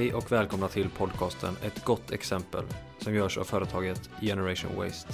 Hej 0.00 0.14
och 0.14 0.32
välkomna 0.32 0.68
till 0.68 0.90
podcasten 0.90 1.56
Ett 1.62 1.84
gott 1.84 2.10
exempel 2.10 2.64
som 2.98 3.14
görs 3.14 3.38
av 3.38 3.44
företaget 3.44 4.10
Generation 4.20 4.76
Waste. 4.76 5.12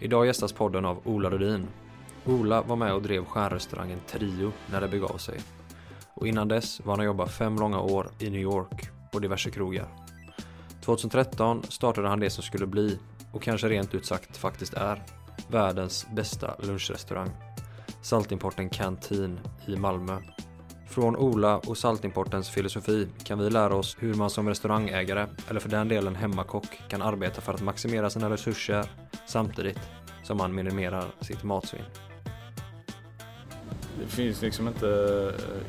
Idag 0.00 0.26
gästas 0.26 0.52
podden 0.52 0.84
av 0.84 1.00
Ola 1.04 1.30
Rudin. 1.30 1.66
Ola 2.26 2.62
var 2.62 2.76
med 2.76 2.92
och 2.94 3.02
drev 3.02 3.24
stjärnrestaurangen 3.24 4.00
Trio 4.06 4.52
när 4.70 4.80
det 4.80 4.88
begav 4.88 5.16
sig. 5.16 5.40
Och 6.14 6.28
innan 6.28 6.48
dess 6.48 6.80
var 6.80 6.92
han 6.92 7.00
och 7.00 7.06
jobbade 7.06 7.30
fem 7.30 7.56
långa 7.56 7.80
år 7.80 8.10
i 8.18 8.30
New 8.30 8.40
York 8.40 8.90
på 9.12 9.18
diverse 9.18 9.50
krogar. 9.50 9.88
2013 10.84 11.62
startade 11.68 12.08
han 12.08 12.20
det 12.20 12.30
som 12.30 12.42
skulle 12.42 12.66
bli, 12.66 12.98
och 13.32 13.42
kanske 13.42 13.68
rent 13.68 13.94
ut 13.94 14.06
sagt 14.06 14.36
faktiskt 14.36 14.74
är, 14.74 15.02
världens 15.48 16.06
bästa 16.14 16.56
lunchrestaurang. 16.62 17.30
Saltimporten 18.00 18.68
Canteen 18.68 19.40
i 19.66 19.76
Malmö 19.76 20.18
från 20.92 21.16
Ola 21.16 21.58
och 21.58 21.78
Saltimportens 21.78 22.50
filosofi 22.50 23.08
kan 23.24 23.38
vi 23.38 23.50
lära 23.50 23.74
oss 23.74 23.96
hur 23.98 24.14
man 24.14 24.30
som 24.30 24.48
restaurangägare, 24.48 25.26
eller 25.48 25.60
för 25.60 25.68
den 25.68 25.88
delen 25.88 26.16
hemmakock, 26.16 26.80
kan 26.88 27.02
arbeta 27.02 27.40
för 27.40 27.54
att 27.54 27.62
maximera 27.62 28.10
sina 28.10 28.30
resurser 28.30 28.90
samtidigt 29.26 29.78
som 30.22 30.36
man 30.36 30.54
minimerar 30.54 31.04
sitt 31.20 31.42
matsvinn. 31.42 31.84
Det 34.00 34.06
finns 34.06 34.42
liksom 34.42 34.68
inte 34.68 34.88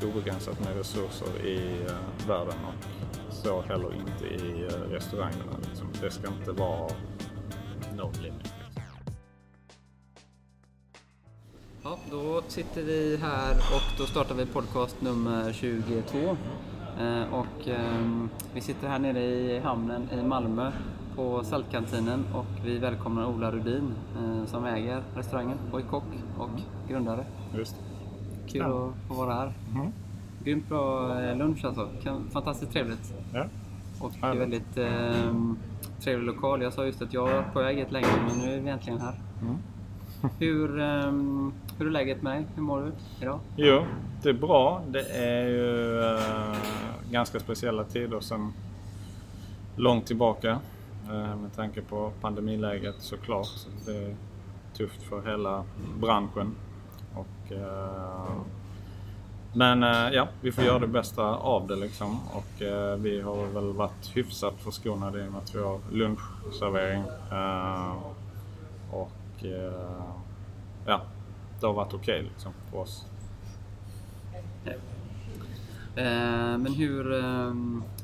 eh, 0.02 0.10
obegränsat 0.10 0.60
med 0.60 0.78
resurser 0.78 1.46
i 1.46 1.86
eh, 1.88 2.28
världen 2.28 2.56
och 2.68 3.34
så 3.34 3.62
heller 3.62 3.94
inte 3.94 4.46
i 4.46 4.64
eh, 4.64 4.92
restaurangerna. 4.92 5.58
Liksom. 5.70 5.88
Det 6.02 6.12
ska 6.12 6.28
inte 6.28 6.52
vara 6.52 6.90
no 7.96 8.12
limit. 8.22 8.53
Ja, 11.86 11.98
då 12.12 12.42
sitter 12.48 12.84
vi 12.84 13.18
här 13.22 13.56
och 13.56 13.98
då 13.98 14.06
startar 14.06 14.36
vi 14.36 14.46
podcast 14.46 15.02
nummer 15.02 15.54
22. 15.54 16.18
Eh, 16.18 17.34
och 17.34 17.68
eh, 17.68 18.28
vi 18.54 18.62
sitter 18.62 18.88
här 18.88 19.00
nere 19.00 19.24
i 19.24 19.60
hamnen 19.60 20.10
i 20.12 20.24
Malmö 20.24 20.72
på 21.16 21.44
Saltkantinen 21.44 22.26
och 22.34 22.66
vi 22.66 22.78
välkomnar 22.78 23.26
Ola 23.26 23.52
Rudin 23.52 23.94
eh, 24.18 24.46
som 24.46 24.66
äger 24.66 25.04
restaurangen 25.16 25.58
och 25.72 25.80
är 25.80 25.84
kock 25.84 26.04
och 26.38 26.50
grundare. 26.90 27.26
Just. 27.58 27.76
Kul 28.48 28.62
ja. 28.62 28.88
att 28.88 29.08
få 29.08 29.14
vara 29.14 29.34
här. 29.34 29.54
Mm. 29.76 29.92
Grymt 30.44 30.70
bra 30.70 31.20
eh, 31.22 31.38
lunch 31.38 31.66
alltså. 31.66 31.90
Fantastiskt 32.32 32.72
trevligt. 32.72 33.14
Ja. 33.34 33.46
Och 34.00 34.12
ja. 34.22 34.34
väldigt 34.34 34.78
eh, 34.78 35.34
trevlig 36.04 36.26
lokal. 36.26 36.62
Jag 36.62 36.74
sa 36.74 36.86
just 36.86 37.02
att 37.02 37.14
jag 37.14 37.28
var 37.28 37.44
på 37.54 37.60
väg 37.60 37.80
ett 37.80 37.92
länge 37.92 38.08
men 38.28 38.38
nu 38.38 38.54
är 38.54 38.62
vi 38.62 38.70
äntligen 38.70 39.02
här. 39.02 39.16
Mm. 39.42 39.58
Hur, 40.40 40.80
um, 40.80 41.54
hur 41.78 41.88
är 41.88 41.92
läget 41.92 42.22
med 42.22 42.34
dig? 42.34 42.46
Hur 42.56 42.64
mår 42.64 42.82
du 42.82 42.92
idag? 43.22 43.40
Jo, 43.56 43.86
det 44.22 44.30
är 44.30 44.34
bra. 44.34 44.82
Det 44.88 45.10
är 45.10 45.48
ju 45.48 46.00
uh, 46.00 46.56
ganska 47.12 47.40
speciella 47.40 47.84
tider 47.84 48.20
sedan 48.20 48.54
långt 49.76 50.06
tillbaka. 50.06 50.60
Uh, 51.12 51.36
med 51.36 51.56
tanke 51.56 51.82
på 51.82 52.12
pandemiläget 52.22 52.96
såklart. 53.00 53.48
Det 53.86 53.96
är 53.96 54.16
tufft 54.78 55.04
för 55.04 55.22
hela 55.22 55.64
branschen. 56.00 56.56
Och, 57.16 57.52
uh, 57.52 58.42
men 59.56 59.82
ja, 60.14 60.28
vi 60.42 60.52
får 60.52 60.64
göra 60.64 60.80
det 60.80 60.88
bästa 60.88 61.24
av 61.24 61.68
det 61.68 61.76
liksom. 61.76 62.20
Och 62.34 62.62
vi 62.98 63.22
har 63.22 63.46
väl 63.54 63.74
varit 63.74 64.16
hyfsat 64.16 64.54
förskonade 64.60 65.26
i 65.26 65.28
och 65.28 65.32
med 65.32 65.42
att 65.42 65.56
vi 65.56 65.60
har 65.60 65.80
lunchservering. 65.92 67.04
och 68.92 69.12
ja, 70.86 71.02
det 71.60 71.66
har 71.66 71.74
varit 71.74 71.94
okej 71.94 72.20
okay, 72.20 72.30
liksom, 72.30 72.54
för 72.72 72.78
oss. 72.78 73.06
Eh, 75.96 76.58
men 76.58 76.74
hur, 76.74 77.14
eh, 77.14 77.54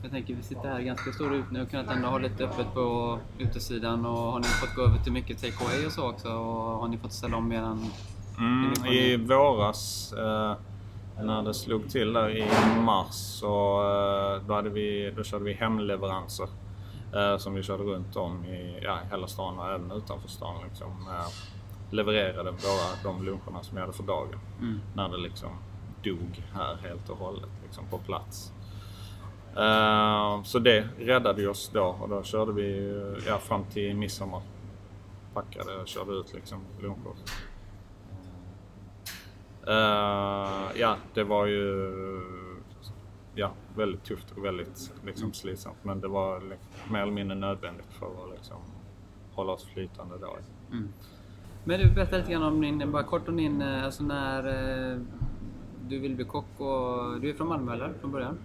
jag 0.01 0.11
tänker 0.11 0.35
vi 0.35 0.43
sitter 0.43 0.69
här 0.69 0.81
ganska 0.81 1.11
stor 1.11 1.35
ut 1.35 1.51
nu 1.51 1.61
och 1.61 1.69
kunnat 1.69 1.91
ändå 1.91 2.07
ha 2.07 2.17
lite 2.17 2.43
öppet 2.43 2.73
på 2.73 3.19
utesidan 3.39 4.05
och 4.05 4.17
har 4.17 4.39
ni 4.39 4.45
fått 4.45 4.75
gå 4.75 4.81
över 4.81 4.97
till 4.97 5.11
mycket 5.11 5.41
take 5.41 5.65
away 5.65 5.85
och 5.85 5.91
så 5.91 6.09
också? 6.09 6.27
Och 6.27 6.79
har 6.79 6.87
ni 6.87 6.97
fått 6.97 7.13
ställa 7.13 7.37
om 7.37 7.51
eran... 7.51 7.85
Mm, 8.37 8.85
I 8.85 9.17
våras 9.17 10.13
eh, 10.13 10.53
när 11.23 11.43
det 11.43 11.53
slog 11.53 11.89
till 11.89 12.13
där 12.13 12.37
i 12.37 12.45
mars 12.81 13.15
så 13.15 13.81
eh, 13.81 14.47
då, 14.47 14.53
hade 14.53 14.69
vi, 14.69 15.13
då 15.17 15.23
körde 15.23 15.43
vi 15.43 15.53
hemleveranser 15.53 16.47
som 17.37 17.53
vi 17.53 17.63
körde 17.63 17.83
runt 17.83 18.15
om 18.15 18.45
i 18.45 18.79
ja, 18.81 18.99
hela 19.11 19.27
stan 19.27 19.59
och 19.59 19.69
även 19.69 19.91
utanför 19.91 20.29
stan. 20.29 20.55
Liksom. 20.69 21.07
Levererade 21.89 22.51
bara 22.51 23.03
de 23.13 23.25
luncherna 23.25 23.63
som 23.63 23.77
jag 23.77 23.85
hade 23.85 23.97
för 23.97 24.03
dagen. 24.03 24.39
Mm. 24.59 24.79
När 24.95 25.09
det 25.09 25.17
liksom 25.17 25.49
dog 26.03 26.43
här 26.53 26.75
helt 26.75 27.09
och 27.09 27.17
hållet 27.17 27.49
liksom 27.63 27.85
på 27.89 27.97
plats. 27.97 28.53
Uh, 29.57 30.43
så 30.43 30.59
det 30.59 30.87
räddade 30.99 31.47
oss 31.47 31.69
då 31.73 31.95
och 32.01 32.09
då 32.09 32.23
körde 32.23 32.51
vi 32.51 33.01
ja, 33.27 33.37
fram 33.37 33.63
till 33.65 33.95
midsommar. 33.95 34.41
Packade 35.33 35.75
och 35.75 35.87
körde 35.87 36.11
ut 36.11 36.33
liksom 36.33 36.59
luncher. 36.81 37.13
Uh, 39.67 40.79
ja, 40.79 40.95
det 41.13 41.23
var 41.23 41.45
ju 41.45 41.91
ja, 43.35 43.51
väldigt 43.75 44.03
tufft 44.03 44.31
och 44.31 44.45
väldigt 44.45 44.91
liksom, 45.05 45.33
slitsamt. 45.33 45.77
Men 45.83 46.01
det 46.01 46.07
var 46.07 46.39
liksom, 46.39 46.93
mer 46.93 47.01
eller 47.01 47.11
mindre 47.11 47.37
nödvändigt 47.37 47.93
för 47.99 48.05
att 48.05 48.31
liksom, 48.37 48.57
hålla 49.33 49.51
oss 49.51 49.65
flytande 49.65 50.17
då. 50.17 50.37
Mm. 50.71 50.93
Men 51.69 51.79
du 51.79 51.89
berätta 51.89 52.17
lite 52.17 52.31
grann 52.31 52.43
om 52.43 52.61
din, 52.61 52.91
bara 52.91 53.03
kort 53.03 53.27
om 53.27 53.37
din, 53.37 53.61
eh, 53.61 53.85
alltså 53.85 54.03
när 54.03 54.47
eh, 54.47 54.97
du 55.87 55.99
vill 55.99 56.15
bli 56.15 56.25
kock 56.25 56.59
och 56.59 57.21
du 57.21 57.29
är 57.29 57.33
från 57.33 57.47
Malmö 57.47 57.73
eller? 57.73 57.93
Från 58.01 58.11
början? 58.11 58.37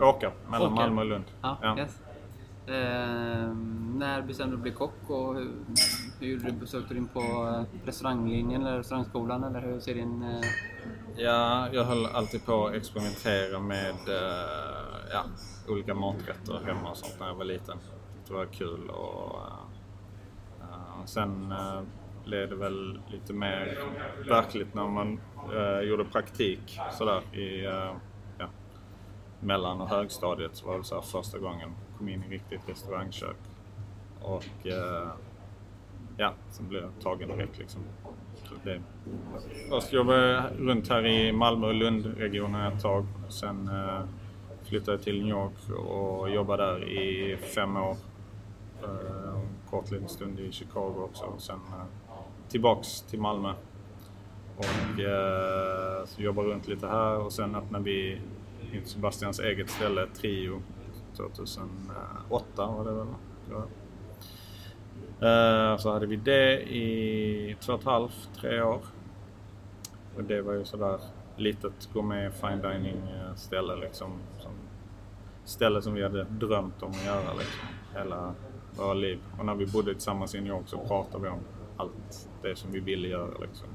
Åker, 0.00 0.32
mellan 0.50 0.72
Åker. 0.72 0.82
Malmö 0.82 1.00
och 1.00 1.06
Lund. 1.06 1.24
Ja, 1.42 1.58
ja. 1.62 1.78
Yes. 1.78 2.00
Eh, 2.66 3.54
när 3.94 4.22
bestämde 4.22 4.56
du 4.56 4.62
dig 4.62 4.62
bli 4.62 4.72
kock 4.72 5.10
och 5.10 5.34
hur, 5.34 5.50
hur 6.20 6.56
du? 6.60 6.66
Sökte 6.66 6.94
du 6.94 7.00
in 7.00 7.08
på 7.08 7.54
restauranglinjen 7.84 8.62
eller 8.62 8.78
restaurangskolan 8.78 9.44
eller 9.44 9.60
hur 9.60 9.80
ser 9.80 9.94
din... 9.94 10.22
Eh... 10.22 10.40
Ja, 11.16 11.68
jag 11.72 11.84
höll 11.84 12.06
alltid 12.06 12.46
på 12.46 12.66
att 12.66 12.74
experimentera 12.74 13.60
med 13.60 14.08
eh, 14.08 15.10
ja, 15.12 15.24
olika 15.68 15.94
maträtter 15.94 16.60
hemma 16.66 16.90
och 16.90 16.96
sånt 16.96 17.16
när 17.20 17.26
jag 17.26 17.34
var 17.34 17.44
liten. 17.44 17.78
Det 18.26 18.34
var 18.34 18.46
kul 18.46 18.90
och 18.90 19.36
sen 21.04 21.54
blev 22.26 22.48
det 22.48 22.56
väl 22.56 23.00
lite 23.08 23.32
mer 23.32 23.78
verkligt 24.28 24.74
när 24.74 24.88
man 24.88 25.20
eh, 25.54 25.80
gjorde 25.80 26.04
praktik 26.04 26.78
sådär 26.92 27.36
i 27.36 27.64
eh, 27.64 27.92
ja, 28.38 28.48
mellan 29.40 29.80
och 29.80 29.88
högstadiet. 29.88 30.56
Så 30.56 30.66
var 30.66 30.78
det 30.78 30.84
så 30.84 31.02
första 31.02 31.38
gången 31.38 31.60
jag 31.60 31.98
kom 31.98 32.08
in 32.08 32.24
i 32.24 32.28
riktigt 32.28 32.68
restaurangkök. 32.68 33.36
Och 34.22 34.66
eh, 34.66 35.08
ja, 36.16 36.34
sen 36.50 36.68
blev 36.68 36.82
jag 36.82 36.90
tagen 37.02 37.28
direkt 37.28 37.58
liksom. 37.58 37.80
Det, 38.64 38.80
först 39.70 39.92
jobbade 39.92 40.28
jag 40.28 40.44
runt 40.58 40.88
här 40.88 41.06
i 41.06 41.32
Malmö 41.32 41.66
och 41.66 41.74
Lundregionen 41.74 42.72
ett 42.72 42.82
tag. 42.82 43.06
Sen 43.28 43.68
eh, 43.68 44.00
flyttade 44.62 44.92
jag 44.92 45.02
till 45.02 45.18
New 45.18 45.30
York 45.30 45.70
och 45.88 46.30
jobbade 46.30 46.66
där 46.66 46.84
i 46.84 47.36
fem 47.36 47.76
år. 47.76 47.96
Eh, 48.82 49.34
en 49.34 49.48
kort 49.70 49.90
liten 49.90 50.08
stund 50.08 50.40
i 50.40 50.52
Chicago 50.52 50.94
också. 50.96 51.34
Sen 51.38 51.56
eh, 51.56 52.05
tillbaks 52.48 53.02
till 53.02 53.20
Malmö. 53.20 53.52
Och 54.56 55.00
eh, 55.00 56.04
så 56.04 56.22
jobbar 56.22 56.42
runt 56.42 56.68
lite 56.68 56.86
här 56.86 57.16
och 57.16 57.32
sen 57.32 57.54
öppnade 57.54 57.84
vi 57.84 58.20
Sebastians 58.84 59.40
eget 59.40 59.70
ställe, 59.70 60.06
Trio, 60.06 60.62
2008 61.16 62.66
var 62.66 62.84
det 62.84 62.92
väl? 62.92 63.06
Ja. 63.50 63.66
Eh, 65.20 65.76
så 65.78 65.92
hade 65.92 66.06
vi 66.06 66.16
det 66.16 66.62
i 66.62 67.56
två 67.60 67.72
och 67.72 67.78
ett 67.78 67.84
halvt, 67.84 68.30
tre 68.40 68.62
år. 68.62 68.80
Och 70.16 70.24
det 70.24 70.42
var 70.42 70.52
ju 70.52 70.64
sådär 70.64 71.00
litet 71.36 71.88
gourmet 71.92 72.34
fine 72.34 72.62
dining-ställe 72.62 73.76
liksom. 73.76 74.12
Som, 74.38 74.52
ställe 75.44 75.82
som 75.82 75.94
vi 75.94 76.02
hade 76.02 76.24
drömt 76.24 76.82
om 76.82 76.90
att 76.90 77.04
göra 77.04 77.34
liksom, 77.34 77.68
hela 77.94 78.34
våra 78.76 78.94
liv. 78.94 79.18
Och 79.38 79.46
när 79.46 79.54
vi 79.54 79.66
bodde 79.66 79.92
tillsammans 79.92 80.34
i 80.34 80.40
New 80.40 80.52
York 80.52 80.68
så 80.68 80.78
pratade 80.78 81.22
vi 81.22 81.28
om 81.28 81.40
allt 81.76 82.28
det 82.42 82.56
som 82.56 82.72
vi 82.72 82.80
ville 82.80 83.08
göra. 83.08 83.38
Liksom. 83.40 83.68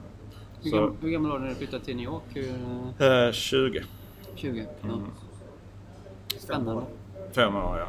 Hur, 0.63 0.71
gammal, 0.71 0.95
hur 1.01 1.09
gammal 1.09 1.31
var 1.31 1.39
du 1.39 1.44
när 1.44 1.50
du 1.50 1.56
flyttade 1.56 1.86
till 1.86 1.95
New 1.95 2.06
York? 2.06 2.24
Hur... 2.33 3.27
Eh, 3.27 3.31
20. 3.31 3.83
20? 4.36 4.68
Ja. 4.81 4.88
Mm. 4.88 5.03
Spännande. 6.38 6.83
Fem 7.31 7.56
år, 7.56 7.77
ja. 7.77 7.88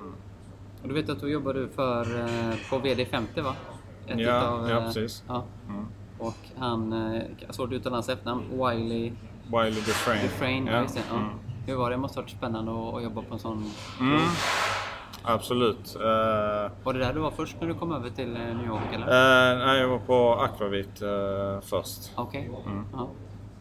Mm. 0.00 0.12
Och 0.82 0.88
du 0.88 0.94
vet 0.94 1.08
att 1.10 1.20
du 1.20 1.30
jobbade 1.30 1.68
för, 1.68 2.20
eh, 2.20 2.54
på 2.70 2.78
VD50 2.78 3.42
va? 3.42 3.56
Ett 4.06 4.20
ja, 4.20 4.48
av, 4.48 4.70
ja, 4.70 4.80
precis. 4.80 5.24
Ja. 5.28 5.44
Mm. 5.68 5.86
Och 6.18 6.36
han, 6.56 6.92
eh, 6.92 7.22
svårt 7.50 7.66
att 7.66 7.72
uttala 7.72 7.96
hans 7.96 8.08
efternamn, 8.08 8.42
Wiley... 8.50 9.12
Wiley 9.46 9.80
Dufresne. 9.80 10.22
Dufresne, 10.22 10.70
ja. 10.70 10.86
ja. 11.10 11.16
Mm. 11.16 11.28
Hur 11.66 11.74
var 11.74 11.90
det? 11.90 11.96
Det 11.96 12.00
måste 12.00 12.18
ha 12.18 12.22
varit 12.22 12.30
spännande 12.30 12.72
att, 12.72 12.94
att 12.94 13.02
jobba 13.02 13.22
på 13.22 13.34
en 13.34 13.40
sån... 13.40 13.70
Mm. 14.00 14.20
Absolut. 15.28 15.96
Uh, 15.96 16.02
var 16.84 16.92
det 16.92 16.98
där 16.98 17.12
du 17.12 17.20
var 17.20 17.30
först 17.30 17.56
när 17.60 17.68
du 17.68 17.74
kom 17.74 17.92
över 17.92 18.10
till 18.10 18.36
eh, 18.36 18.42
New 18.42 18.66
York? 18.66 18.92
Eller? 18.92 19.06
Uh, 19.06 19.66
nej, 19.66 19.80
jag 19.80 19.88
var 19.88 19.98
på 19.98 20.34
Aquavit 20.34 21.02
uh, 21.02 21.60
först. 21.60 22.12
Okej. 22.14 22.50
Okay. 22.50 22.72
Mm. 22.72 22.84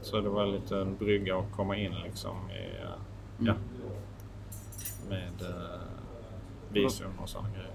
Så 0.02 0.22
det 0.22 0.30
var 0.30 0.46
lite 0.46 0.78
en 0.78 0.98
brygga 0.98 1.38
att 1.38 1.52
komma 1.56 1.78
in 1.78 1.96
liksom. 2.04 2.36
I, 2.52 2.78
mm. 3.40 3.48
Ja. 3.48 3.54
med 5.10 5.42
eh, 5.42 5.80
visum 6.70 7.12
och 7.24 7.30
sådana 7.30 7.50
grejer. 7.50 7.72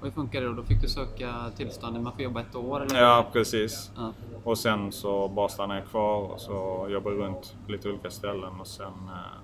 Och 0.00 0.04
hur 0.06 0.12
funkar 0.12 0.40
det 0.40 0.46
då? 0.46 0.52
Då 0.52 0.62
fick 0.62 0.80
du 0.80 0.88
söka 0.88 1.50
tillstånd, 1.56 2.02
man 2.02 2.12
får 2.12 2.22
jobba 2.22 2.40
ett 2.40 2.54
år? 2.54 2.82
Eller? 2.82 3.00
Ja, 3.00 3.26
precis. 3.32 3.90
Ja. 3.96 4.12
Och 4.44 4.58
sen 4.58 4.92
så 4.92 5.28
bara 5.28 5.48
stannar 5.48 5.74
jag 5.74 5.86
kvar 5.86 6.20
och 6.20 6.40
så 6.40 6.86
jobbar 6.90 7.10
runt 7.10 7.56
på 7.66 7.72
lite 7.72 7.88
olika 7.88 8.10
ställen 8.10 8.60
och 8.60 8.66
sen, 8.66 8.86
eh, 8.86 9.38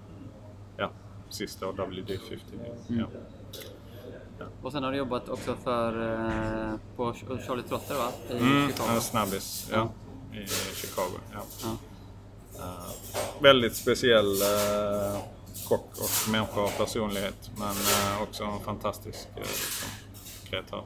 ja, 0.76 0.90
sista 1.28 1.68
år 1.68 1.72
WD-50. 1.72 2.38
Ja. 2.86 3.06
Och 4.62 4.72
sen 4.72 4.82
har 4.82 4.92
du 4.92 4.98
jobbat 4.98 5.28
också 5.28 5.56
för 5.64 6.12
eh, 6.14 6.74
på 6.96 7.14
Charlie 7.46 7.62
Trotter 7.62 7.94
va? 7.94 8.08
I 8.30 8.32
Mm, 8.32 8.68
Chicago. 8.68 8.88
en 8.94 9.00
snabbis, 9.00 9.68
ja. 9.72 9.88
I 10.32 10.46
Chicago, 10.74 11.18
ja. 11.32 11.40
Ja. 11.62 11.76
Eh, 12.58 13.42
väldigt 13.42 13.76
speciell 13.76 14.26
uh, 14.26 15.18
kock 15.68 15.90
och 15.98 16.30
människa 16.32 16.60
och 16.60 16.76
personlighet. 16.76 17.50
Men 17.56 17.68
eh, 17.70 18.22
också 18.22 18.44
en 18.44 18.60
fantastisk 18.60 19.28
uh, 19.38 19.44
kreatör. 20.50 20.84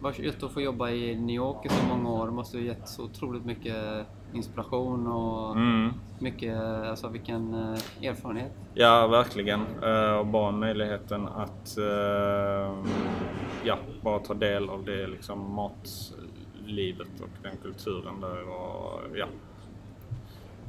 Vars- 0.00 0.18
Just 0.18 0.42
att 0.42 0.52
få 0.52 0.60
jobba 0.60 0.90
i 0.90 1.16
New 1.16 1.36
York 1.36 1.66
i 1.66 1.68
så 1.68 1.86
många 1.86 2.10
år 2.10 2.30
måste 2.30 2.58
ju 2.58 2.66
gett 2.66 2.88
så 2.88 3.04
otroligt 3.04 3.44
mycket 3.44 4.06
inspiration 4.32 5.06
och 5.06 5.56
Mm. 5.56 5.92
mycket, 6.18 6.60
alltså 6.60 7.08
vilken 7.08 7.54
eh, 7.54 8.08
erfarenhet. 8.08 8.52
Ja, 8.74 9.06
verkligen. 9.06 9.60
Eh, 9.82 10.12
och 10.18 10.26
bara 10.26 10.50
möjligheten 10.50 11.28
att 11.28 11.78
eh, 11.78 12.74
ja, 13.64 13.76
bara 14.02 14.18
ta 14.18 14.34
del 14.34 14.68
av 14.68 14.84
det 14.84 15.06
liksom, 15.06 15.54
matlivet 15.54 17.20
och 17.20 17.28
den 17.42 17.56
kulturen 17.62 18.20
där. 18.20 18.48
Och, 18.48 19.00
ja, 19.16 19.26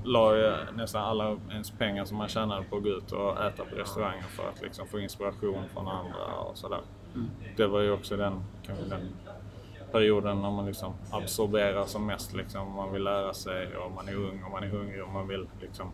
la 0.03 0.37
ju 0.37 0.53
nästan 0.75 1.01
alla 1.03 1.37
ens 1.51 1.71
pengar 1.71 2.05
som 2.05 2.17
man 2.17 2.27
tjänade 2.27 2.63
på 2.69 2.77
att 2.77 2.83
gå 2.83 2.89
ut 2.89 3.11
och 3.11 3.43
äta 3.45 3.65
på 3.65 3.75
restauranger 3.75 4.21
för 4.23 4.49
att 4.49 4.61
liksom, 4.61 4.87
få 4.87 4.99
inspiration 4.99 5.63
från 5.73 5.87
andra 5.87 6.33
och 6.49 6.57
sådär. 6.57 6.81
Det 7.57 7.67
var 7.67 7.79
ju 7.79 7.91
också 7.91 8.17
den, 8.17 8.43
kanske 8.65 8.85
den 8.85 9.09
perioden 9.91 10.41
när 10.41 10.51
man 10.51 10.65
liksom 10.65 10.93
absorberar 11.11 11.85
som 11.85 12.05
mest. 12.05 12.33
Liksom. 12.33 12.71
Man 12.75 12.93
vill 12.93 13.03
lära 13.03 13.33
sig 13.33 13.77
och 13.77 13.91
man 13.91 14.07
är 14.07 14.15
ung 14.15 14.43
och 14.43 14.51
man 14.51 14.63
är 14.63 14.67
hungrig 14.67 15.03
och 15.03 15.09
man 15.09 15.27
vill 15.27 15.47
liksom 15.61 15.91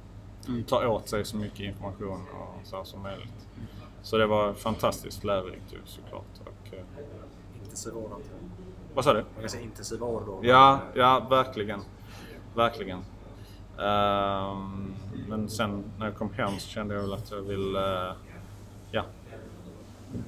ta 0.67 0.87
åt 0.87 1.09
sig 1.09 1.25
så 1.25 1.37
mycket 1.37 1.59
information 1.59 2.21
och 2.33 2.67
så 2.67 2.77
här 2.77 2.83
som 2.83 3.01
möjligt. 3.01 3.47
Så 4.01 4.17
det 4.17 4.25
var 4.25 4.53
fantastiskt 4.53 5.23
lärorikt 5.23 5.73
ju 5.73 5.77
såklart. 5.85 6.25
Och, 6.41 6.73
eh, 6.73 6.83
Intensiva 7.61 7.97
år 7.97 8.09
jag. 8.11 8.19
vad 8.95 9.03
sa 9.05 9.13
du? 9.13 9.19
Man 9.19 9.39
kan 9.39 9.49
säga 9.49 9.63
intensiva 9.63 10.05
år 10.05 10.23
då. 10.25 10.39
Ja, 10.41 10.79
ja 10.95 11.27
verkligen. 11.29 11.79
Verkligen. 12.55 12.99
Ehm, 13.79 14.93
men 15.27 15.49
sen 15.49 15.83
när 15.97 16.05
jag 16.05 16.15
kom 16.15 16.33
hem 16.33 16.51
så 16.59 16.67
kände 16.67 16.95
jag 16.95 17.01
väl 17.01 17.13
att 17.13 17.31
jag 17.31 17.41
ville 17.41 18.13
ja, 18.91 19.03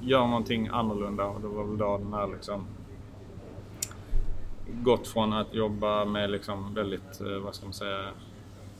göra 0.00 0.26
någonting 0.26 0.68
annorlunda 0.68 1.24
och 1.24 1.40
det 1.40 1.48
var 1.48 1.64
väl 1.64 1.78
då 1.78 1.98
den 1.98 2.12
här 2.12 2.26
liksom 2.26 2.66
gått 4.72 5.08
från 5.08 5.32
att 5.32 5.54
jobba 5.54 6.04
med 6.04 6.30
liksom 6.30 6.74
väldigt, 6.74 7.20
eh, 7.20 7.38
vad 7.38 7.54
ska 7.54 7.66
man 7.66 7.72
säga, 7.72 8.08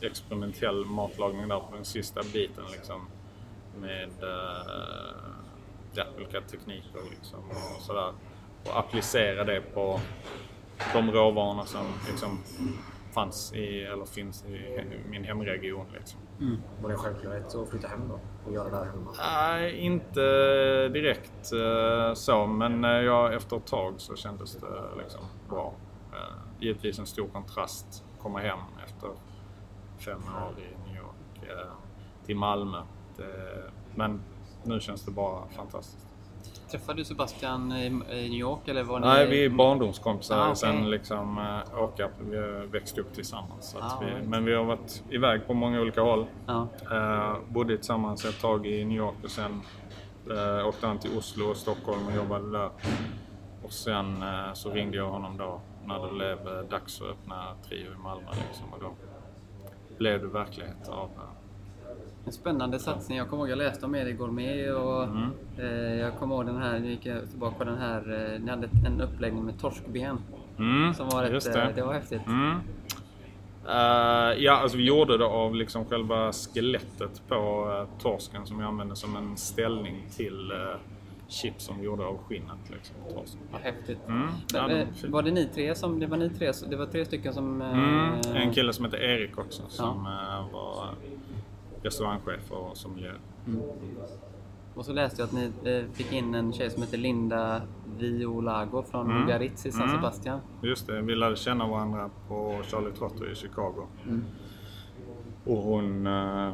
experimentell 0.01 0.85
matlagning 0.85 1.49
där 1.49 1.61
på 1.61 1.75
den 1.75 1.85
sista 1.85 2.21
biten 2.33 2.65
liksom 2.73 3.07
med 3.81 4.11
eh, 4.23 5.17
ja, 5.93 6.05
olika 6.17 6.41
tekniker 6.41 7.01
liksom 7.11 7.39
och 7.77 7.83
sådär. 7.83 8.13
Och 8.65 8.79
applicera 8.79 9.45
det 9.45 9.61
på 9.61 10.01
de 10.93 11.13
råvarorna 11.13 11.65
som 11.65 11.87
liksom 12.09 12.39
fanns 13.13 13.53
i, 13.53 13.83
eller 13.83 14.05
finns 14.05 14.45
i 14.45 14.85
min 15.11 15.25
hemregion. 15.25 15.87
Liksom. 15.95 16.21
Var 16.83 16.89
det 16.89 16.95
en 16.95 16.99
självklarhet 16.99 17.55
att 17.55 17.69
flytta 17.69 17.89
hem 17.89 18.09
då 18.09 18.21
och 18.47 18.53
göra 18.53 18.71
det 18.71 18.77
här 18.77 18.85
hemma? 18.85 19.11
Nej, 19.19 19.79
inte 19.79 20.21
direkt 20.89 21.53
eh, 21.53 22.15
så, 22.15 22.47
men 22.47 22.85
eh, 22.85 22.91
ja, 22.91 23.33
efter 23.33 23.57
ett 23.57 23.67
tag 23.67 23.95
så 23.97 24.17
kändes 24.17 24.57
det 24.57 24.67
liksom 24.99 25.21
bra. 25.49 25.75
Eh, 26.13 26.37
Givetvis 26.61 26.99
en 26.99 27.07
stor 27.07 27.29
kontrast 27.29 28.05
att 28.15 28.23
komma 28.23 28.39
hem 28.39 28.59
efter 28.85 29.09
fem 29.99 30.21
år 30.23 30.63
i 30.63 30.89
New 30.89 30.97
York 30.97 31.61
till 32.27 32.37
Malmö. 32.37 32.83
Men 33.95 34.23
nu 34.65 34.81
känns 34.81 35.05
det 35.05 35.11
bara 35.11 35.49
fantastiskt. 35.49 36.10
Träffade 36.71 36.99
du 36.99 37.05
Sebastian 37.05 37.73
i, 37.73 37.91
New 38.11 38.35
York 38.41 38.69
eller 38.69 38.83
var 38.83 39.01
ni... 39.01 39.07
Nej, 39.07 39.27
vi 39.27 39.45
är 39.45 39.49
barndomskompisar 39.49 40.39
Ah, 40.39 40.45
okej. 40.45 40.57
sen 40.57 40.91
liksom 40.91 41.39
äh, 41.39 41.83
åka. 41.83 42.09
Vi 42.31 42.37
har 42.37 42.67
växt 42.67 42.99
upp 42.99 43.15
tillsammans. 43.15 43.75
Att 43.75 43.83
Ah, 43.93 43.99
vi, 44.01 44.07
right. 44.07 44.29
Men 44.29 44.45
vi 44.45 44.55
har 44.55 44.65
varit 44.65 45.03
iväg 45.11 45.47
på 45.47 45.55
många 45.55 45.81
olika 45.81 46.01
håll. 46.01 46.27
Ja. 46.47 46.69
Uh, 46.93 47.37
bodde 47.49 47.77
tillsammans 47.77 48.25
ett 48.25 48.41
tag 48.41 48.67
i 48.67 48.85
New 48.85 48.99
York 48.99 49.15
och 49.25 49.31
sen 49.31 49.63
uh, 50.31 50.69
åkte 50.69 50.87
han 50.87 50.99
till 50.99 51.19
Oslo 51.19 51.45
och 51.51 51.57
Stockholm 51.57 52.07
och 52.07 52.17
jobbade 52.17 52.51
där. 52.59 52.71
Och 53.63 53.73
sen 53.73 54.23
eh, 54.23 54.53
så 54.53 54.71
ringde 54.71 54.97
jag 54.97 55.11
honom 55.11 55.37
då 55.37 55.61
när 55.85 56.07
det 56.07 56.13
blev 56.13 56.49
eh, 56.59 56.65
dags 56.71 57.01
att 57.01 57.07
öppna 57.07 57.55
Trio 57.69 57.93
i 57.93 57.97
Malmö. 58.03 58.29
Liksom, 58.49 58.73
och 58.73 58.81
då 58.81 58.93
blev 59.99 60.21
det 60.21 60.27
verklighet 60.27 60.89
av 60.89 61.11
eh, 61.17 61.40
En 62.27 62.33
spännande 62.33 62.79
satsning. 62.79 63.19
Jag 63.19 63.29
kommer 63.31 63.43
ihåg 63.43 63.51
jag 63.51 63.59
läste 63.59 63.87
om 63.87 63.95
er 63.95 64.07
i 64.07 64.13
Gourmet 64.13 64.75
och 64.75 65.03
Mm. 65.05 65.31
eh, 65.59 65.95
jag 66.01 66.19
kommer 66.19 66.35
ihåg 66.35 66.47
den 66.47 66.57
här, 66.57 66.79
nu 66.79 66.91
gick 66.91 67.07
jag 67.07 67.31
tillbaka 67.31 67.55
på 67.59 67.65
den 67.65 67.79
här, 67.79 68.33
eh, 68.35 68.41
ni 68.41 68.51
hade 68.51 68.67
ett- 68.67 68.87
en 68.87 69.01
uppläggning 69.01 69.45
med 69.45 69.59
torskben. 69.61 70.19
Mm, 70.59 70.95
Som 70.95 71.09
var 71.09 71.25
just 71.25 71.47
eh, 71.49 71.53
det. 71.53 71.73
det 71.75 71.83
var 71.83 71.93
häftigt. 71.93 72.27
Mm. 72.27 72.57
Eh, 73.69 74.43
ja, 74.45 74.53
alltså 74.53 74.77
vi 74.79 74.85
gjorde 74.87 75.19
det 75.19 75.25
av 75.25 75.55
liksom 75.55 75.85
själva 75.85 76.33
skelettet 76.33 77.23
på 77.29 77.35
eh, 77.79 78.03
torsken 78.03 78.47
som 78.47 78.59
vi 78.59 78.65
använde 78.65 78.97
som 78.97 79.17
en 79.17 79.37
ställning 79.37 80.05
till 80.17 80.53
uh, 80.53 80.77
chips 81.29 81.65
som 81.65 81.79
vi 81.79 81.85
gjorde 81.85 82.05
av 82.07 82.19
skinnet. 82.29 82.71
Liksom, 82.71 82.97
torsken. 83.15 83.41
Vad 83.53 83.61
häftigt. 83.61 83.99
Mm. 84.09 84.29
Ja, 84.55 84.67
Men, 84.67 84.87
de 85.01 85.07
eh, 85.07 85.13
var 85.13 85.23
det 85.23 85.31
ni 85.31 85.47
tre 85.55 85.75
som, 85.75 86.01
det 86.01 86.07
var 86.07 86.17
ni 86.17 86.31
tre, 86.31 86.53
det 86.71 86.77
var 86.77 86.87
tre 86.87 87.05
stycken 87.05 87.33
som... 87.35 87.63
Mm. 87.63 88.37
En 88.37 88.53
kille 88.55 88.73
som 88.73 88.85
heter 88.85 88.99
Erik 88.99 89.39
också 89.39 89.63
som 89.69 90.07
eh, 90.07 90.53
var 90.53 90.87
restaurangchef 91.83 92.53
och 92.53 92.77
sommelier. 92.77 93.19
Och 94.75 94.85
så 94.85 94.93
läste 94.93 95.23
jag 95.23 95.27
att 95.27 95.33
ni 95.33 95.53
eh, 95.71 95.85
fick 95.93 96.13
in 96.13 96.35
en 96.35 96.53
tjej 96.53 96.71
som 96.71 96.83
heter 96.83 96.99
Linda 96.99 97.63
Violago 97.99 98.83
från 98.83 99.11
Mm. 99.11 99.27
Biarritz 99.27 99.67
i 99.67 99.73
San 99.73 99.83
Mm. 99.83 99.97
Sebastian. 99.97 100.41
Just 100.63 100.87
det, 100.87 101.01
vi 101.03 101.15
lärde 101.15 101.37
känna 101.37 101.67
varandra 101.67 102.11
på 102.29 102.61
Charlie 102.63 102.93
Trotter 102.93 103.33
i 103.33 103.35
Chicago. 103.35 103.87
Och 105.45 105.57
hon 105.57 106.07
eh, 106.07 106.13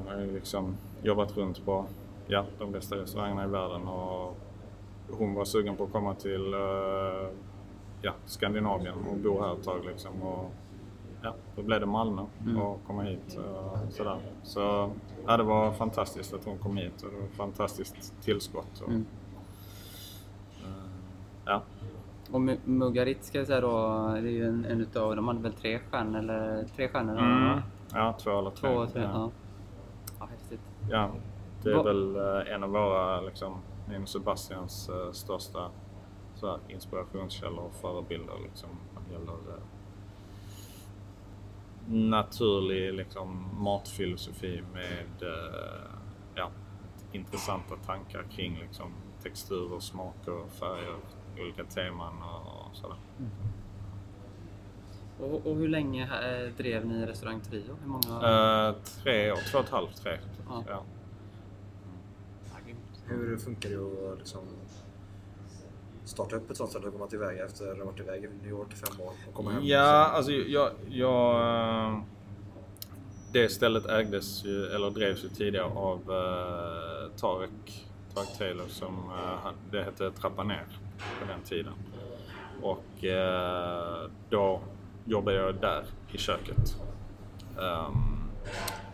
har 0.08 0.20
ju 0.20 0.32
liksom 0.34 0.76
jobbat 1.02 1.36
runt 1.36 1.64
på 1.64 1.84
ja, 2.26 2.44
de 2.58 2.72
bästa 2.72 2.96
restaurangerna 2.96 3.44
i 3.44 3.48
världen 3.48 3.82
och 3.88 4.36
hon 5.10 5.34
var 5.34 5.44
sugen 5.44 5.76
på 5.76 5.84
att 5.84 5.92
komma 5.92 6.14
till 6.14 6.54
eh, 6.54 7.28
ja, 8.02 8.12
Skandinavien 8.26 8.94
och 9.10 9.16
bo 9.16 9.42
här 9.42 9.52
ett 9.52 9.64
tag 9.64 9.84
liksom. 9.84 10.22
Och, 10.22 10.52
ja, 11.26 11.34
då 11.56 11.62
blev 11.62 11.80
det 11.80 11.86
Malmö 11.86 12.22
och 12.62 12.80
komma 12.86 13.02
hit 13.02 13.38
och 13.38 13.92
sådär. 13.92 14.18
Så 14.42 14.90
ja, 15.26 15.36
det 15.36 15.42
var 15.42 15.72
fantastiskt 15.72 16.34
att 16.34 16.44
hon 16.44 16.58
kom 16.58 16.76
hit 16.76 17.02
och 17.02 17.10
det 17.10 17.16
var 17.16 17.24
ett 17.24 17.34
fantastiskt 17.36 18.14
tillskott. 18.22 18.80
Och, 18.82 18.88
Mm. 18.88 19.06
eh, 20.64 20.70
ja. 21.44 21.62
Och 22.30 22.40
Mu- 22.40 22.58
Mugarit 22.64 23.24
ska 23.24 23.38
jag 23.38 23.46
säga 23.46 23.60
då, 23.60 24.08
det 24.12 24.18
är 24.18 24.22
ju 24.22 24.48
en, 24.48 24.64
en 24.64 24.80
utav, 24.80 25.16
de 25.16 25.28
hade 25.28 25.40
väl 25.40 25.52
tre 25.52 25.78
stjärnor 25.78 26.18
eller 26.18 26.64
tre 26.76 26.88
stjärnor? 26.88 27.18
Mm. 27.18 27.60
Ja, 27.94 28.14
två 28.18 28.38
eller 28.38 28.50
tre. 28.50 28.74
Två, 28.74 28.86
tre, 28.86 29.02
ja. 29.02 29.10
ja. 29.12 29.30
ja. 30.20 30.26
häftigt. 30.26 30.60
Ja, 30.90 31.10
det 31.62 31.70
är 31.70 31.74
Vad- 31.76 31.84
väl 31.84 32.16
eh, 32.16 32.54
en 32.54 32.62
av 32.64 32.70
våra, 32.70 33.20
liksom, 33.20 33.54
min 33.88 34.02
och 34.02 34.08
Sebastians 34.08 34.88
eh, 34.88 35.12
största 35.12 35.68
så 36.34 36.46
här, 36.46 36.58
inspirationskällor 36.68 37.64
och 37.64 37.74
förebilder 37.74 38.34
liksom, 38.44 38.68
vad 38.94 39.04
det 39.08 39.12
gäller 39.12 39.32
naturlig 41.88 42.94
liksom, 42.94 43.48
matfilosofi 43.58 44.62
med 44.72 45.28
eh, 45.28 45.90
ja, 46.34 46.50
intressanta 47.12 47.76
tankar 47.76 48.22
kring 48.30 48.58
liksom, 48.58 48.92
texturer, 49.22 49.80
smaker, 49.80 50.48
färger, 50.48 50.96
olika 51.40 51.64
teman 51.64 52.22
och 52.22 52.76
sådär. 52.76 52.96
Och, 55.20 55.46
och 55.46 55.56
hur 55.56 55.68
länge 55.68 56.02
eh, 56.02 56.52
drev 56.56 56.86
ni 56.86 57.06
restaurang 57.06 57.40
Trio? 57.40 57.76
Hur 57.82 57.88
många? 57.88 58.28
Eh, 58.68 58.74
tre 59.02 59.32
år, 59.32 59.38
två 59.50 59.58
och 59.58 59.64
ett 59.64 59.70
halvt, 59.70 60.02
tre. 60.02 60.18
Ja. 60.48 60.64
Ja. 60.68 60.82
Hur 63.08 63.36
funkar 63.36 63.70
det 63.70 64.12
att 64.12 64.18
liksom 64.18 64.40
starta 66.08 66.36
upp 66.36 66.50
ett 66.50 66.56
sånt 66.56 66.70
ställe 66.70 66.86
och 66.86 66.92
komma 66.92 67.06
tillväga 67.06 67.44
efter 67.44 67.72
att 67.72 67.78
ha 67.78 67.84
varit 67.84 68.00
iväg 68.00 68.24
i 68.24 68.28
New 68.42 68.50
York 68.50 68.68
i 68.72 68.76
fem 68.76 69.00
år 69.00 69.12
och 69.28 69.34
komma 69.34 69.50
hem? 69.50 69.64
Ja, 69.64 70.04
alltså 70.06 70.32
jag... 70.32 70.70
jag 70.88 71.40
eh, 71.92 71.98
det 73.32 73.48
stället 73.48 73.86
ägdes 73.86 74.44
ju, 74.44 74.66
eller 74.66 74.90
drevs 74.90 75.24
ju 75.24 75.28
tidigare 75.28 75.64
av 75.66 75.98
uh, 76.10 77.10
Tarek, 77.16 77.86
Tarek 78.14 78.38
Taylor 78.38 78.64
som 78.68 78.94
han- 79.42 79.54
det 79.70 79.82
hette 79.82 80.10
Trappa 80.10 80.42
ner 80.44 80.64
på 81.20 81.26
den 81.28 81.40
tiden. 81.44 81.72
Och 82.62 83.04
eh, 83.04 84.10
då 84.30 84.60
jobbade 85.04 85.36
jag 85.36 85.54
där 85.54 85.84
i 86.12 86.18
köket. 86.18 86.76
Ehm, 87.60 88.30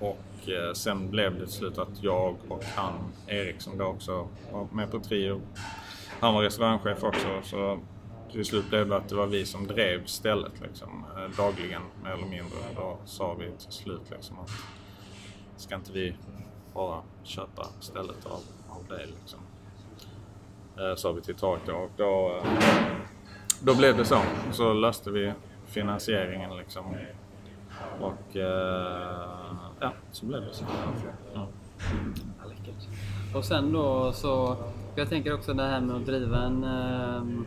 och 0.01 0.49
eh, 0.49 0.73
sen 0.73 1.11
blev 1.11 1.35
det 1.35 1.47
till 1.47 1.55
slut 1.55 1.79
att 1.79 2.03
jag 2.03 2.37
och 2.49 2.65
han, 2.65 2.95
Erik 3.27 3.61
som 3.61 3.79
då 3.79 3.85
också 3.85 4.29
var 4.53 4.67
med 4.73 4.91
på 4.91 5.01
Trio, 5.01 5.41
han 6.23 6.35
var 6.35 6.43
restaurangchef 6.43 7.05
också. 7.05 7.29
Så 7.43 7.81
till 8.33 8.45
slut 8.45 8.69
blev 8.69 8.89
det 8.89 8.97
att 8.97 9.09
det 9.09 9.15
var 9.15 9.27
vi 9.27 9.47
som 9.47 9.67
drev 9.67 10.07
stället 10.07 10.61
liksom, 10.61 11.05
eh, 11.17 11.37
dagligen 11.37 11.83
mer 12.03 12.11
eller 12.11 12.27
mindre. 12.27 12.59
Då 12.77 12.99
sa 13.05 13.35
vi 13.35 13.51
till 13.51 13.73
slut 13.73 14.11
liksom 14.11 14.39
att 14.39 14.51
ska 15.57 15.75
inte 15.75 15.93
vi 15.93 16.17
bara 16.75 17.03
köpa 17.23 17.67
stället 17.81 18.27
av, 18.27 18.41
av 18.69 18.85
det 18.89 19.07
liksom. 19.07 19.39
Eh, 20.79 20.95
sa 20.97 21.13
vi 21.13 21.21
till 21.21 21.35
Tak 21.35 21.61
då 21.67 21.73
och 21.73 21.91
då, 21.97 22.41
eh, 22.45 22.97
då 23.61 23.75
blev 23.75 23.97
det 23.97 24.05
så. 24.05 24.23
Så 24.53 24.73
löste 24.73 25.11
vi 25.11 25.33
finansieringen 25.67 26.57
liksom. 26.57 26.97
Och 28.01 28.37
eh, 28.37 29.55
ja, 29.81 29.93
så 30.13 30.27
blev 30.27 30.41
det 30.41 30.55
så. 30.55 30.65
Ja. 31.35 31.47
Ja, 32.43 32.49
läckert. 32.49 32.89
Och 33.35 33.45
sen 33.45 33.73
då 33.73 34.13
så, 34.13 34.57
jag 34.95 35.09
tänker 35.09 35.35
också 35.35 35.55
det 35.55 35.63
här 35.63 35.81
med 35.81 35.97
att 35.97 36.07
driva 36.07 36.39
en... 36.43 36.65
ehm, 36.65 37.47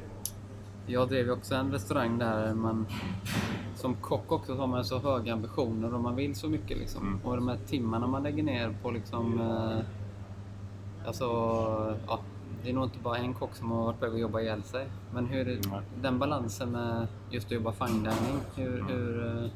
jag 0.88 1.10
drev 1.10 1.26
ju 1.26 1.32
också 1.32 1.56
en 1.56 1.72
restaurang 1.72 2.18
där 2.18 2.54
man 2.54 2.86
som 3.76 3.96
kock 3.96 4.32
också 4.32 4.56
har 4.56 4.68
man 4.68 4.86
så 4.86 5.00
höga 5.00 5.34
ambitioner 5.34 5.94
och 5.94 6.00
man 6.00 6.16
vill 6.16 6.36
så 6.36 6.50
mycket 6.50 6.78
liksom. 6.78 7.08
Mm. 7.08 7.20
Och 7.24 7.36
de 7.36 7.48
här 7.48 7.58
timmarna 7.68 8.08
man 8.08 8.24
lägger 8.24 8.44
ner 8.44 8.76
på 8.82 8.92
liksom... 8.92 9.42
Eh, 9.42 9.80
alltså, 11.08 11.26
ja. 12.08 12.20
Det 12.64 12.70
är 12.70 12.74
nog 12.74 12.84
inte 12.84 13.00
bara 13.00 13.18
en 13.18 13.34
kock 13.34 13.56
som 13.56 13.72
har 13.72 13.84
varit 13.84 14.00
på 14.00 14.06
väg 14.06 14.14
att 14.14 14.20
jobba 14.20 14.42
ihjäl 14.42 14.64
sig. 14.64 14.88
Men 15.14 15.26
hur, 15.26 15.46
Nej. 15.46 15.82
den 16.02 16.20
balansen 16.20 16.72
med 16.72 17.08
just 17.30 17.46
att 17.46 17.52
jobba 17.52 17.72
fine 17.72 18.04
dining, 18.04 18.40
hur... 18.56 18.86
hur 18.90 19.26
eh, 19.26 19.50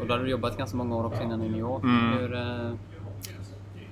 och 0.00 0.06
då 0.06 0.12
hade 0.14 0.24
du 0.24 0.30
jobbat 0.30 0.58
ganska 0.58 0.76
många 0.76 0.96
år 0.96 1.06
också 1.06 1.22
innan 1.22 1.42
i 1.42 1.48
New 1.48 1.60
York. 1.60 1.84
Mm. 1.84 2.18
Hur, 2.18 2.34
eh, 2.34 2.72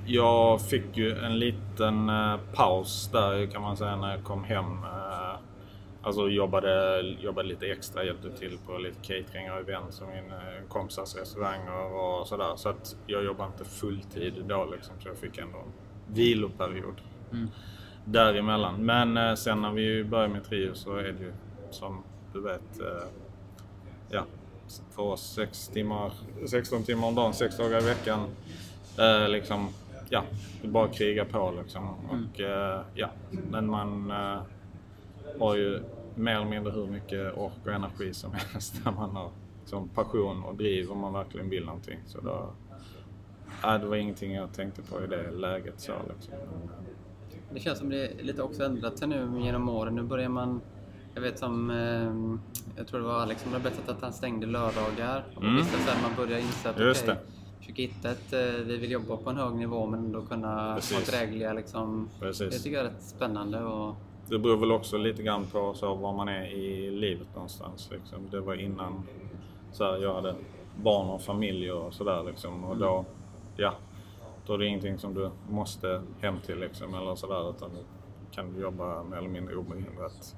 Jag 0.07 0.61
fick 0.61 0.97
ju 0.97 1.19
en 1.19 1.39
liten 1.39 2.09
eh, 2.09 2.37
paus 2.53 3.09
där 3.13 3.47
kan 3.47 3.63
man 3.63 3.77
säga 3.77 3.97
när 3.97 4.11
jag 4.11 4.25
kom 4.25 4.45
hem. 4.45 4.65
Eh, 4.85 5.39
alltså 6.03 6.29
jobbade, 6.29 7.01
jobbade 7.01 7.49
lite 7.49 7.67
extra, 7.67 8.05
hjälpte 8.05 8.31
till 8.31 8.59
på 8.67 8.79
lite 8.79 9.01
catering 9.03 9.53
och 9.53 9.59
event 9.59 9.95
som 9.95 10.07
min 10.09 10.31
eh, 10.31 10.69
kompisars 10.69 11.17
restauranger 11.17 11.93
och 11.93 12.27
sådär. 12.27 12.57
Så 12.57 12.69
att 12.69 12.97
jag 13.07 13.25
jobbade 13.25 13.51
inte 13.53 13.65
fulltid 13.65 14.45
då 14.49 14.69
liksom, 14.73 14.95
så 15.03 15.09
jag 15.09 15.17
fick 15.17 15.39
ändå 15.39 15.59
en 15.59 16.15
viloperiod 16.15 17.01
däremellan. 18.05 18.85
Men 18.85 19.37
sen 19.37 19.61
när 19.61 19.71
vi 19.73 20.05
började 20.05 20.33
med 20.33 20.45
Trio 20.45 20.75
så 20.75 20.97
är 20.97 21.03
det 21.03 21.09
ju 21.25 21.33
som 21.71 22.03
du 22.33 22.41
vet 22.41 22.81
ja, 24.11 24.25
för 24.91 25.03
oss 25.03 25.35
sex 25.35 25.69
timmar, 25.69 26.13
16 26.47 26.83
timmar 26.83 27.09
om 27.09 27.15
dagen, 27.15 27.35
sex 27.35 27.57
dagar 27.57 27.83
i 27.83 27.85
veckan. 27.85 28.29
Eh, 28.99 29.29
liksom, 29.29 29.69
ja, 30.11 30.25
det 30.61 30.69
är 30.69 30.73
bara 30.73 30.89
kriga 30.89 31.25
på 31.25 31.55
liksom. 31.63 31.89
Och, 32.11 32.41
eh, 32.41 32.81
ja, 32.95 33.09
men 33.51 33.71
man 33.71 34.11
eh, 34.11 34.41
har 35.41 35.57
ju 35.57 35.83
mer 36.15 36.35
eller 36.37 36.47
mindre 36.51 36.73
hur 36.73 36.87
mycket 36.87 37.37
ork 37.39 37.53
och 37.65 37.73
energi 37.73 38.15
som 38.15 38.33
helst 38.53 38.81
när 38.85 38.93
man 38.93 39.11
har 39.11 39.31
liksom, 39.61 39.89
passion 39.89 40.43
och 40.45 40.55
driv 40.55 40.91
om 40.91 40.99
man 40.99 41.13
verkligen 41.13 41.51
vill 41.51 41.65
någonting. 41.65 41.99
Så 42.07 42.21
då, 42.21 42.53
ja, 43.63 43.79
det 43.79 43.87
var 43.87 43.97
ingenting 43.97 44.33
jag 44.35 44.53
tänkte 44.53 44.83
på 44.83 45.05
i 45.05 45.07
det 45.07 45.31
läget. 45.31 45.81
Så, 45.81 45.93
liksom. 46.15 46.35
Det 47.55 47.61
känns 47.61 47.79
som 47.79 47.89
det 47.91 48.23
lite 48.23 48.43
också 48.43 48.65
ändrat 48.65 48.99
sig 48.99 49.09
nu 49.09 49.41
genom 49.41 49.69
åren. 49.69 49.95
Nu 49.95 50.03
börjar 50.03 50.29
man... 50.29 50.61
Jag 51.15 51.23
vet 51.23 51.39
som... 51.39 51.71
Eh, 51.71 52.39
jag 52.77 52.87
tror 52.87 53.01
det 53.01 53.07
var 53.07 53.21
Alex 53.23 53.43
som 53.43 53.53
hade 53.53 53.63
berättat 53.65 53.89
att 53.89 54.03
han 54.03 54.13
stängde 54.13 54.47
lördagar. 54.47 55.25
Och 55.37 55.43
Mm. 55.43 55.57
vissa 55.57 55.79
så 55.79 55.91
här, 55.91 56.03
man 56.03 56.27
börjar 56.27 56.39
inse 56.39 56.71
att 56.71 56.79
Just 56.79 57.07
det. 57.07 57.17
Försöka 57.71 57.83
hitta 57.83 58.11
ett... 58.11 58.33
Eh, 58.33 58.65
vi 58.65 58.77
vill 58.77 58.91
jobba 58.91 59.17
på 59.17 59.31
en 59.31 59.37
hög 59.37 59.55
nivå 59.55 59.87
men 59.87 60.01
ändå 60.01 60.23
kunna 60.23 60.75
Precis. 60.75 61.11
vara 61.11 61.21
drägliga 61.21 61.53
liksom. 61.53 62.09
Precis. 62.21 62.55
Det 62.55 62.59
tycker 62.59 62.77
jag 62.77 62.87
är 62.87 62.91
rätt 62.91 63.03
spännande 63.03 63.65
och... 63.65 63.95
Det 64.29 64.39
beror 64.39 64.57
väl 64.57 64.73
också 64.73 64.97
lite 64.99 65.23
grann 65.23 65.47
på 65.47 65.75
så 65.75 65.95
var 65.95 66.13
man 66.13 66.29
är 66.29 66.45
i 66.45 66.91
livet 66.91 67.29
någonstans. 67.35 67.91
Liksom. 67.91 68.31
Det 68.31 68.41
var 68.41 68.55
innan 68.55 69.03
så 69.73 69.85
här, 69.85 69.99
jag 69.99 70.15
hade 70.15 70.35
barn 70.83 71.11
och 71.11 71.23
familj 71.23 71.73
och 71.73 71.95
sådär. 71.95 72.25
Liksom. 72.25 72.65
Och 72.65 72.77
då, 72.77 73.05
ja, 73.57 73.75
då 74.47 74.55
är 74.55 74.59
det 74.59 74.67
ingenting 74.67 74.99
som 74.99 75.15
du 75.15 75.31
måste 75.49 76.03
hem 76.21 76.41
till 76.47 76.59
liksom, 76.59 76.95
eller 76.95 77.15
sådär. 77.15 77.51
Utan 77.51 77.71
du 77.71 77.85
kan 78.31 78.61
jobba 78.61 79.03
mer 79.03 79.17
eller 79.17 79.29
mindre 79.29 79.57
obehindrat. 79.57 80.37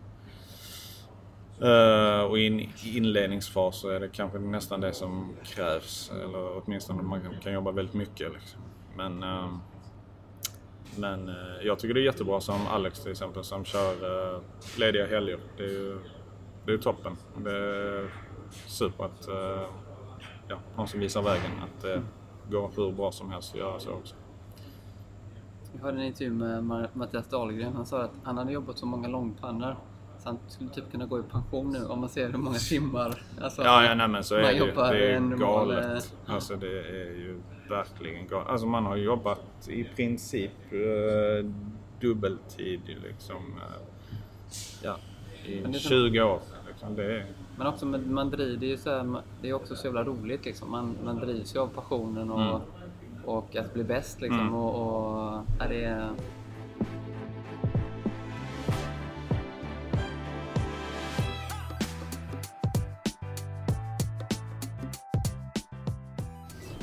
Eh, 1.62 2.20
och 2.20 2.38
i 2.38 2.46
en 2.46 2.60
inledningsfas 2.96 3.76
så 3.76 3.88
är 3.88 4.00
det 4.00 4.08
kanske 4.08 4.38
nästan 4.38 4.80
det 4.80 4.92
som 4.92 5.32
krävs. 5.44 6.12
Eller 6.24 6.62
åtminstone 6.62 7.02
man 7.02 7.20
kan, 7.42 7.52
jobba 7.52 7.70
väldigt 7.70 7.94
mycket. 7.94 8.32
Liksom. 8.32 8.60
Men 8.96 9.22
ehm, 9.22 9.58
men 10.96 11.28
eh, 11.28 11.34
jag 11.66 11.78
tycker 11.78 11.94
det 11.94 12.00
är 12.00 12.04
jättebra 12.04 12.40
som 12.40 12.66
Alex 12.66 13.00
till 13.00 13.10
exempel 13.10 13.44
som 13.44 13.64
kör 13.64 13.92
eh, 13.92 14.40
lediga 14.78 15.06
helger. 15.06 15.38
Det 15.56 15.64
är 15.64 15.68
ju 15.68 15.98
det 16.66 16.72
är 16.72 16.78
toppen. 16.78 17.16
Det 17.36 17.56
är 17.56 18.10
super 18.66 19.04
att 19.04 19.28
eh, 19.28 19.68
ja, 20.48 20.56
någon 20.76 20.88
som 20.88 21.00
visar 21.00 21.22
vägen 21.22 21.50
att 21.62 21.82
det 21.82 22.02
går 22.50 22.70
hur 22.76 22.92
bra 22.92 23.12
som 23.12 23.30
helst 23.30 23.54
att 23.54 23.60
göra 23.60 23.80
så 23.80 23.90
också. 23.90 24.14
Jag 25.74 25.82
hörde 25.82 25.98
en 25.98 26.04
intervju 26.04 26.32
med 26.32 26.88
Mattias 26.92 27.28
Dahlgren. 27.28 27.72
Han 27.74 27.86
sa 27.86 28.02
att 28.02 28.14
han 28.22 28.38
hade 28.38 28.52
jobbat 28.52 28.78
så 28.78 28.86
många 28.86 29.08
långpannor 29.08 29.76
så 30.22 30.28
han 30.28 30.38
skulle 30.48 30.70
typ 30.70 30.90
kunna 30.92 31.06
gå 31.06 31.18
i 31.18 31.22
pension 31.22 31.70
nu 31.72 31.84
om 31.86 32.00
man 32.00 32.08
ser 32.08 32.30
hur 32.30 32.38
många 32.38 32.58
timmar. 32.58 33.22
Alltså, 33.40 33.62
Ja, 33.62 33.84
ja 33.84 33.94
nej, 33.94 34.08
men 34.08 34.24
så 34.24 34.34
man 34.34 34.44
är 34.44 34.52
jobbar 34.52 34.92
Det 34.94 35.06
är 35.12 35.20
ju 35.20 35.36
galet. 35.36 36.12
eh, 36.28 36.34
Alltså 36.34 36.56
det 36.56 36.78
är 36.78 37.14
ju 37.18 37.40
verkligen 37.68 38.26
galet. 38.26 38.48
Alltså 38.48 38.66
man 38.66 38.86
har 38.86 38.96
jobbat 38.96 39.68
i 39.68 39.84
princip 39.84 40.50
eh, 40.72 41.50
dubbeltid 42.00 42.80
liksom. 43.08 43.36
Eh, 43.36 43.82
ja, 44.82 44.96
i 45.46 45.58
det 45.58 45.68
är 45.68 45.72
som- 45.72 45.90
20 45.90 46.22
år. 46.22 46.40
Liksom. 46.68 46.96
Det 46.96 47.04
är, 47.16 47.26
Men 47.58 47.66
också 47.66 47.86
med, 47.86 48.06
man 48.10 48.30
driver, 48.30 48.56
det 48.56 48.66
är 48.66 48.70
ju 48.70 48.76
så 48.76 48.90
här, 48.90 49.22
det 49.42 49.48
är 49.48 49.52
också 49.52 49.76
så 49.76 49.86
jävla 49.86 50.04
roligt 50.04 50.44
liksom. 50.44 50.70
Man, 50.70 50.96
man 51.04 51.16
drivs 51.16 51.54
ju 51.54 51.58
av 51.60 51.66
passionen 51.66 52.30
och, 52.30 52.40
Mm. 52.40 52.60
och 53.24 53.56
att 53.56 53.74
bli 53.74 53.84
bäst 53.84 54.20
liksom. 54.20 54.40
Mm. 54.40 54.54
Och, 54.54 54.74
och, 54.74 55.42
ja, 55.58 55.66
det 55.68 55.84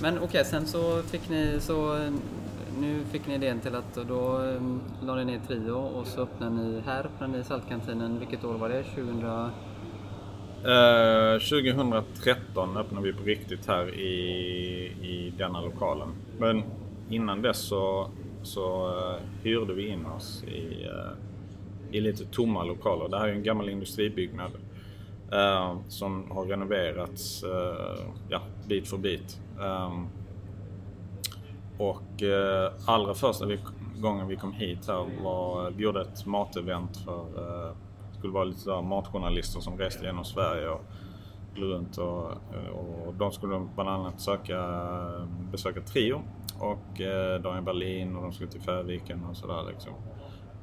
Men 0.01 0.19
okej, 0.19 0.45
sen 0.45 0.65
så 0.65 1.01
fick 1.01 1.29
ni 1.29 1.57
så 1.59 2.09
nu 2.81 3.03
fick 3.11 3.27
ni 3.27 3.35
idén 3.35 3.59
till 3.59 3.75
att 3.75 3.95
då 4.07 4.37
um, 4.37 4.81
la 5.01 5.15
ni 5.15 5.25
ner 5.25 5.39
Trio 5.47 5.71
och 5.71 6.07
så 6.07 6.21
öppnade 6.21 6.55
ni 6.55 6.81
här, 6.85 7.05
öppnade 7.05 7.37
ni 7.37 7.43
Saltkantinen. 7.43 8.19
Vilket 8.19 8.43
år 8.43 8.53
var 8.53 8.69
det? 8.69 8.83
2000? 8.83 9.51
Eh, 10.65 11.39
2013 11.39 12.77
öppnade 12.77 13.05
vi 13.05 13.13
på 13.13 13.23
riktigt 13.23 13.67
här 13.67 13.95
i, 13.95 14.11
i 15.01 15.33
denna 15.37 15.61
lokalen. 15.61 16.09
Men 16.37 16.63
innan 17.09 17.41
dess 17.41 17.57
så, 17.57 18.09
så 18.43 18.87
uh, 18.87 19.15
hyrde 19.43 19.73
vi 19.73 19.87
in 19.87 20.05
oss 20.05 20.43
i, 20.43 20.85
uh, 20.85 21.11
i 21.91 22.01
lite 22.01 22.25
tomma 22.25 22.63
lokaler. 22.63 23.09
Det 23.09 23.17
här 23.19 23.27
är 23.27 23.33
en 23.33 23.43
gammal 23.43 23.69
industribyggnad 23.69 24.51
eh, 25.31 25.77
som 25.87 26.31
har 26.31 26.45
renoverats 26.45 27.43
ja, 28.29 28.41
bit 28.67 28.87
för 28.87 28.97
bit. 28.97 29.39
Ehm, 29.61 30.07
och 31.77 32.23
eh, 32.23 32.71
allra 32.85 33.13
första 33.13 33.45
vi, 33.45 33.59
gången 33.97 34.27
vi 34.27 34.35
kom 34.35 34.53
hit 34.53 34.87
här 34.87 35.23
var, 35.23 35.71
vi 35.71 35.83
gjorde 35.83 36.01
ett 36.01 36.25
matevent 36.25 36.97
för, 36.97 37.19
eh, 37.19 37.75
det 38.11 38.17
skulle 38.17 38.33
vara 38.33 38.43
lite 38.43 38.59
sådär 38.59 38.81
matjournalister 38.81 39.59
som 39.59 39.77
reste 39.77 40.05
genom 40.05 40.25
Sverige 40.25 40.69
och 40.69 40.81
skulle 41.51 41.65
runt 41.65 41.97
och, 41.97 42.31
eh, 42.31 42.69
och 42.69 43.13
de 43.13 43.31
skulle 43.31 43.67
bland 43.75 43.89
annat 43.89 44.21
söka, 44.21 44.59
besöka 45.51 45.81
Trio 45.81 46.21
och 46.59 47.01
eh, 47.01 47.41
Daniel 47.41 47.63
Berlin 47.63 48.15
och 48.15 48.23
de 48.23 48.33
skulle 48.33 48.49
till 48.49 48.61
Färviken 48.61 49.25
och 49.25 49.37
sådär 49.37 49.63
liksom. 49.69 49.93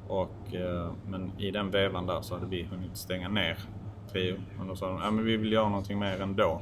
Och, 0.07 0.55
eh, 0.55 0.91
men 1.07 1.31
i 1.39 1.51
den 1.51 1.71
vevan 1.71 2.05
där 2.05 2.21
så 2.21 2.35
hade 2.35 2.47
vi 2.47 2.63
hunnit 2.63 2.97
stänga 2.97 3.29
ner 3.29 3.57
Trio. 4.11 4.35
Och 4.59 4.65
då 4.65 4.75
sa 4.75 4.87
de, 4.87 4.99
ja 5.03 5.11
men 5.11 5.25
vi 5.25 5.37
vill 5.37 5.51
göra 5.51 5.69
någonting 5.69 5.99
mer 5.99 6.21
ändå. 6.21 6.61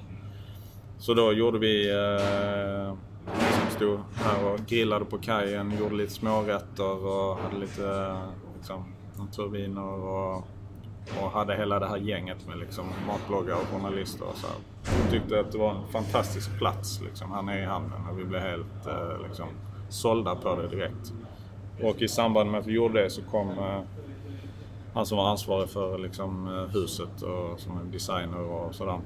Så 0.98 1.14
då 1.14 1.34
gjorde 1.34 1.60
vi, 1.60 1.90
eh, 1.90 2.94
liksom 3.26 3.70
stod 3.70 4.00
här 4.16 4.54
och 4.54 4.60
grillade 4.60 5.06
på 5.06 5.18
kajen, 5.18 5.78
gjorde 5.80 5.96
lite 5.96 6.14
smårätter 6.14 7.06
och 7.06 7.38
hade 7.38 7.58
lite 7.58 7.88
eh, 7.88 8.30
liksom, 8.58 8.86
naturviner 9.18 9.94
och, 9.94 10.36
och 11.22 11.32
hade 11.32 11.56
hela 11.56 11.80
det 11.80 11.88
här 11.88 11.98
gänget 11.98 12.48
med 12.48 12.58
liksom, 12.58 12.86
matbloggare 13.08 13.58
och 13.58 13.68
journalister 13.68 14.26
och 14.26 14.36
så. 14.38 14.48
här. 14.48 14.56
Jag 15.02 15.12
tyckte 15.12 15.40
att 15.40 15.52
det 15.52 15.58
var 15.58 15.72
en 15.72 15.88
fantastisk 15.92 16.58
plats 16.58 17.02
liksom, 17.02 17.32
här 17.32 17.42
nere 17.42 17.62
i 17.62 17.66
hamnen 17.66 18.02
och 18.12 18.20
vi 18.20 18.24
blev 18.24 18.42
helt 18.42 18.88
eh, 18.88 19.28
liksom, 19.28 19.48
sålda 19.90 20.36
på 20.36 20.56
det 20.56 20.68
direkt. 20.68 21.14
Och 21.82 22.02
i 22.02 22.08
samband 22.08 22.52
med 22.52 22.60
att 22.60 22.68
vi 22.68 22.74
gjorde 22.74 23.04
det 23.04 23.10
så 23.10 23.22
kom 23.22 23.50
eh, 23.50 23.82
han 24.94 25.06
som 25.06 25.18
var 25.18 25.30
ansvarig 25.30 25.70
för 25.70 25.98
liksom, 25.98 26.48
eh, 26.48 26.74
huset 26.74 27.22
och 27.22 27.60
som 27.60 27.78
är 27.78 27.84
designer 27.92 28.40
och 28.40 28.76
sådär. 28.76 29.00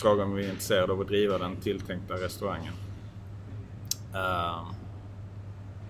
Frågade 0.00 0.22
om 0.22 0.34
vi 0.34 0.44
är 0.44 0.50
intresserade 0.50 0.92
av 0.92 1.00
att 1.00 1.08
driva 1.08 1.38
den 1.38 1.56
tilltänkta 1.56 2.14
restaurangen. 2.14 2.72
Ehm, 4.14 4.74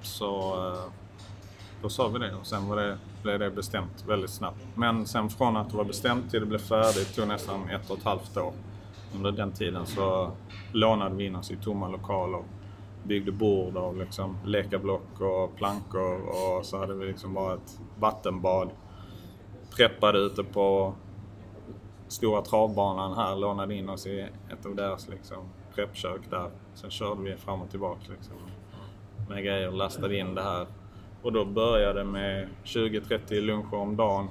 så 0.02 0.55
eh, 0.69 0.93
då 1.83 1.88
sa 1.88 2.09
vi 2.09 2.19
det 2.19 2.35
och 2.35 2.47
sen 2.47 2.69
var 2.69 2.76
det, 2.76 2.99
blev 3.23 3.38
det 3.38 3.50
bestämt 3.50 4.05
väldigt 4.09 4.31
snabbt. 4.31 4.67
Men 4.75 5.07
sen 5.07 5.31
från 5.31 5.57
att 5.57 5.71
det 5.71 5.76
var 5.76 5.85
bestämt 5.85 6.31
till 6.31 6.41
det 6.41 6.47
blev 6.47 6.59
färdigt 6.59 7.14
tog 7.17 7.29
nästan 7.29 7.71
ett 7.71 7.91
och 7.91 7.99
ett 7.99 8.05
halvt 8.05 8.37
år. 8.37 8.52
Under 9.17 9.33
den 9.33 9.52
tiden 9.52 9.87
så 9.87 10.33
lånade 10.73 11.14
vi 11.14 11.26
in 11.26 11.37
oss 11.37 11.50
i 11.50 11.57
tomma 11.57 11.88
lokaler, 11.88 12.43
byggde 13.05 13.33
bord 13.33 13.76
av 13.76 13.97
liksom 13.97 14.37
lekablock 14.45 15.21
och 15.21 15.57
plankor 15.57 16.21
och 16.29 16.67
så 16.67 16.79
hade 16.79 16.95
vi 16.95 17.07
liksom 17.07 17.35
bara 17.35 17.55
ett 17.55 17.81
vattenbad. 17.99 18.71
Preppade 19.76 20.19
ute 20.19 20.45
på 20.45 20.95
stora 22.12 22.42
travbanan 22.42 23.16
här, 23.16 23.37
lånade 23.37 23.75
in 23.75 23.88
oss 23.88 24.07
i 24.07 24.21
ett 24.21 24.66
av 24.66 24.75
deras 24.75 25.09
liksom 25.09 25.38
preppkök 25.75 26.21
där. 26.31 26.50
Sen 26.75 26.90
körde 26.90 27.23
vi 27.23 27.37
fram 27.37 27.62
och 27.62 27.71
tillbaka 27.71 28.00
liksom 28.09 28.37
med 29.28 29.45
grejer 29.45 29.69
och 29.69 29.75
lastade 29.75 30.16
in 30.16 30.35
det 30.35 30.42
här. 30.42 30.66
Och 31.23 31.33
då 31.33 31.45
började 31.45 31.99
det 31.99 32.04
med 32.04 32.49
20-30 32.64 33.40
luncher 33.40 33.75
om 33.75 33.97
dagen. 33.97 34.28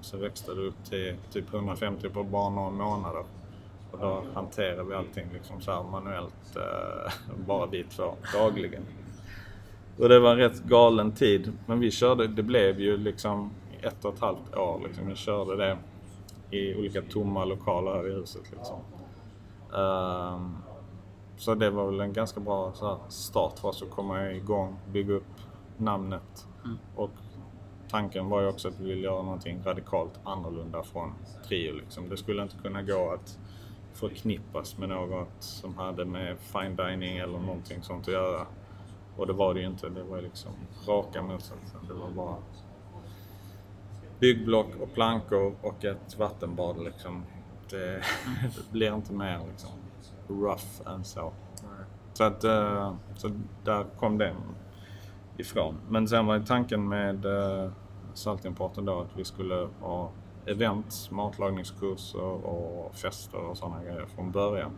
Så 0.00 0.16
växte 0.16 0.54
det 0.54 0.60
upp 0.60 0.84
till 0.84 1.16
typ 1.32 1.54
150 1.54 2.08
på 2.08 2.22
bara 2.22 2.50
några 2.50 2.70
månader. 2.70 3.24
Och 3.90 3.98
då 3.98 4.24
hanterar 4.34 4.84
vi 4.84 4.94
allting 4.94 5.26
liksom 5.32 5.60
så 5.60 5.72
här 5.72 5.82
manuellt, 5.82 6.56
eh, 6.56 7.12
bara 7.46 7.66
vi 7.66 7.84
två, 7.84 8.14
dagligen. 8.32 8.82
Och 9.98 10.08
det 10.08 10.18
var 10.18 10.30
en 10.30 10.38
rätt 10.38 10.62
galen 10.62 11.12
tid. 11.12 11.52
Men 11.66 11.80
vi 11.80 11.90
körde, 11.90 12.26
det 12.26 12.42
blev 12.42 12.80
ju 12.80 12.96
liksom 12.96 13.50
ett 13.82 14.04
och 14.04 14.14
ett 14.14 14.20
halvt 14.20 14.56
år 14.56 14.80
liksom. 14.86 15.08
Vi 15.08 15.14
körde 15.14 15.56
det 15.56 15.78
i 16.50 16.74
olika 16.74 17.02
tomma 17.02 17.44
lokaler 17.44 17.92
här 17.92 18.08
i 18.08 18.12
huset 18.14 18.42
liksom. 18.52 18.78
Um, 19.80 20.56
så 21.36 21.54
det 21.54 21.70
var 21.70 21.86
väl 21.86 22.00
en 22.00 22.12
ganska 22.12 22.40
bra 22.40 22.72
så 22.74 22.88
här, 22.88 22.98
start 23.08 23.58
för 23.58 23.68
oss 23.68 23.82
att 23.82 23.90
komma 23.90 24.30
igång, 24.30 24.76
bygga 24.92 25.14
upp 25.14 25.40
namnet. 25.76 26.46
Mm. 26.64 26.78
Och 26.96 27.10
tanken 27.88 28.28
var 28.28 28.40
ju 28.40 28.48
också 28.48 28.68
att 28.68 28.80
vi 28.80 28.84
ville 28.84 29.02
göra 29.02 29.22
någonting 29.22 29.62
radikalt 29.64 30.20
annorlunda 30.24 30.82
från 30.82 31.14
Trio. 31.48 31.72
Liksom. 31.72 32.08
Det 32.08 32.16
skulle 32.16 32.42
inte 32.42 32.56
kunna 32.56 32.82
gå 32.82 33.10
att 33.14 33.38
förknippas 33.92 34.78
med 34.78 34.88
något 34.88 35.36
som 35.38 35.74
hade 35.74 36.04
med 36.04 36.36
fine 36.38 36.76
dining 36.76 37.18
eller 37.18 37.38
någonting 37.38 37.82
sånt 37.82 38.08
att 38.08 38.14
göra. 38.14 38.46
Och 39.16 39.26
det 39.26 39.32
var 39.32 39.54
det 39.54 39.60
ju 39.60 39.66
inte. 39.66 39.88
Det 39.88 40.02
var 40.02 40.20
liksom 40.20 40.52
raka 40.86 41.22
motsatsen. 41.22 41.80
Det 41.88 41.94
var 41.94 42.10
bara 42.10 42.36
byggblock 44.20 44.76
och 44.80 44.94
plankor 44.94 45.54
och 45.62 45.84
ett 45.84 46.18
vattenbad 46.18 46.84
liksom. 46.84 47.24
Det, 47.70 48.02
det 48.56 48.70
blir 48.72 48.94
inte 48.94 49.12
mer 49.12 49.40
liksom 49.50 49.70
rough 50.28 50.88
än 50.94 51.04
så. 51.04 51.32
Så 52.12 52.24
att, 52.24 52.44
eh, 52.44 52.94
så 53.16 53.30
där 53.64 53.84
kom 53.98 54.18
den 54.18 54.36
ifrån. 55.36 55.74
Men 55.88 56.08
sen 56.08 56.26
var 56.26 56.40
tanken 56.40 56.88
med 56.88 57.24
eh, 57.24 57.70
saltimporten 58.14 58.84
då 58.84 59.00
att 59.00 59.16
vi 59.16 59.24
skulle 59.24 59.68
ha 59.80 60.10
events, 60.46 61.10
matlagningskurser 61.10 62.46
och 62.46 62.94
fester 62.94 63.38
och 63.38 63.56
sådana 63.56 63.84
grejer 63.84 64.06
från 64.06 64.32
början. 64.32 64.72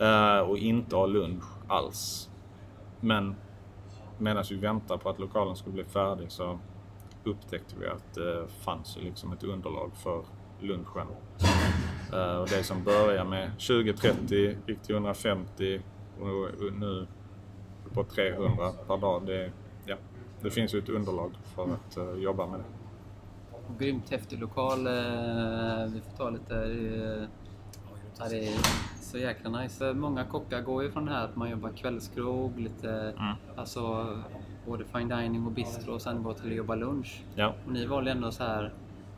Eh, 0.00 0.38
och 0.38 0.58
inte 0.58 0.96
ha 0.96 1.06
lunch 1.06 1.44
alls. 1.68 2.30
Men 3.00 3.34
medan 4.18 4.44
vi 4.50 4.56
väntade 4.56 5.00
på 5.00 5.08
att 5.08 5.18
lokalen 5.18 5.56
skulle 5.56 5.74
bli 5.74 5.84
färdig 5.84 6.32
så 6.32 6.58
upptäckte 7.24 7.74
vi 7.80 7.86
att 7.86 8.14
det 8.14 8.46
fanns 8.64 8.96
ju 8.96 9.00
liksom 9.00 9.32
ett 9.32 9.44
underlag 9.44 9.90
för 9.96 10.24
lunchen. 10.60 11.06
Eh, 12.12 12.36
och 12.36 12.48
det 12.48 12.62
som 12.64 12.84
började 12.84 13.30
med 13.30 13.50
20-30 13.58 14.56
gick 14.66 14.82
till 14.82 14.94
150 14.94 15.80
och 16.20 16.72
nu 16.78 17.06
på 17.94 18.04
300 18.04 18.72
per 18.86 18.96
dag. 18.96 19.26
Det, 19.26 19.52
ja, 19.86 19.96
det 20.42 20.50
finns 20.50 20.74
ju 20.74 20.78
ett 20.78 20.88
underlag 20.88 21.32
för 21.54 21.62
att 21.64 21.98
uh, 21.98 22.22
jobba 22.22 22.46
med 22.46 22.60
det. 22.60 22.64
Grymt 23.84 24.10
häftig 24.10 24.40
lokal. 24.40 24.86
eh, 24.86 24.92
Vi 25.94 26.00
får 26.00 26.16
ta 26.16 26.30
lite... 26.30 26.56
eh, 26.56 27.28
Ja, 28.18 28.28
det 28.28 28.48
är 28.48 28.58
så 29.00 29.18
jäkla 29.18 29.50
nice. 29.60 29.92
Många 29.94 30.24
kockar 30.24 30.60
går 30.60 30.82
ju 30.82 30.90
från 30.90 31.06
det 31.06 31.12
här 31.12 31.24
att 31.24 31.36
man 31.36 31.50
jobbar 31.50 31.70
kvällskrog, 31.70 32.60
lite, 32.60 32.90
Mm. 33.18 33.34
alltså 33.56 34.08
både 34.66 34.84
fine 34.84 35.08
dining 35.08 35.46
och 35.46 35.52
bistro 35.52 35.94
och 35.94 36.02
sen 36.02 36.22
gå 36.22 36.34
till 36.34 36.50
att 36.50 36.56
jobba 36.56 36.74
lunch. 36.74 37.22
Ja, 37.34 37.54
Och 37.66 37.72
ni 37.72 37.86
valde 37.86 38.10
ändå 38.10 38.30
så 38.30 38.44
här, 38.44 38.72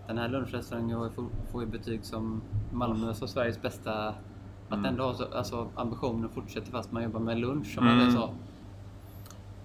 den 0.06 0.18
här 0.18 0.28
lunchrestaurangen 0.28 1.10
får, 1.52 1.62
ju 1.62 1.68
betyg 1.68 2.04
som 2.04 2.42
Malmös 2.72 3.22
och 3.22 3.28
Sveriges 3.30 3.62
bästa. 3.62 4.08
Att 4.68 4.78
Mm. 4.78 4.84
ändå 4.84 5.04
ha 5.04 5.14
så, 5.14 5.24
alltså, 5.34 5.68
ambitionen 5.74 6.24
att 6.24 6.34
fortsätta 6.34 6.70
fast 6.70 6.92
man 6.92 7.02
jobbar 7.02 7.20
med 7.20 7.38
lunch 7.38 7.74
om 7.78 7.84
man 7.84 7.94
Mm. 7.94 8.10
säger 8.10 8.20
så. 8.26 8.30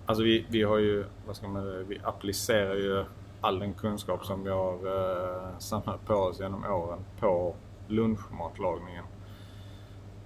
alltså 0.05 0.23
vi, 0.23 0.45
vi 0.49 0.63
har 0.63 0.77
ju, 0.77 1.05
vad 1.27 1.35
ska 1.35 1.47
man 1.47 1.85
vi 1.87 1.99
applicerar 2.03 2.75
ju 2.75 3.05
all 3.41 3.59
den 3.59 3.73
kunskap 3.73 4.25
som 4.25 4.43
vi 4.43 4.49
har 4.49 4.73
uh, 4.87 5.57
samlat 5.59 6.05
på 6.05 6.13
oss 6.13 6.39
genom 6.39 6.63
åren 6.65 6.99
på 7.19 7.55
lunchmatlagningen. 7.87 9.03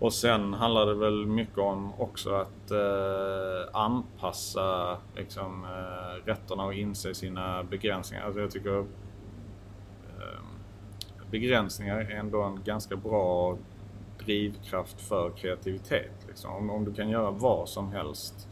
Och 0.03 0.13
sen 0.13 0.53
handlar 0.53 0.85
det 0.85 0.93
väl 0.95 1.25
mycket 1.25 1.57
om 1.57 1.93
också 1.97 2.33
att 2.33 2.71
eh, 2.71 3.75
anpassa 3.75 4.97
liksom, 5.15 5.63
eh, 5.63 6.25
rätterna 6.25 6.65
och 6.65 6.73
inse 6.73 7.13
sina 7.13 7.63
begränsningar. 7.63 8.25
Alltså 8.25 8.41
jag 8.41 8.51
tycker 8.51 8.79
eh, 8.79 10.43
begränsningar 11.31 11.97
är 11.97 12.15
ändå 12.15 12.41
en 12.41 12.63
ganska 12.63 12.95
bra 12.95 13.57
drivkraft 14.25 15.01
för 15.01 15.29
kreativitet. 15.29 16.25
Liksom. 16.27 16.55
Om, 16.55 16.69
om 16.69 16.85
du 16.85 16.93
kan 16.93 17.09
göra 17.09 17.31
vad 17.31 17.69
som 17.69 17.91
helst 17.91 18.47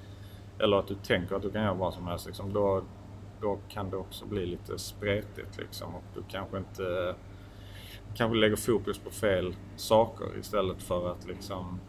eller 0.59 0.77
att 0.77 0.87
du 0.87 0.95
tänker 0.95 1.35
att 1.35 1.41
du 1.41 1.51
kan 1.51 1.63
göra 1.63 1.73
vad 1.73 1.93
som 1.93 2.07
helst, 2.07 2.25
liksom, 2.25 2.53
då, 2.53 2.83
då 3.41 3.59
kan 3.69 3.89
det 3.89 3.97
också 3.97 4.25
bli 4.25 4.45
lite 4.45 4.77
spretigt. 4.77 5.57
Liksom, 5.57 5.95
och 5.95 6.03
du 6.13 6.23
kanske 6.29 6.57
inte 6.57 7.15
kanske 8.15 8.37
lägger 8.37 8.55
fokus 8.55 8.99
på 8.99 9.09
fel 9.09 9.55
saker 9.75 10.37
istället 10.39 10.83
för 10.83 11.11
att 11.11 11.27
liksom 11.27 11.79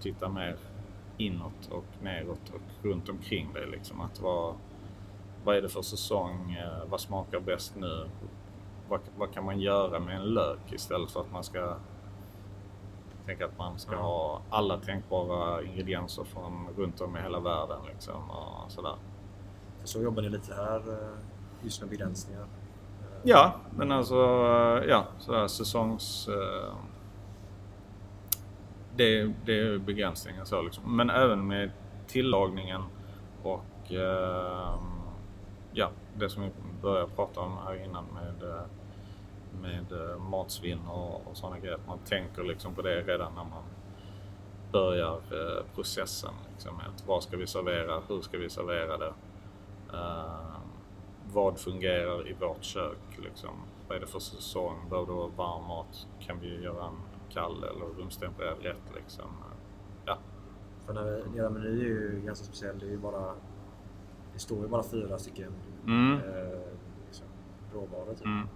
titta 0.00 0.28
mer 0.28 0.56
inåt 1.16 1.68
och 1.70 1.84
neråt 2.02 2.52
och 2.54 2.84
runt 2.84 3.08
omkring 3.08 3.52
dig. 3.52 3.66
Liksom. 3.66 4.00
Att 4.00 4.20
vad, 4.20 4.54
vad 5.44 5.56
är 5.56 5.62
det 5.62 5.68
för 5.68 5.82
säsong? 5.82 6.52
Eh, 6.54 6.88
Vad 6.90 7.00
smakar 7.00 7.40
bäst 7.40 7.76
nu? 7.76 8.08
Vad, 8.88 9.00
vad 9.16 9.32
kan 9.32 9.44
man 9.44 9.60
göra 9.60 10.00
med 10.00 10.16
en 10.16 10.24
lök 10.34 10.72
istället 10.72 11.10
för 11.10 11.20
att 11.20 11.32
man 11.32 11.44
ska 11.44 11.76
tänka 13.26 13.44
att 13.46 13.58
man 13.58 13.78
ska 13.78 13.92
Ja. 13.94 14.00
ha 14.02 14.42
alla 14.50 14.78
tänkbara 14.80 15.62
ingredienser 15.62 16.24
från 16.24 16.68
runt 16.76 17.00
om 17.00 17.16
i 17.16 17.20
hela 17.20 17.40
världen. 17.40 17.78
Liksom, 17.92 18.30
och 18.30 18.70
sådär. 18.72 18.94
Så 19.84 20.02
jobbar 20.02 20.22
ni 20.22 20.28
lite 20.28 20.54
här 20.54 20.92
eh, 20.92 21.18
just 21.62 21.80
med 21.80 21.90
begränsningar. 21.90 22.46
Ja, 23.28 23.52
men 23.76 23.92
alltså 23.92 24.14
eh, 24.14 24.88
ja, 24.88 25.04
sådär 25.18 25.48
säsongs... 25.48 26.28
eh, 26.28 26.74
Det, 28.96 29.32
det 29.44 29.58
är 29.60 29.78
begränsningen 29.78 30.46
så 30.46 30.62
liksom. 30.62 30.96
Men 30.96 31.10
även 31.10 31.46
med 31.46 31.70
tillagningen 32.06 32.82
och 33.42 33.92
eh, 33.92 34.74
ja, 35.72 35.90
det 36.16 36.30
som 36.30 36.42
vi 36.42 36.50
började 36.82 37.10
prata 37.16 37.40
om 37.40 37.58
här 37.66 37.84
innan 37.84 38.04
med, 38.14 38.50
eh, 38.50 38.64
med 39.62 39.92
eh, 40.10 40.18
matsvinn 40.18 40.86
och, 40.88 41.26
och 41.26 41.36
sådana 41.36 41.58
grejer. 41.58 41.74
Att 41.74 41.86
man 41.86 41.98
tänker 41.98 42.42
liksom 42.44 42.74
på 42.74 42.82
det 42.82 43.02
redan 43.02 43.34
när 43.34 43.44
man 43.44 43.62
börjar 44.72 45.14
eh, 45.14 45.64
processen. 45.74 46.34
Liksom, 46.52 46.76
att 46.76 47.06
vad 47.06 47.22
ska 47.22 47.36
vi 47.36 47.46
servera? 47.46 48.00
Hur 48.08 48.20
ska 48.20 48.38
vi 48.38 48.50
servera 48.50 48.96
det? 48.98 49.12
Eh, 49.92 50.55
vad 51.36 51.58
fungerar 51.58 52.28
i 52.28 52.32
vårt 52.40 52.64
kök? 52.64 53.18
Liksom? 53.24 53.50
Vad 53.88 53.96
är 53.96 54.00
det 54.00 54.06
för 54.06 54.18
säsong? 54.18 54.88
Behöver 54.90 55.06
det 55.06 55.12
vara 55.18 55.28
varm 55.28 55.64
mat? 55.68 56.06
Kan 56.20 56.40
vi 56.40 56.62
göra 56.62 56.84
en 56.86 56.96
kall 57.30 57.64
eller 57.64 57.86
rumstempererad 58.00 58.62
rätt? 58.62 58.82
Liksom? 58.94 59.24
Ja. 60.04 60.18
För 60.86 60.92
när 60.94 61.04
vi, 61.32 61.38
era 61.38 61.50
meny 61.50 61.68
är 61.80 61.84
ju 61.84 62.22
ganska 62.26 62.44
speciell. 62.44 62.78
Det 62.78 62.86
är 62.86 62.90
ju 62.90 62.98
bara... 62.98 63.34
Det 64.32 64.38
står 64.38 64.58
ju 64.62 64.68
bara 64.68 64.82
fyra 64.82 65.18
stycken 65.18 65.52
Mm. 65.86 66.12
eh, 66.12 66.58
liksom, 67.06 67.26
råvaror 67.74 68.14
typ. 68.14 68.24
Mm. 68.24 68.48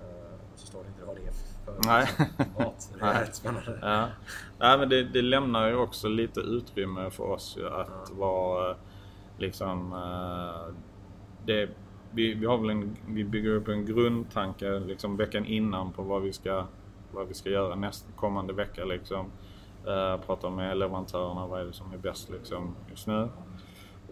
Eh, 0.00 0.34
och 0.52 0.58
så 0.58 0.66
står 0.66 0.82
det 0.82 0.88
inte 0.88 1.04
vad 1.04 1.16
det 1.16 1.22
är 1.26 1.32
för 1.64 1.80
Nej. 1.86 2.08
liksom, 2.18 2.46
mat. 2.64 2.90
Det 2.94 3.00
är 3.00 3.12
Nej. 3.12 3.22
rätt 3.22 3.34
spännande. 3.34 3.78
Ja. 3.82 4.08
Nej, 4.58 4.78
men 4.78 4.88
det, 4.88 5.02
det 5.04 5.22
lämnar 5.22 5.68
ju 5.68 5.76
också 5.76 6.08
lite 6.08 6.40
utrymme 6.40 7.10
för 7.10 7.24
oss 7.24 7.56
ju 7.58 7.68
att 7.68 7.88
Ja. 8.10 8.14
vara 8.14 8.76
liksom... 9.38 9.92
eh, 9.92 10.74
det, 11.48 11.68
vi, 12.10 12.34
vi, 12.34 12.46
har 12.46 12.58
väl 12.58 12.70
en, 12.70 12.96
vi 13.06 13.24
bygger 13.24 13.50
upp 13.50 13.68
en 13.68 13.86
grundtanke 13.86 14.78
liksom 14.78 15.16
veckan 15.16 15.46
innan 15.46 15.92
på 15.92 16.02
vad 16.02 16.22
vi 16.22 16.32
ska, 16.32 16.66
vad 17.12 17.28
vi 17.28 17.34
ska 17.34 17.50
göra 17.50 17.74
nästa 17.74 18.12
kommande 18.16 18.52
vecka. 18.52 18.84
Liksom. 18.84 19.26
Eh, 19.86 19.92
uh, 19.92 20.20
pratar 20.20 20.50
med 20.50 20.78
leverantörerna, 20.78 21.46
vad 21.46 21.60
är 21.60 21.64
det 21.64 21.72
som 21.72 21.92
är 21.92 21.98
bäst 21.98 22.30
liksom, 22.30 22.74
just 22.90 23.06
nu. 23.06 23.28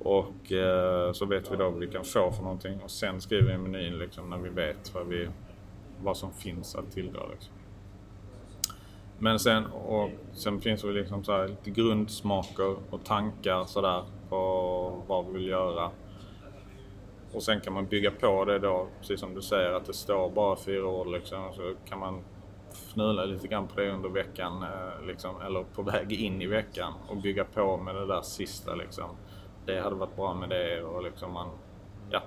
Och 0.03 0.53
uh, 0.53 1.13
så 1.13 1.27
vet 1.27 1.53
vi 1.53 1.57
då 1.57 1.71
vad 1.71 1.81
vi 1.81 1.87
kan 1.87 2.05
få 2.05 2.33
för 2.33 2.43
någonting 2.43 2.81
och 2.85 2.91
sen 2.91 3.21
skriver 3.21 3.53
vi 3.53 3.59
menyn 3.59 3.99
liksom, 3.99 4.31
när 4.31 4.39
vi 4.39 4.49
vet 4.49 4.95
vad, 4.95 5.07
vi, 5.07 5.29
vad 6.03 6.17
som 6.17 6.33
finns 6.33 6.75
att 6.75 6.93
tillgå. 6.93 7.21
Liksom. 7.31 7.55
Men 9.19 9.39
sen, 9.39 9.65
och 9.67 10.11
sen 10.33 10.61
finns 10.61 10.83
det 10.83 10.93
liksom 10.93 11.25
så 11.25 11.33
här 11.33 11.49
lite 11.49 11.71
grundsmaker 11.71 12.77
och 12.91 13.05
tankar 13.05 13.65
sådär 13.65 14.03
på 14.29 15.03
vad 15.07 15.27
vi 15.27 15.33
vill 15.33 15.49
göra. 15.49 15.91
Och 17.33 17.43
sen 17.43 17.61
kan 17.61 17.73
man 17.73 17.87
bygga 17.87 18.11
på 18.11 18.45
det 18.45 18.59
då, 18.59 18.87
precis 19.01 19.21
som 19.21 19.35
du 19.35 19.43
säger, 19.43 19.73
att 19.73 19.85
det 19.85 19.93
står 19.93 20.31
bara 20.31 20.57
fyra 20.57 20.87
år 20.87 21.05
liksom. 21.05 21.53
Så 21.55 21.75
kan 21.89 21.99
man 21.99 22.23
fnula 22.73 23.25
lite 23.25 23.49
grann 23.49 23.67
på 23.67 23.81
det 23.81 23.91
under 23.91 24.09
veckan, 24.09 24.63
eh, 24.63 25.07
liksom, 25.07 25.41
eller 25.41 25.63
på 25.63 25.83
väg 25.83 26.13
in 26.13 26.43
i 26.43 26.47
veckan 26.47 26.93
och 27.09 27.17
bygga 27.17 27.45
på 27.45 27.77
med 27.77 27.95
det 27.95 28.07
där 28.07 28.23
sista 28.23 28.75
liksom. 28.75 29.11
Det 29.67 29.81
hade 29.81 29.97
varit 29.97 30.17
bra 30.17 30.35
med 30.35 30.49
det 30.49 30.83
och 30.83 31.03
liksom 31.03 31.33
man, 31.33 31.49
ja. 32.11 32.23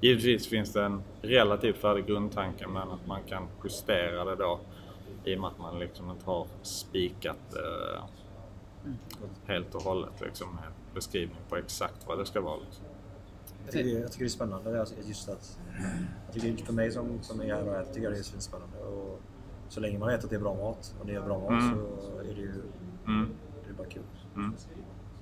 Givetvis 0.00 0.48
finns 0.48 0.72
det 0.72 0.84
en 0.84 1.02
relativt 1.22 1.76
färdig 1.76 2.06
grundtanke 2.06 2.66
men 2.66 2.90
att 2.90 3.06
man 3.06 3.22
kan 3.28 3.48
justera 3.64 4.24
det 4.24 4.36
då 4.36 4.60
i 5.24 5.36
och 5.36 5.40
med 5.40 5.50
att 5.50 5.58
man 5.58 5.78
liksom 5.78 6.10
inte 6.10 6.24
har 6.24 6.46
spikat 6.62 7.54
eh, 7.56 8.02
helt 9.46 9.74
och 9.74 9.82
hållet 9.82 10.20
liksom 10.20 10.54
med 10.54 10.72
beskrivning 10.94 11.38
på 11.48 11.56
exakt 11.56 12.06
vad 12.06 12.18
det 12.18 12.26
ska 12.26 12.40
vara. 12.40 12.56
Liksom. 12.56 12.84
Jag 13.64 13.72
tycker, 13.72 13.84
det, 13.84 13.90
jag 14.00 14.12
tycker 14.12 14.24
det 14.24 14.28
är 14.28 14.30
spännande. 14.30 14.80
Alltså 14.80 14.94
just 15.04 15.28
att, 15.28 15.58
jag 16.32 16.42
tycker 16.42 16.64
för 16.64 16.72
mig 16.72 16.90
som, 16.90 17.22
som 17.22 17.40
är 17.40 17.46
här 17.46 17.68
och 17.68 17.74
här, 17.74 17.84
tycker 17.84 18.02
jag 18.02 18.12
det 18.12 18.18
är 18.18 18.40
spännande. 18.40 18.78
Och 18.78 19.20
så 19.68 19.80
länge 19.80 19.98
man 19.98 20.08
vet 20.08 20.24
att 20.24 20.30
det 20.30 20.36
är 20.36 20.40
bra 20.40 20.54
mat 20.54 20.94
och 21.00 21.06
det 21.06 21.14
är 21.14 21.20
bra 21.20 21.38
mat 21.38 21.50
Mm. 21.50 21.78
så 22.00 22.18
är 22.18 22.34
det 22.34 22.40
ju 22.40 22.52
Mm. 23.06 23.28
det 23.64 23.70
är 23.70 23.74
bara 23.74 23.86
kul. 23.88 24.02
Mm. 24.36 24.54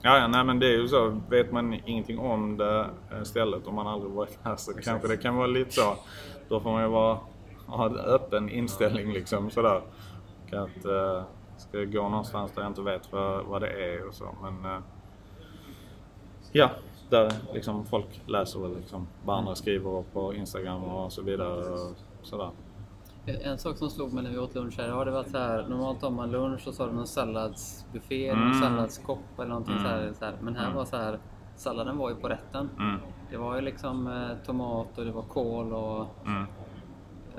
Ja, 0.03 0.18
ja, 0.18 0.29
nej 0.29 0.44
men 0.44 0.59
det 0.59 0.66
är 0.66 0.79
ju 0.79 0.88
så. 0.88 1.20
Vet 1.31 1.53
man 1.53 1.74
ingenting 1.74 2.18
om 2.18 2.57
det 2.57 2.87
eh, 3.12 3.22
stället 3.22 3.66
om 3.66 3.74
man 3.74 3.87
aldrig 3.87 4.12
varit 4.12 4.38
här 4.42 4.57
så 4.57 4.72
kanske 4.72 5.09
det 5.09 5.16
kan 5.16 5.37
vara 5.37 5.46
lite 5.46 5.70
så. 5.72 5.96
Då 6.48 6.61
får 6.61 6.70
man 6.72 6.83
ju 6.83 6.88
vara, 6.88 7.18
ha 7.66 7.87
en 7.87 7.96
öppen 7.96 8.48
inställning 8.48 9.12
liksom 9.12 9.50
sådär. 9.50 9.83
Och 10.46 10.53
att 10.53 10.85
eh, 10.85 11.22
ska 11.57 11.79
jag 11.79 11.92
gå 11.92 12.09
någonstans 12.09 12.53
där 12.53 12.62
jag 12.62 12.70
inte 12.70 12.83
vet 12.83 13.12
vad, 13.12 13.44
vad 13.44 13.62
det 13.62 13.68
är 13.94 14.09
och 14.09 14.14
så. 14.14 14.35
Men 14.42 14.72
eh, 14.74 14.81
ja, 16.53 16.70
där 17.11 17.33
liksom 17.55 17.85
folk 17.85 18.23
läser 18.27 18.61
väl 18.61 18.77
liksom 18.77 19.07
vad 19.25 19.38
andra 19.38 19.55
skriver 19.55 20.03
på 20.12 20.35
Instagram 20.35 20.85
och 20.85 21.12
så 21.12 21.23
vidare 21.23 21.64
och 21.73 21.92
sådär. 22.23 22.51
En 23.27 23.59
sak 23.59 23.77
som 23.77 23.90
slog 23.90 24.12
mig 24.12 24.25
när 24.25 24.31
vi 24.31 24.38
åt 24.38 24.55
lunch 24.55 24.79
här, 24.79 24.88
har 24.88 25.05
det 25.05 25.11
varit 25.11 25.31
så 25.31 25.38
här, 25.38 25.66
normalt 25.68 26.01
tar 26.01 26.11
man 26.11 26.31
lunch 26.31 26.68
och 26.68 26.75
så 26.75 26.83
har 26.83 26.88
du 26.90 26.96
någon 26.96 27.07
salladsbuffé, 27.07 28.29
Mm. 28.29 28.44
någon 28.44 28.61
salladskopp 28.61 29.18
eller 29.38 29.49
någonting 29.49 29.75
så, 29.79 29.88
här, 29.88 30.12
så 30.18 30.25
här. 30.25 30.35
Men 30.40 30.57
här 30.57 30.64
Mm. 30.64 30.77
var 30.77 30.85
så 30.85 30.96
här, 30.96 31.18
salladen 31.57 31.99
var 31.99 32.11
ju 32.11 32.16
på 32.16 32.29
rätten. 32.29 32.70
Mm, 32.79 32.96
Det 33.31 33.37
var 33.37 33.55
ju 33.57 33.61
liksom 33.61 34.07
eh, 34.07 34.46
tomat 34.46 34.99
och 34.99 35.05
det 35.05 35.12
var 35.12 35.23
kål 35.23 35.73
och 35.73 36.07
mm. 36.27 36.44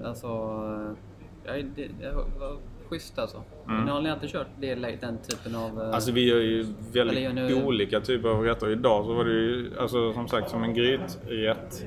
alltså... 0.05 0.27
eh, 0.27 0.97
Ja, 1.45 1.53
det, 1.75 1.88
det 1.99 2.12
var 2.13 2.57
schysst 2.91 3.19
alltså. 3.19 3.38
Mm. 3.67 3.77
Men 3.80 3.88
har 3.88 4.01
ni 4.01 4.10
alltid 4.10 4.30
kört 4.30 4.47
det, 4.60 4.75
den 4.75 5.17
typen 5.30 5.56
av... 5.56 5.82
eh, 5.82 5.95
Alltså 5.95 6.12
vi 6.12 6.30
gör 6.30 6.39
ju 6.39 6.65
väldigt 6.93 7.19
gör 7.19 7.34
ni- 7.34 7.63
olika 7.63 7.99
typer 8.01 8.30
av 8.30 8.43
rätter. 8.43 8.69
Idag 8.69 9.06
så 9.06 9.13
var 9.13 9.25
det 9.25 9.32
ju 9.32 9.71
alltså, 9.80 10.13
som 10.13 10.27
sagt 10.27 10.49
som 10.49 10.63
en 10.63 10.73
gryträtt. 10.73 11.86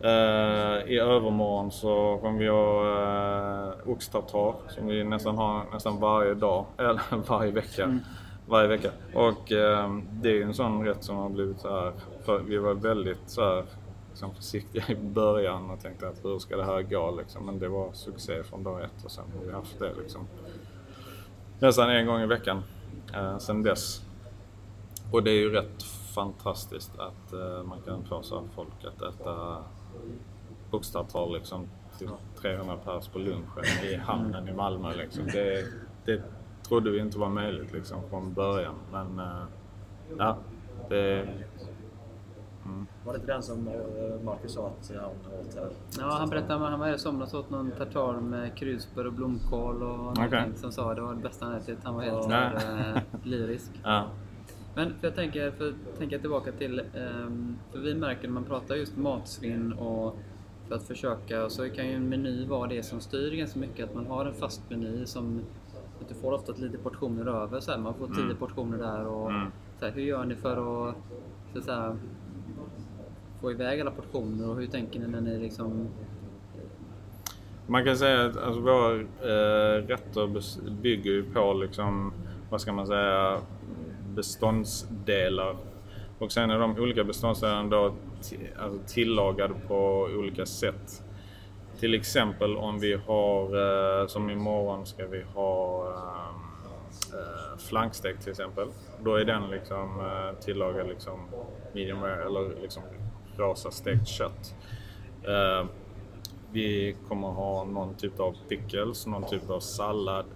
Eh, 0.00 0.92
I 0.92 0.98
övermorgon 0.98 1.70
så 1.70 2.18
kommer 2.22 2.38
vi 2.38 2.48
ha 2.48 2.84
uh, 3.84 3.90
oxtartar 3.90 4.54
som 4.68 4.86
vi 4.86 5.04
nästan 5.04 5.36
har 5.36 5.64
nästan 5.72 6.00
varje 6.00 6.34
dag, 6.34 6.64
eller 6.78 7.28
varje 7.28 7.50
vecka. 7.52 7.98
Varje 8.46 8.68
vecka. 8.68 8.90
Och 9.14 9.52
eh, 9.52 9.90
det 10.12 10.28
är 10.28 10.34
ju 10.34 10.42
en 10.42 10.54
sån 10.54 10.84
rätt 10.84 11.04
som 11.04 11.16
har 11.16 11.28
blivit 11.28 11.60
så 11.60 11.68
här, 11.68 11.92
vi 12.48 12.58
var 12.58 12.74
väldigt 12.74 13.22
så 13.26 13.42
här, 13.42 13.64
liksom 14.12 14.34
försiktiga 14.34 14.84
i 14.88 14.94
början 14.94 15.70
och 15.70 15.80
tänkte 15.80 16.08
att 16.08 16.24
hur 16.24 16.38
ska 16.38 16.56
det 16.56 16.64
här 16.64 16.82
gå 16.82 17.16
liksom. 17.18 17.46
Men 17.46 17.58
det 17.58 17.68
var 17.68 17.92
succé 17.92 18.42
från 18.44 18.62
dag 18.62 18.84
ett 18.84 19.04
och 19.04 19.10
sen 19.10 19.24
har 19.38 19.44
vi 19.46 19.52
haft 19.52 19.78
det 19.78 19.94
liksom 19.94 20.26
nästan 21.58 21.90
en 21.90 22.06
gång 22.06 22.20
i 22.20 22.26
veckan 22.26 22.62
eh, 23.14 23.38
sen 23.38 23.62
dess. 23.62 24.02
Och 25.12 25.22
det 25.22 25.30
är 25.30 25.38
ju 25.38 25.50
rätt 25.50 25.82
fantastiskt 26.14 26.98
att 26.98 27.32
eh, 27.32 27.62
man 27.64 27.80
kan 27.82 28.04
få 28.04 28.22
så 28.22 28.40
här 28.40 28.46
folk 28.54 28.84
att 28.84 29.14
äta 29.14 29.64
oxtartar 30.70 31.32
liksom 31.32 31.68
till 31.98 32.08
300 32.40 32.76
pers 32.84 33.08
på 33.08 33.18
lunchen 33.18 33.64
i 33.84 33.96
hamnen 33.96 34.48
i 34.48 34.52
Malmö 34.52 34.94
liksom. 34.96 35.26
Det, 35.26 35.64
det 36.04 36.22
trodde 36.68 36.90
vi 36.90 36.98
inte 36.98 37.18
var 37.18 37.28
möjligt 37.28 37.72
liksom 37.72 37.98
från 38.10 38.32
början. 38.34 38.74
Men 38.92 39.18
eh, 39.18 39.44
ja, 40.18 40.36
det... 40.88 41.28
Var 43.04 43.12
det 43.12 43.18
inte 43.20 43.32
den 43.32 43.42
som 43.42 43.68
eh, 43.68 44.24
Marcus 44.24 44.52
sa 44.54 44.66
att 44.66 44.92
han 44.96 45.04
åt 45.40 45.54
här? 45.54 45.68
Ja, 45.98 46.16
han 46.18 46.28
berättade 46.30 46.54
att 46.64 46.70
han 46.70 46.80
var 46.80 46.86
här 46.86 46.94
i 46.94 46.98
somras 46.98 47.34
och 47.34 47.40
åt 47.40 47.50
någon 47.50 47.70
tartar 47.70 48.20
med 48.20 48.54
kryddspör 48.54 49.06
och 49.06 49.12
blomkål 49.12 49.82
och 49.82 49.98
någonting 49.98 50.24
Okej. 50.26 50.50
som 50.56 50.72
sa 50.72 50.94
det 50.94 51.00
var 51.00 51.14
det 51.14 51.20
bästa 51.22 51.44
han 51.46 51.54
ätit. 51.54 51.78
Han 51.82 51.94
var 51.94 52.02
helt 52.02 52.16
Ja. 52.16 52.22
så 52.22 52.30
här, 52.30 52.92
eh, 52.96 53.02
lyrisk. 53.22 53.70
Ja. 53.84 54.04
Men 54.74 54.90
för 55.00 55.06
jag 55.06 55.14
tänker, 55.14 55.50
för 55.50 55.68
att 55.68 55.98
tänka 55.98 56.18
tillbaka 56.18 56.52
till, 56.52 56.78
ehm, 56.94 57.56
för 57.72 57.78
vi 57.78 57.94
märker 57.94 58.22
när 58.28 58.34
man 58.34 58.44
pratar 58.44 58.74
just 58.74 58.96
matsvinn 58.96 59.72
och 59.72 60.16
för 60.68 60.74
att 60.74 60.82
försöka, 60.82 61.50
så 61.50 61.68
kan 61.70 61.86
ju 61.88 61.92
en 61.94 62.08
meny 62.08 62.46
vara 62.46 62.68
det 62.68 62.82
som 62.82 63.00
styr 63.00 63.30
ganska 63.36 63.58
mycket. 63.58 63.88
Att 63.88 63.94
man 63.94 64.06
har 64.06 64.26
en 64.26 64.34
fast 64.34 64.70
meny 64.70 65.06
som, 65.06 65.40
att 66.00 66.08
du 66.08 66.14
får 66.14 66.32
ofta 66.32 66.52
lite 66.52 66.78
portioner 66.78 67.26
över. 67.42 67.60
Så 67.60 67.70
här, 67.70 67.78
man 67.78 67.94
får 67.94 68.06
tio 68.06 68.34
portioner 68.34 68.78
där 68.78 69.06
och 69.06 69.30
Mm. 69.30 69.46
så 69.78 69.84
här, 69.84 69.92
hur 69.92 70.02
gör 70.02 70.24
ni 70.24 70.34
för 70.34 70.52
att, 70.88 70.94
så 71.52 71.58
att 71.58 71.64
säga, 71.64 71.96
få 73.42 73.50
iväg 73.50 73.80
alla 73.80 73.90
portioner 73.90 74.50
och 74.50 74.56
hur 74.56 74.66
tänker 74.66 75.00
ni 75.00 75.06
när 75.08 75.20
ni 75.20 75.38
liksom 75.38 75.88
Man 77.66 77.84
kan 77.84 77.96
säga 77.96 78.26
att 78.26 78.36
alltså, 78.36 78.60
våra 78.60 79.00
eh, 79.00 79.86
rätter 79.86 80.70
bygger 80.70 81.10
ju 81.10 81.24
på 81.24 81.52
liksom, 81.52 82.12
vad 82.50 82.60
ska 82.60 82.72
man 82.72 82.86
säga, 82.86 83.38
beståndsdelar. 84.14 85.56
Och 86.18 86.32
sen 86.32 86.50
är 86.50 86.58
de 86.58 86.78
olika 86.78 87.04
beståndsdelarna 87.04 87.68
då 87.68 87.94
alltså, 88.58 88.94
tillagade 88.94 89.54
på 89.68 90.08
olika 90.18 90.46
sätt. 90.46 91.02
Till 91.80 91.94
exempel 91.94 92.56
om 92.56 92.80
vi 92.80 92.94
har, 93.06 93.44
eh, 94.00 94.06
som 94.06 94.30
imorgon 94.30 94.86
ska 94.86 95.06
vi 95.06 95.22
ha 95.34 95.86
eh, 95.88 97.18
eh 97.18 97.58
flankstek 97.58 98.20
till 98.20 98.30
exempel. 98.30 98.68
Då 99.00 99.16
är 99.16 99.24
den 99.24 99.50
liksom 99.50 100.00
eh, 100.00 100.38
tillagad 100.40 100.88
liksom 100.88 101.20
medium 101.72 102.02
rare 102.02 102.24
eller 102.24 102.62
liksom 102.62 102.82
rosa 103.42 103.70
stekt 103.70 104.08
kött. 104.08 104.54
Eh, 105.22 105.66
vi 106.52 106.96
kommer 107.08 107.28
ha 107.28 107.64
någon 107.64 107.94
typ 107.94 108.20
av 108.20 108.36
pickles, 108.48 109.06
någon 109.06 109.26
typ 109.26 109.50
av 109.50 109.60
sallad, 109.60 110.26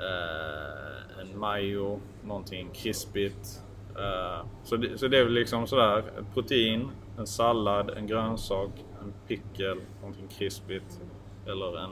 eh, 0.00 1.20
en 1.20 1.38
majo, 1.38 2.00
någonting 2.24 2.70
krispigt. 2.74 3.62
Eh, 3.98 4.46
så, 4.64 4.76
det, 4.76 4.98
så 4.98 5.08
det 5.08 5.18
är 5.18 5.24
väl 5.24 5.32
liksom 5.32 5.66
sådär, 5.66 5.98
ett 5.98 6.34
protein, 6.34 6.90
en 7.18 7.26
sallad, 7.26 7.90
en 7.90 8.06
grönsak, 8.06 8.70
en 9.02 9.12
pickle, 9.28 9.76
någonting 10.00 10.28
krispigt 10.28 11.00
eller 11.46 11.78
en 11.78 11.90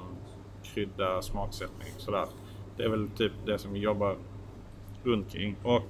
krydda 0.62 1.22
smaksättning. 1.22 1.88
Sådär. 1.98 2.26
Det 2.76 2.82
är 2.82 2.88
väl 2.88 3.08
typ 3.08 3.32
det 3.46 3.58
som 3.58 3.72
vi 3.72 3.80
jobbar 3.80 4.16
runt 5.04 5.32
kring. 5.32 5.56
Och 5.62 5.88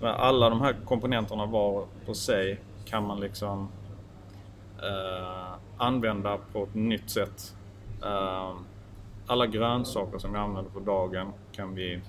alla 0.00 0.50
de 0.50 0.60
här 0.60 0.76
komponenterna 0.84 1.46
var 1.46 1.86
på 2.06 2.14
sig 2.14 2.60
kan 2.86 3.06
man 3.06 3.20
liksom 3.20 3.68
eh, 4.82 5.54
använda 5.76 6.38
på 6.52 6.62
ett 6.62 6.74
nytt 6.74 7.10
sätt. 7.10 7.56
Eh, 8.02 8.54
alla 9.26 9.46
grönsaker 9.46 10.18
som 10.18 10.32
vi 10.32 10.38
använder 10.38 10.70
på 10.70 10.80
dagen 10.80 11.32
kan 11.52 11.74
vi 11.74 12.00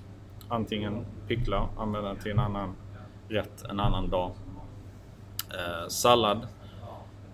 antingen 0.48 1.04
pickla, 1.28 1.68
använda 1.78 2.14
till 2.14 2.32
en 2.32 2.38
annan 2.38 2.74
rätt 3.28 3.64
en 3.64 3.80
annan 3.80 4.10
dag. 4.10 4.30
Eh, 5.50 5.88
sallad 5.88 6.46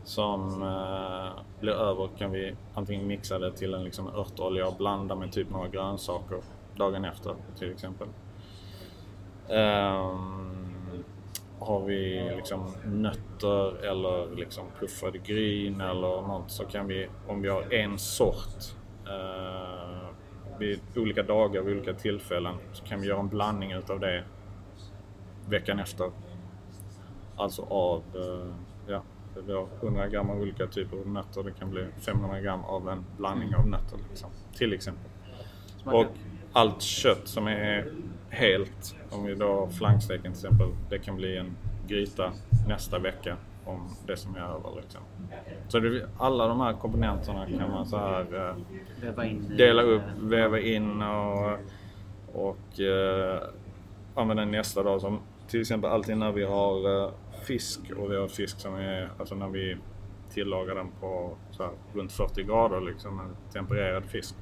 som 0.05 0.63
eh, 0.63 1.43
blir 1.61 1.73
över 1.73 2.09
kan 2.19 2.33
vi 2.33 2.55
antingen 2.75 3.07
mixa 3.07 3.39
det 3.39 3.53
till 3.53 3.75
en 3.75 3.85
liksom 3.85 4.09
örtolja 4.09 4.69
och 4.69 4.77
blanda 4.77 5.15
med 5.15 5.33
typ 5.33 5.51
några 5.51 5.69
grönsaker 5.69 6.39
dagen 6.77 7.05
efter 7.05 7.35
till 7.59 7.73
exempel. 7.73 8.09
Um, 9.49 10.54
har 11.67 11.85
vi 11.85 12.31
liksom 12.37 12.75
nötter 12.85 13.85
eller 13.85 14.37
liksom 14.37 14.65
puffade 14.81 15.19
gryn 15.19 15.81
eller 15.81 16.23
något 16.23 16.51
så 16.51 16.65
kan 16.65 16.87
vi, 16.87 17.09
om 17.27 17.43
vi 17.43 17.49
har 17.49 17.75
en 17.75 17.99
sort 17.99 18.75
eh, 19.07 20.09
vid 20.59 20.81
olika 20.97 21.23
dagar, 21.23 21.63
vid 21.63 21.77
olika 21.77 21.95
tillfällen, 21.95 22.55
så 22.73 22.85
kan 22.85 23.01
vi 23.01 23.07
göra 23.07 23.21
en 23.21 23.29
blandning 23.29 23.73
utav 23.73 24.01
det 24.01 24.25
veckan 25.49 25.79
efter. 25.79 26.11
Alltså 27.37 27.63
av, 27.63 28.03
eh, 28.15 28.55
ja, 28.87 29.03
vi 29.47 29.53
har 29.53 29.69
100 29.83 30.09
gram 30.09 30.31
av 30.31 30.41
olika 30.41 30.67
typer 30.67 30.97
av 30.97 31.09
nötter. 31.09 31.43
Det 31.43 31.53
kan 31.53 31.71
bli 31.71 31.87
500 32.07 32.41
gram 32.41 32.65
av 32.65 32.89
en 32.89 33.05
blandning 33.17 33.55
av 33.55 33.69
nötter 33.69 33.99
liksom, 34.11 34.31
till 34.55 34.73
exempel. 34.73 35.11
Och 35.85 36.07
allt 36.53 36.83
kött 36.83 37.29
som 37.29 37.47
är 37.47 37.93
helt, 38.35 38.97
om 39.11 39.25
vi 39.25 39.35
då 39.35 39.69
flanksteken 39.79 40.23
till 40.23 40.47
exempel, 40.47 40.69
det 40.91 40.99
kan 40.99 41.17
bli 41.17 41.37
en 41.37 41.57
gryta 41.87 42.33
nästa 42.69 42.99
vecka 42.99 43.37
om 43.65 43.97
det 44.07 44.17
som 44.17 44.37
är 44.37 44.41
över. 44.41 44.81
Liksom. 44.81 45.01
Så 45.69 45.81
det, 45.81 46.09
alla 46.19 46.49
de 46.49 46.61
här 46.61 46.73
komponenterna 46.73 47.47
kan 47.47 47.71
man 47.71 47.87
så 47.87 47.97
här 47.97 48.49
eh, 48.49 48.57
dela 49.57 49.83
upp, 49.83 50.03
väva 50.21 50.61
in 50.61 51.03
och 51.03 51.59
och 52.35 52.81
eh, 52.81 53.43
använda 54.15 54.45
nästa 54.45 54.83
dag. 54.83 55.01
Som 55.01 55.21
till 55.49 55.61
exempel 55.61 55.91
alltid 55.91 56.17
när 56.17 56.33
vi 56.33 56.45
har 56.45 57.05
eh, 57.05 57.11
fisk 57.43 57.81
och 57.97 58.13
vi 58.13 58.17
har 58.17 58.29
fisk 58.29 58.61
som 58.61 58.75
är, 58.75 59.11
alltså 59.19 59.35
när 59.35 59.49
vi 59.49 59.77
tillagar 60.31 60.75
den 60.75 60.91
på 61.01 61.37
så 61.51 61.63
här, 61.63 61.73
runt 61.95 62.13
40 62.13 62.43
grader 62.43 62.81
liksom, 62.81 63.21
en 63.21 63.37
tempererad 63.53 64.05
fisk. 64.05 64.35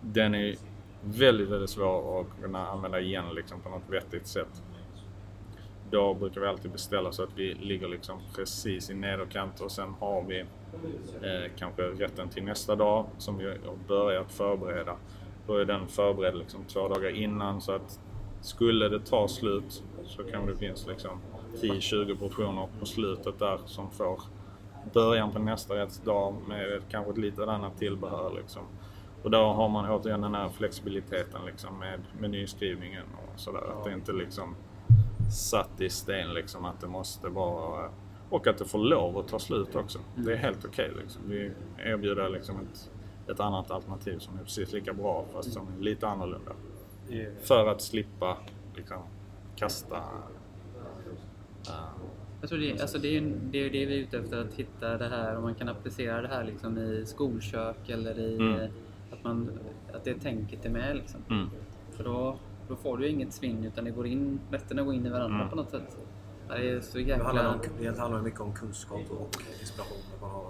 Den 0.00 0.34
är 0.34 0.54
väldigt, 1.04 1.48
väldigt 1.48 1.70
svår 1.70 2.20
att 2.20 2.42
kunna 2.42 2.66
använda 2.68 3.00
igen 3.00 3.24
liksom, 3.34 3.60
på 3.60 3.68
något 3.68 3.90
vettigt 3.90 4.26
sätt. 4.26 4.62
Då 5.90 6.14
brukar 6.14 6.40
vi 6.40 6.46
alltid 6.46 6.70
beställa 6.70 7.12
så 7.12 7.22
att 7.22 7.38
vi 7.38 7.54
ligger 7.54 7.88
liksom 7.88 8.20
precis 8.36 8.90
i 8.90 8.94
nederkant 8.94 9.60
och 9.60 9.72
sen 9.72 9.94
har 10.00 10.22
vi 10.22 10.40
eh, 10.40 11.50
kanske 11.58 11.82
rätten 11.82 12.28
till 12.28 12.44
nästa 12.44 12.76
dag 12.76 13.06
som 13.18 13.38
vi 13.38 13.46
har 13.46 13.88
börjat 13.88 14.32
förbereda. 14.32 14.96
Då 15.46 15.56
är 15.56 15.64
den 15.64 15.88
förberedd 15.88 16.36
liksom 16.36 16.64
två 16.64 16.88
dagar 16.88 17.10
innan 17.16 17.60
så 17.60 17.72
att 17.72 18.00
skulle 18.40 18.88
det 18.88 19.00
ta 19.00 19.28
slut 19.28 19.82
så 20.04 20.22
kan 20.22 20.46
det 20.46 20.56
finnas 20.56 20.86
liksom 20.86 21.20
10-20 21.60 22.18
portioner 22.18 22.68
på 22.80 22.86
slutet 22.86 23.38
där 23.38 23.58
som 23.66 23.90
får 23.90 24.20
början 24.92 25.32
på 25.32 25.38
nästa 25.38 25.74
rättsdag 25.74 26.34
med 26.48 26.82
kanske 26.90 27.10
ett 27.10 27.18
litet 27.18 27.48
annat 27.48 27.78
tillbehör. 27.78 28.32
Liksom. 28.36 28.62
Och 29.22 29.30
då 29.30 29.38
har 29.38 29.68
man 29.68 29.90
återigen 29.90 30.20
den 30.20 30.34
här 30.34 30.48
flexibiliteten 30.48 31.40
liksom, 31.46 31.78
med 31.78 32.00
menyskrivningen 32.20 33.04
och 33.14 33.40
sådär. 33.40 33.62
Att 33.78 33.84
det 33.84 33.92
inte 33.92 34.12
liksom 34.12 34.56
satt 35.32 35.80
i 35.80 35.90
sten 35.90 36.34
liksom 36.34 36.64
att 36.64 36.80
det 36.80 36.88
måste 36.88 37.28
vara 37.28 37.90
och 38.30 38.46
att 38.46 38.58
det 38.58 38.64
får 38.64 38.78
lov 38.78 39.18
att 39.18 39.28
ta 39.28 39.38
slut 39.38 39.76
också. 39.76 39.98
Det 40.16 40.32
är 40.32 40.36
helt 40.36 40.64
okej. 40.64 40.90
Okay, 40.90 41.02
liksom. 41.02 41.22
Vi 41.26 41.52
erbjuder 41.78 42.28
liksom 42.28 42.56
ett, 42.56 42.90
ett 43.30 43.40
annat 43.40 43.70
alternativ 43.70 44.18
som 44.18 44.38
är 44.38 44.42
precis 44.42 44.72
lika 44.72 44.92
bra 44.92 45.24
fast 45.32 45.52
som 45.52 45.68
är 45.78 45.82
lite 45.82 46.08
annorlunda. 46.08 46.52
För 47.42 47.66
att 47.66 47.82
slippa 47.82 48.36
liksom, 48.76 49.02
kasta 49.56 49.96
uh, 51.68 52.12
jag 52.40 52.48
tror 52.48 52.58
det, 52.58 52.80
alltså 52.80 52.98
det, 52.98 53.16
är, 53.16 53.20
det 53.42 53.58
är 53.58 53.70
det 53.70 53.86
vi 53.86 53.94
är 53.94 53.98
ute 53.98 54.18
efter, 54.18 54.40
att 54.40 54.54
hitta 54.54 54.98
det 54.98 55.08
här 55.08 55.36
och 55.36 55.42
man 55.42 55.54
kan 55.54 55.68
applicera 55.68 56.22
det 56.22 56.28
här 56.28 56.44
liksom 56.44 56.78
i 56.78 57.06
skolkök 57.06 57.88
eller 57.88 58.18
i 58.18 58.34
mm. 58.34 58.70
Att, 59.22 59.24
man, 59.24 59.50
att 59.92 60.04
det 60.04 60.14
tänket 60.14 60.64
är 60.64 60.70
med. 60.70 60.96
Liksom. 60.96 61.20
Mm. 61.30 61.50
För 61.90 62.04
då, 62.04 62.36
då 62.68 62.76
får 62.76 62.98
du 62.98 63.08
inget 63.08 63.32
svinn 63.32 63.64
utan 63.64 63.84
det 63.84 63.90
går 63.90 64.06
in, 64.06 64.40
rätterna 64.50 64.82
går 64.82 64.94
in 64.94 65.06
i 65.06 65.10
varandra 65.10 65.36
mm. 65.36 65.50
på 65.50 65.56
något 65.56 65.70
sätt. 65.70 65.96
Det, 66.48 66.70
är 66.70 66.80
så 66.80 66.98
jäkla... 66.98 67.16
det, 67.16 67.24
handlar 67.24 67.54
om, 67.54 67.60
det 67.80 67.98
handlar 67.98 68.22
mycket 68.22 68.40
om 68.40 68.52
kunskap 68.52 69.00
och 69.10 69.36
inspiration. 69.60 69.98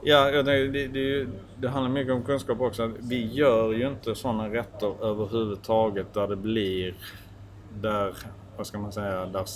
Ja, 0.02 0.42
det, 0.42 0.68
det, 0.68 0.88
det, 0.88 1.28
det 1.60 1.68
handlar 1.68 1.92
mycket 1.92 2.14
om 2.14 2.22
kunskap 2.22 2.60
också. 2.60 2.92
Vi 2.98 3.32
gör 3.32 3.72
ju 3.72 3.88
inte 3.88 4.14
sådana 4.14 4.48
rätter 4.48 5.04
överhuvudtaget 5.04 6.14
där 6.14 6.28
det 6.28 6.36
blir 6.36 6.94
där, 7.80 8.16
vad 8.56 8.66
ska 8.66 8.78
man 8.78 8.92
säga, 8.92 9.26
där 9.26 9.46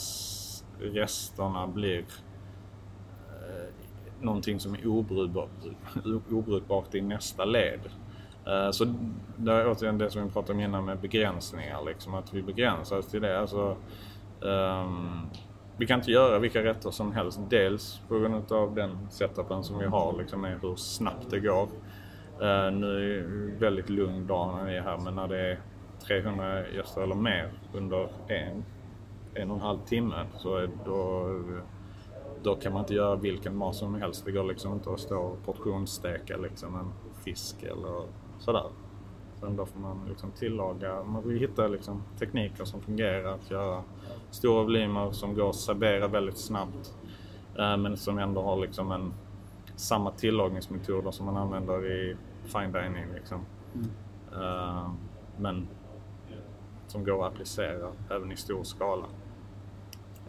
resterna 0.81 1.66
blir 1.66 2.05
någonting 4.20 4.61
som 4.61 4.74
är 4.74 4.87
obrukbart, 4.87 5.50
obrukbart 6.31 6.94
i 6.94 7.00
nästa 7.00 7.44
led. 7.44 7.81
Eh, 8.46 8.70
så 8.70 8.85
det 9.37 9.52
är 9.52 9.70
återigen 9.70 9.98
det 9.98 10.11
som 10.11 10.24
vi 10.24 10.30
pratade 10.30 10.52
om 10.52 10.61
innan 10.61 10.85
med 10.85 10.98
begränsningar, 10.98 11.85
liksom, 11.87 12.14
att 12.14 12.35
vi 12.35 12.42
begränsar 12.42 12.98
oss 12.98 13.06
till 13.06 13.22
det. 13.22 13.40
Alltså, 13.40 13.76
um, 14.40 15.26
vi 15.76 15.87
kan 15.87 16.00
inte 16.00 16.11
göra 16.11 16.38
vilka 16.38 16.64
rätter 16.64 16.90
som 16.90 17.12
helst. 17.12 17.40
Dels 17.48 18.00
på 18.09 18.18
grund 18.18 18.52
av 18.52 18.74
den 18.74 19.11
setupen 19.11 19.64
som 19.64 19.78
vi 19.78 19.87
har, 19.87 20.18
liksom, 20.18 20.40
med 20.40 20.59
hur 20.62 20.76
snabbt 20.76 21.30
det 21.30 21.40
går. 21.40 21.68
Uh, 22.42 22.72
nu 22.72 22.87
är 22.87 23.00
det 23.00 23.20
en 23.20 23.59
väldigt 23.59 23.90
lugn 23.90 24.26
dag 24.26 24.56
när 24.56 24.64
vi 24.64 24.76
är 24.76 24.82
här, 24.82 24.98
men 24.98 25.14
när 25.14 25.28
det 25.28 25.50
är 25.50 25.61
300 26.06 26.68
gäster 26.68 27.02
eller 27.02 27.14
mer 27.14 27.52
under 27.74 28.09
en, 28.28 28.64
en 29.35 29.50
och 29.50 29.56
en 29.56 29.62
halv 29.62 29.78
timme 29.78 30.26
så 30.37 30.56
är 30.56 30.70
då 30.85 31.30
då 32.42 32.54
kan 32.54 32.72
man 32.72 32.80
inte 32.80 32.94
göra 32.94 33.16
vilken 33.16 33.56
mat 33.56 33.74
som 33.74 33.94
helst. 33.94 34.24
Det 34.24 34.32
går 34.32 34.44
liksom 34.44 34.72
inte 34.72 34.90
att 34.90 35.00
stå 35.00 35.18
och 35.18 35.44
portionssteka 35.44 36.37
liksom 36.37 36.74
en 36.74 36.92
fisk 37.24 37.62
eller 37.62 38.06
sådär. 38.38 38.64
Sen 39.40 39.57
då 39.57 39.66
får 39.66 39.81
man 39.81 40.01
liksom 40.09 40.31
tillaga, 40.31 41.05
man 41.05 41.29
vill 41.29 41.38
hitta 41.38 41.68
liksom 41.68 42.03
tekniker 42.18 42.64
som 42.64 42.81
fungerar 42.81 43.33
att 43.33 43.51
göra 43.51 43.83
stora 44.31 44.62
volymer 44.62 45.11
som 45.11 45.35
går 45.35 45.51
att 45.51 45.57
servera 45.57 46.09
väldigt 46.09 46.38
snabbt. 46.38 46.94
Eh, 47.59 47.77
men 47.77 47.96
som 47.96 48.18
ändå 48.18 48.42
har 48.42 48.57
liksom 48.57 48.92
en, 48.92 49.14
samma 49.77 50.11
tillagningsmetoder 50.11 51.11
som 51.11 51.27
man 51.27 51.37
använder 51.37 51.87
i 51.87 52.16
fine 52.44 52.72
dining. 52.72 53.05
Liksom. 53.14 53.40
Mm. 53.75 53.90
Uh, 54.42 54.90
men 55.38 55.68
som 56.87 57.05
går 57.05 57.27
att 57.27 57.33
applicera 57.33 57.92
även 58.11 58.33
i 58.33 58.37
stor 58.37 58.64
skala 58.64 59.07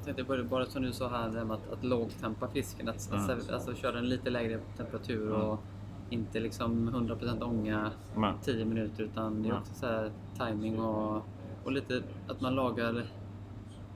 tänkte 0.08 0.24
på 0.24 0.36
det, 0.36 0.43
bara 0.43 0.65
som 0.65 0.82
du 0.82 0.91
sa 0.91 1.10
här, 1.10 1.30
med 1.30 1.52
att, 1.52 1.74
att 1.74 1.84
lågtempa 1.84 2.48
fisken. 2.48 2.89
Att, 2.89 3.12
mm. 3.12 3.30
att 3.30 3.50
alltså, 3.50 3.76
köra 3.76 3.91
den 3.91 4.10
lite 4.10 4.30
lägre 4.30 4.60
temperatur 4.78 5.32
och 5.32 5.54
mm. 5.54 5.58
Inte 6.10 6.39
liksom 6.39 6.89
100% 6.89 7.43
ånga 7.43 7.91
mm. 8.15 8.36
10 8.41 8.65
minuter 8.65 9.04
utan 9.04 9.43
det 9.43 9.50
är 9.50 9.58
också 9.58 9.74
så 9.74 9.86
här 9.86 10.12
timing 10.38 10.80
och, 10.80 11.24
och 11.63 11.72
lite 11.72 12.02
att 12.28 12.41
man 12.41 12.56
lagar 12.56 13.06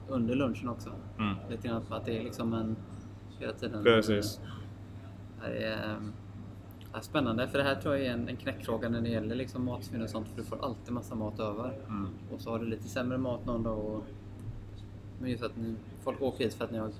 under 0.08 0.34
lunchen 0.34 0.68
också. 0.68 0.90
Mm. 1.18 1.36
Lite 1.50 1.68
grann 1.68 1.82
att 1.88 2.04
det 2.04 2.18
är 2.18 2.24
liksom 2.24 2.54
en 2.54 2.76
hela 3.38 3.52
tiden. 3.52 3.84
Precis. 3.84 4.40
Det 5.40 5.64
är, 5.64 5.96
är 6.92 7.00
spännande 7.00 7.48
för 7.48 7.58
det 7.58 7.64
här 7.64 7.74
tror 7.74 7.96
jag 7.96 8.06
är 8.06 8.12
en, 8.12 8.28
en 8.28 8.36
knäckfråga 8.36 8.88
när 8.88 9.00
det 9.00 9.08
gäller 9.08 9.34
liksom 9.34 9.64
matsvinn 9.64 10.02
och 10.02 10.10
sånt 10.10 10.28
för 10.28 10.36
du 10.36 10.44
får 10.44 10.64
alltid 10.64 10.92
massa 10.92 11.14
mat 11.14 11.40
över. 11.40 11.72
Mm. 11.88 12.08
Och 12.32 12.40
så 12.40 12.50
har 12.50 12.58
du 12.58 12.66
lite 12.66 12.88
sämre 12.88 13.18
mat 13.18 13.46
någon 13.46 13.62
dag 13.62 13.78
och 13.78 14.04
men 15.22 15.30
just 15.30 15.42
att 15.42 15.56
ni, 15.56 15.74
folk 16.04 16.22
åker 16.22 16.44
hit 16.44 16.54
för 16.54 16.64
att 16.64 16.70
ni 16.70 16.78
har 16.78 16.90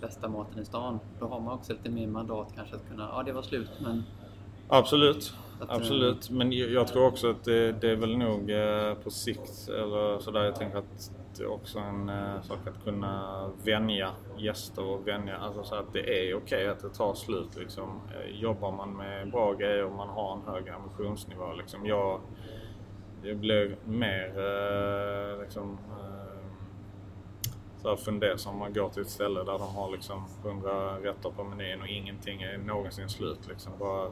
bästa 0.00 0.28
maten 0.28 0.62
i 0.62 0.64
stan. 0.64 0.98
Då 1.18 1.26
har 1.26 1.40
man 1.40 1.54
också 1.54 1.72
lite 1.72 1.90
mer 1.90 2.06
mandat 2.06 2.52
kanske 2.56 2.76
att 2.76 2.88
kunna, 2.88 3.02
ja 3.02 3.22
det 3.22 3.32
var 3.32 3.42
slut 3.42 3.70
men... 3.80 4.02
Absolut, 4.70 5.34
att, 5.60 5.70
absolut. 5.70 6.30
Men 6.30 6.52
jag, 6.52 6.88
tror 6.88 7.06
också 7.06 7.30
att 7.30 7.44
det, 7.44 7.72
det 7.72 7.90
är 7.90 7.96
väl 7.96 8.18
nog 8.18 8.50
eh, 8.50 8.94
på 8.94 9.10
sikt 9.10 9.68
eller 9.68 10.18
sådär. 10.18 10.44
Jag 10.44 10.54
tänker 10.54 10.78
att 10.78 11.10
det 11.36 11.42
är 11.42 11.52
också 11.52 11.78
en 11.78 12.08
eh, 12.08 12.42
sak 12.42 12.58
att 12.66 12.84
kunna 12.84 13.50
vänja 13.64 14.10
gäster 14.38 14.84
och 14.84 15.08
vänja, 15.08 15.36
alltså 15.36 15.64
så 15.64 15.74
att 15.74 15.92
det 15.92 16.00
är 16.00 16.34
okej 16.34 16.36
okay 16.36 16.66
att 16.66 16.80
det 16.80 16.88
tar 16.88 17.14
slut 17.14 17.56
liksom. 17.56 18.00
Eh, 18.14 18.40
jobbar 18.40 18.72
man 18.72 18.96
med 18.96 19.30
bra 19.30 19.52
grejer 19.54 19.84
och 19.84 19.92
man 19.92 20.08
har 20.08 20.32
en 20.32 20.54
hög 20.54 20.68
ambitionsnivå 20.68 21.52
liksom. 21.58 21.86
Jag, 21.86 22.20
jag 23.22 23.36
blir 23.36 23.76
mer 23.84 25.40
liksom 25.40 25.78
så 27.82 27.96
fundersam 27.96 28.52
om 28.52 28.58
man 28.58 28.72
går 28.72 28.88
till 28.88 29.02
ett 29.02 29.10
ställe 29.10 29.40
där 29.40 29.58
de 29.58 29.74
har 29.74 29.90
liksom 29.90 30.24
100 30.44 30.98
rätter 30.98 31.30
på 31.30 31.44
menyn 31.44 31.80
och 31.80 31.88
ingenting 31.88 32.42
är 32.42 32.58
någonsin 32.58 33.08
slut. 33.08 33.48
Liksom. 33.48 33.72
Bara, 33.78 34.10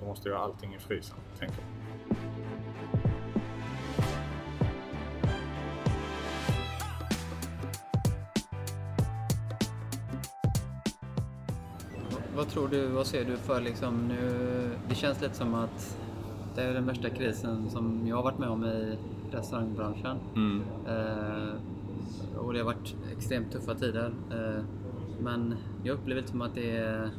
då 0.00 0.06
måste 0.06 0.28
jag 0.28 0.36
ha 0.36 0.44
allting 0.44 0.74
i 0.74 0.78
frysen, 0.78 1.16
tänker 1.38 1.56
jag. 1.56 1.86
Vad 12.36 12.48
tror 12.48 12.68
du, 12.68 12.86
vad 12.86 13.06
ser 13.06 13.24
du 13.24 13.36
för 13.36 13.60
liksom 13.60 14.08
nu, 14.08 14.70
det 14.88 14.94
känns 14.94 15.20
lite 15.20 15.34
som 15.34 15.54
att 15.54 15.98
det 16.54 16.62
är 16.62 16.74
den 16.74 16.86
värsta 16.86 17.10
krisen 17.10 17.70
som 17.70 18.06
jag 18.06 18.16
har 18.16 18.22
varit 18.22 18.38
med 18.38 18.48
om 18.48 18.64
i 18.64 18.98
restaurangbranschen. 19.30 20.18
Mm. 20.34 20.62
Eh, 20.86 21.54
och 22.36 22.52
det 22.52 22.58
har 22.58 22.64
varit 22.64 22.96
extremt 23.16 23.52
tuffa 23.52 23.74
tider. 23.74 24.14
Eh, 24.30 24.64
men 25.20 25.54
jag 25.82 25.94
upplever 25.94 26.22
det 26.22 26.28
som 26.28 26.42
att 26.42 26.54
det 26.54 26.76
är 26.76 27.10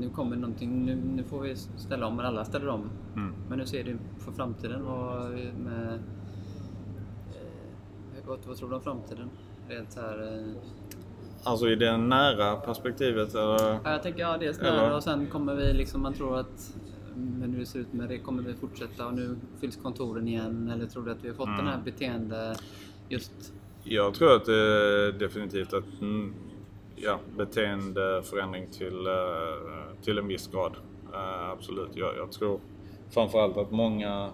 nu 0.00 0.10
kommer 0.10 0.36
någonting, 0.36 0.84
nu, 0.84 0.94
nu 0.94 1.24
får 1.24 1.40
vi 1.40 1.56
ställa 1.56 2.06
om, 2.06 2.16
men 2.16 2.26
alla 2.26 2.44
ställer 2.44 2.68
om. 2.68 2.90
Mm. 3.16 3.34
Men 3.48 3.58
hur 3.58 3.66
ser 3.66 3.84
du 3.84 3.98
för 4.18 4.32
framtiden? 4.32 4.84
Vad, 4.84 5.30
med, 5.64 6.00
eh, 7.32 8.26
vad, 8.26 8.38
vad 8.46 8.56
tror 8.56 8.68
du 8.68 8.74
om 8.74 8.82
framtiden? 8.82 9.30
Rent 9.68 9.92
så 9.92 10.00
här, 10.00 10.38
eh... 10.38 10.54
Alltså 11.42 11.68
i 11.68 11.76
det 11.76 11.96
nära 11.96 12.56
perspektivet 12.56 13.34
eller? 13.34 13.80
Ja, 13.84 13.90
jag 13.90 14.02
tänker 14.02 14.20
ja, 14.20 14.36
dels 14.38 14.60
nära 14.60 14.96
och 14.96 15.02
sen 15.02 15.26
kommer 15.26 15.54
vi 15.54 15.72
liksom, 15.72 16.02
man 16.02 16.14
tror 16.14 16.38
att 16.38 16.76
men 17.16 17.52
hur 17.52 17.60
det 17.60 17.66
ser 17.66 17.78
ut 17.78 17.92
med 17.92 18.08
det, 18.08 18.18
kommer 18.18 18.42
vi 18.42 18.54
fortsätta 18.54 19.06
och 19.06 19.14
nu 19.14 19.36
fylls 19.60 19.76
kontoren 19.76 20.28
igen? 20.28 20.70
Eller 20.74 20.86
tror 20.86 21.02
du 21.04 21.10
att 21.10 21.24
vi 21.24 21.28
har 21.28 21.34
fått 21.34 21.46
mm. 21.46 21.58
den 21.58 21.66
här 21.66 21.80
beteende 21.84 22.56
just 23.08 23.52
jag 23.88 24.14
tror 24.14 24.36
att 24.36 24.48
är 24.48 25.12
definitivt 25.12 25.72
att 25.72 26.00
ja, 26.96 27.18
beteendeförändring 27.36 28.66
till, 28.70 29.06
eh, 29.06 30.02
till 30.02 30.18
en 30.18 30.28
viss 30.28 30.48
grad. 30.48 30.76
Eh, 31.14 31.50
absolut. 31.50 31.90
Jag, 31.94 32.16
jag 32.16 32.32
tror 32.32 32.60
framförallt 33.10 33.56
att 33.56 33.70
många 33.70 34.30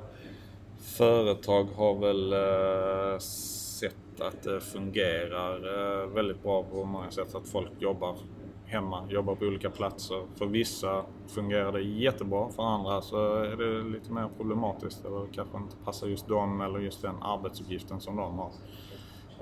företag 0.96 1.64
har 1.64 1.94
väl 1.94 2.32
eh, 2.32 3.18
sett 3.18 4.20
att 4.20 4.42
det 4.42 4.60
fungerar 4.60 6.06
väldigt 6.06 6.42
bra 6.42 6.62
på 6.62 6.84
många 6.84 7.10
sätt. 7.10 7.34
Att 7.34 7.48
folk 7.48 7.70
jobbar 7.78 8.16
hemma, 8.72 9.06
jobbar 9.10 9.34
på 9.34 9.44
olika 9.44 9.70
platser. 9.70 10.22
För 10.38 10.46
vissa 10.46 11.04
fungerar 11.28 11.72
det 11.72 11.82
jättebra, 11.82 12.48
för 12.48 12.62
andra 12.62 13.02
så 13.02 13.34
är 13.36 13.56
det 13.56 13.82
lite 13.82 14.12
mer 14.12 14.28
problematiskt 14.36 15.04
eller 15.04 15.26
kanske 15.32 15.58
inte 15.58 15.76
passar 15.84 16.06
just 16.06 16.28
dem 16.28 16.60
eller 16.60 16.78
just 16.78 17.02
den 17.02 17.22
arbetsuppgiften 17.22 18.00
som 18.00 18.16
de 18.16 18.38
har. 18.38 18.52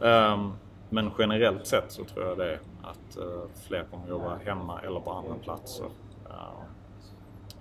Ehm, 0.03 0.53
men 0.91 1.11
generellt 1.19 1.67
sett 1.67 1.93
så 1.93 2.05
tror 2.05 2.27
jag 2.27 2.39
det 2.39 2.59
att 2.83 3.17
uh, 3.19 3.43
fler 3.69 3.85
kommer 3.91 4.09
jobba 4.09 4.37
hemma 4.37 4.81
eller 4.81 5.01
på 5.01 5.13
andra 5.13 5.35
platser 5.35 5.87
uh, 6.27 6.63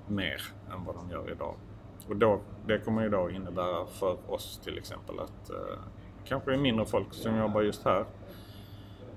mer 0.07 0.41
än 0.73 0.85
vad 0.85 0.95
de 0.95 1.11
gör 1.11 1.31
idag. 1.31 1.55
Och 2.09 2.15
då, 2.15 2.39
det 2.65 2.79
kommer 2.79 3.03
ju 3.03 3.09
då 3.09 3.29
innebära 3.29 3.85
för 3.85 4.17
oss 4.27 4.59
till 4.63 4.77
exempel 4.77 5.19
att 5.19 5.51
uh, 5.51 5.79
kanske 6.25 6.53
är 6.53 6.57
mindre 6.57 6.85
folk 6.85 7.13
som 7.13 7.37
jobbar 7.37 7.61
just 7.61 7.85
här. 7.85 8.05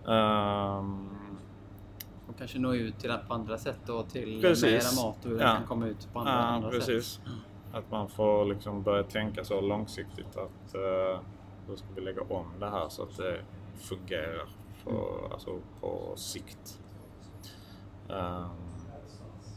Um, 0.05 1.09
och 2.29 2.39
kanske 2.39 2.59
nå 2.59 2.75
ut 2.75 2.99
till 2.99 3.11
det 3.11 3.21
på 3.29 3.35
andra 3.35 3.59
sätt 3.59 3.79
då 3.87 4.03
till 4.03 4.41
precis. 4.41 4.65
mera 4.65 5.07
mat 5.07 5.25
och 5.25 5.31
hur 5.31 5.41
ja. 5.41 5.47
det 5.47 5.57
kan 5.57 5.67
komma 5.67 5.87
ut 5.87 6.09
på 6.13 6.19
andra, 6.19 6.33
ja, 6.33 6.39
andra 6.39 6.71
precis. 6.71 7.07
sätt. 7.07 7.25
Att 7.73 7.91
man 7.91 8.09
får 8.09 8.45
liksom 8.45 8.83
börja 8.83 9.03
tänka 9.03 9.45
så 9.45 9.61
långsiktigt 9.61 10.37
att 10.37 10.75
uh, 10.75 11.21
då 11.69 11.77
ska 11.77 11.87
vi 11.95 12.01
lägga 12.01 12.23
om 12.23 12.47
det 12.61 12.71
här 12.71 12.89
så 12.89 13.03
att 13.03 13.17
det 13.17 13.41
fungerar 13.77 14.49
för, 14.85 15.19
mm. 15.19 15.33
alltså 15.33 15.59
på 15.81 16.13
sikt. 16.17 16.79
Um, 18.09 18.73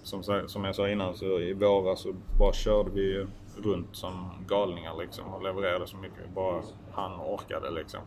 som, 0.03 0.23
som 0.47 0.63
jag 0.63 0.75
sa 0.75 0.89
innan 0.89 1.15
så 1.15 1.39
i 1.39 1.53
våras 1.53 1.99
så 1.99 2.13
bara 2.39 2.53
körde 2.53 2.91
vi 2.91 3.27
runt 3.57 3.95
som 3.95 4.29
galningar 4.47 4.97
liksom 4.97 5.33
och 5.33 5.43
levererade 5.43 5.87
så 5.87 5.97
mycket 5.97 6.33
bara 6.35 6.61
han 6.91 7.21
orkade 7.21 7.71
liksom. 7.71 7.99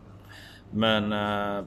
Men 0.71 1.13
eh, 1.13 1.65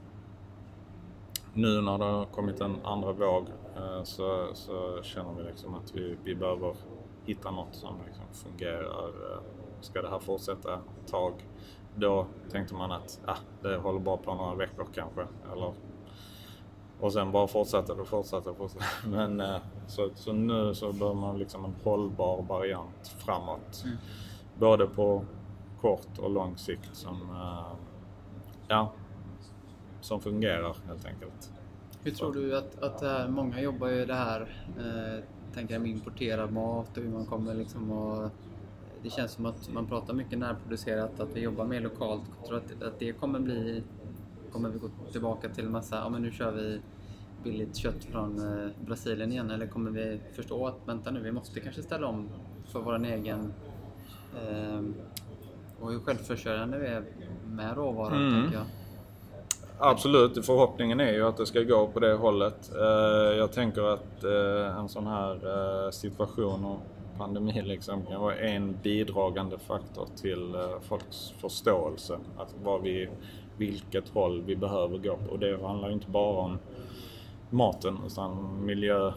nu 1.53 1.81
när 1.81 1.97
det 1.97 2.05
har 2.05 2.25
kommit 2.25 2.61
en 2.61 2.75
andra 2.83 3.11
våg 3.11 3.47
eh, 3.75 4.03
så, 4.03 4.47
så, 4.53 5.03
känner 5.03 5.33
vi 5.33 5.43
liksom 5.43 5.75
att 5.75 5.95
vi, 5.95 6.17
vi 6.23 6.35
behöver 6.35 6.75
hitta 7.25 7.51
något 7.51 7.75
som 7.75 7.95
liksom 8.07 8.25
fungerar. 8.33 9.07
Eh, 9.07 9.39
ska 9.81 10.01
det 10.01 10.09
här 10.09 10.19
fortsätta 10.19 10.73
ett 10.73 11.11
tag? 11.11 11.33
Då 11.95 12.25
tänkte 12.51 12.73
man 12.75 12.91
att 12.91 13.19
ah, 13.25 13.37
det 13.61 13.77
håller 13.77 13.99
bara 13.99 14.17
på 14.17 14.33
några 14.33 14.55
veckor 14.55 14.87
kanske. 14.93 15.21
Eller, 15.51 15.73
och 16.99 17.13
sen 17.13 17.31
bara 17.31 17.47
fortsätter 17.47 17.95
det, 17.95 18.05
fortsätter 18.05 18.49
och 18.49 18.57
fortsätter. 18.57 18.87
Men 19.07 19.41
eh, 19.41 19.57
så, 19.87 20.09
så 20.15 20.33
nu 20.33 20.75
så 20.75 20.91
behöver 20.91 21.19
man 21.19 21.39
liksom 21.39 21.65
en 21.65 21.75
hållbar 21.83 22.41
variant 22.41 23.07
framåt. 23.17 23.83
Mm. 23.85 23.97
Både 24.59 24.87
på 24.87 25.25
kort 25.81 26.19
och 26.19 26.29
lång 26.29 26.57
sikt 26.57 26.95
som, 26.95 27.15
eh, 27.15 27.77
ja, 28.67 28.91
som 30.01 30.21
fungerar 30.21 30.75
helt 30.87 31.05
enkelt. 31.05 31.51
Hur 32.03 32.11
tror 32.11 32.33
du 32.33 32.57
att, 32.57 32.83
att 32.83 33.01
här, 33.01 33.27
många 33.27 33.61
jobbar 33.61 33.87
ju 33.87 34.05
det 34.05 34.15
här, 34.15 34.41
eh, 34.77 35.23
tänker 35.53 35.73
jag 35.73 35.81
med 35.81 35.91
importerad 35.91 36.51
mat 36.51 36.97
och 36.97 37.03
hur 37.03 37.09
man 37.09 37.25
kommer 37.25 37.53
liksom 37.53 37.91
och 37.91 38.29
det 39.03 39.09
känns 39.09 39.31
som 39.31 39.45
att 39.45 39.69
man 39.73 39.87
pratar 39.87 40.13
mycket 40.13 40.39
närproducerat, 40.39 41.19
att 41.19 41.35
vi 41.35 41.39
jobbar 41.39 41.65
mer 41.65 41.81
lokalt. 41.81 42.21
Jag 42.39 42.47
tror 42.47 42.57
att, 42.57 42.83
att 42.83 42.99
det 42.99 43.13
kommer 43.13 43.39
bli, 43.39 43.83
kommer 44.51 44.69
vi 44.69 44.79
gå 44.79 44.89
tillbaka 45.11 45.49
till 45.49 45.69
massa, 45.69 45.95
ja 45.95 46.09
men 46.09 46.21
nu 46.21 46.31
kör 46.31 46.51
vi 46.51 46.81
billigt 47.43 47.75
kött 47.75 48.03
från 48.03 48.39
eh, 48.39 48.69
Brasilien 48.85 49.31
igen 49.31 49.51
eller 49.51 49.67
kommer 49.67 49.91
vi 49.91 50.21
förstå 50.35 50.67
att 50.67 50.77
vänta 50.85 51.11
nu, 51.11 51.19
vi 51.19 51.31
måste 51.31 51.59
kanske 51.59 51.83
ställa 51.83 52.07
om 52.07 52.29
för 52.67 52.79
vår 52.79 53.05
egen 53.05 53.53
eh, 54.35 54.81
och 55.79 55.91
hur 55.91 55.99
självförsörjande 55.99 56.79
vi 56.79 56.87
är 56.87 57.03
med 57.45 57.75
råvaror 57.75 58.15
mm. 58.15 58.41
tänker 58.41 58.57
jag. 58.57 58.65
Absolut, 59.79 60.45
förhoppningen 60.45 60.99
är 60.99 61.13
ju 61.13 61.27
att 61.27 61.37
det 61.37 61.45
ska 61.45 61.61
gå 61.61 61.87
på 61.87 61.99
det 61.99 62.13
hållet. 62.13 62.71
Eh, 62.75 63.37
jag 63.37 63.51
tänker 63.51 63.81
att 63.81 64.23
eh, 64.23 64.79
en 64.79 64.89
sån 64.89 65.07
här 65.07 65.91
situation 65.91 66.65
och 66.65 66.79
pandemi 67.17 67.61
liksom 67.61 68.05
kan 68.05 68.21
vara 68.21 68.37
en 68.37 68.77
bidragande 68.83 69.57
faktor 69.57 70.07
till 70.15 70.55
eh, 70.55 70.79
folks 70.81 71.33
förståelse. 71.37 72.19
Att 72.37 72.55
vad 72.63 72.81
vi, 72.81 73.09
vilket 73.57 74.09
håll 74.09 74.41
vi 74.41 74.55
behöver 74.55 74.97
gå 74.97 75.17
på. 75.17 75.31
Och 75.31 75.39
det 75.39 75.61
handlar 75.61 75.87
ju 75.87 75.93
inte 75.93 76.09
bara 76.09 76.41
om 76.41 76.57
maten 77.49 77.99
utan 78.05 78.65
miljö 78.65 79.13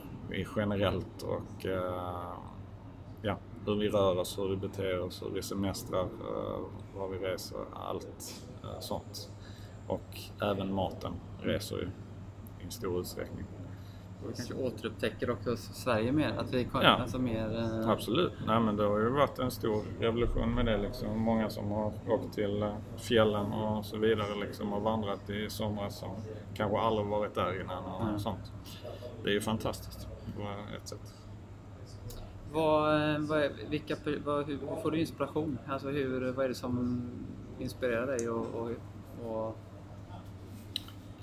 generellt 0.56 1.22
och 1.22 1.66
eh, 1.66 2.32
ja, 3.22 3.38
hur 3.66 3.74
vi 3.74 3.88
rör 3.88 4.18
oss, 4.18 4.38
hur 4.38 4.48
vi 4.48 4.56
beter 4.56 5.00
oss, 5.00 5.22
hur 5.22 5.30
vi 5.30 5.42
semestrar, 5.42 6.04
eh, 6.04 6.60
var 6.96 7.08
vi 7.08 7.18
reser, 7.18 7.58
allt 7.72 8.44
sånt. 8.80 9.30
Och 9.88 10.20
även 10.42 10.74
maten 10.74 11.12
reser 11.42 11.76
ju 11.76 11.88
i 12.68 12.70
stor 12.70 13.00
utsträckning. 13.00 13.44
Och 14.26 14.32
vi 14.32 14.36
kanske 14.36 14.54
återupptäcker 14.54 15.30
också 15.30 15.56
Sverige 15.56 16.12
mer? 16.12 16.34
Att 16.38 16.54
vi 16.54 16.68
ja, 16.72 16.88
alltså 16.88 17.18
mer, 17.18 17.58
eh... 17.58 17.90
Absolut. 17.90 18.32
Nej, 18.46 18.60
men 18.60 18.76
det 18.76 18.84
har 18.84 18.98
ju 18.98 19.08
varit 19.08 19.38
en 19.38 19.50
stor 19.50 19.82
revolution 20.00 20.54
med 20.54 20.66
det. 20.66 20.76
Liksom. 20.76 21.18
Många 21.18 21.50
som 21.50 21.70
har 21.70 21.92
åkt 22.08 22.34
till 22.34 22.62
eh, 22.62 22.74
fjällen 22.96 23.52
och 23.52 23.84
så 23.84 23.96
vidare 23.96 24.34
liksom, 24.40 24.72
och 24.72 24.82
vandrat 24.82 25.30
i 25.30 25.50
somras 25.50 25.98
som 25.98 26.10
kanske 26.54 26.78
aldrig 26.78 27.06
varit 27.06 27.34
där 27.34 27.60
innan 27.60 27.84
och 27.84 28.02
mm. 28.02 28.18
sånt. 28.18 28.52
Det 29.22 29.28
är 29.28 29.34
ju 29.34 29.40
fantastiskt 29.40 30.08
på 30.36 30.42
ett 30.76 30.88
sätt. 30.88 31.14
Vad, 32.52 33.14
eh, 33.14 33.18
vad, 33.18 33.50
vilka, 33.68 33.96
vad, 34.24 34.46
hur 34.46 34.58
får 34.82 34.90
du 34.90 35.00
inspiration? 35.00 35.58
Alltså 35.66 35.88
hur, 35.88 36.32
vad 36.32 36.44
är 36.44 36.48
det 36.48 36.54
som 36.54 37.02
inspirerar 37.58 38.06
dig 38.06 38.28
och, 38.28 38.46
och, 38.54 38.70
och 39.26 39.58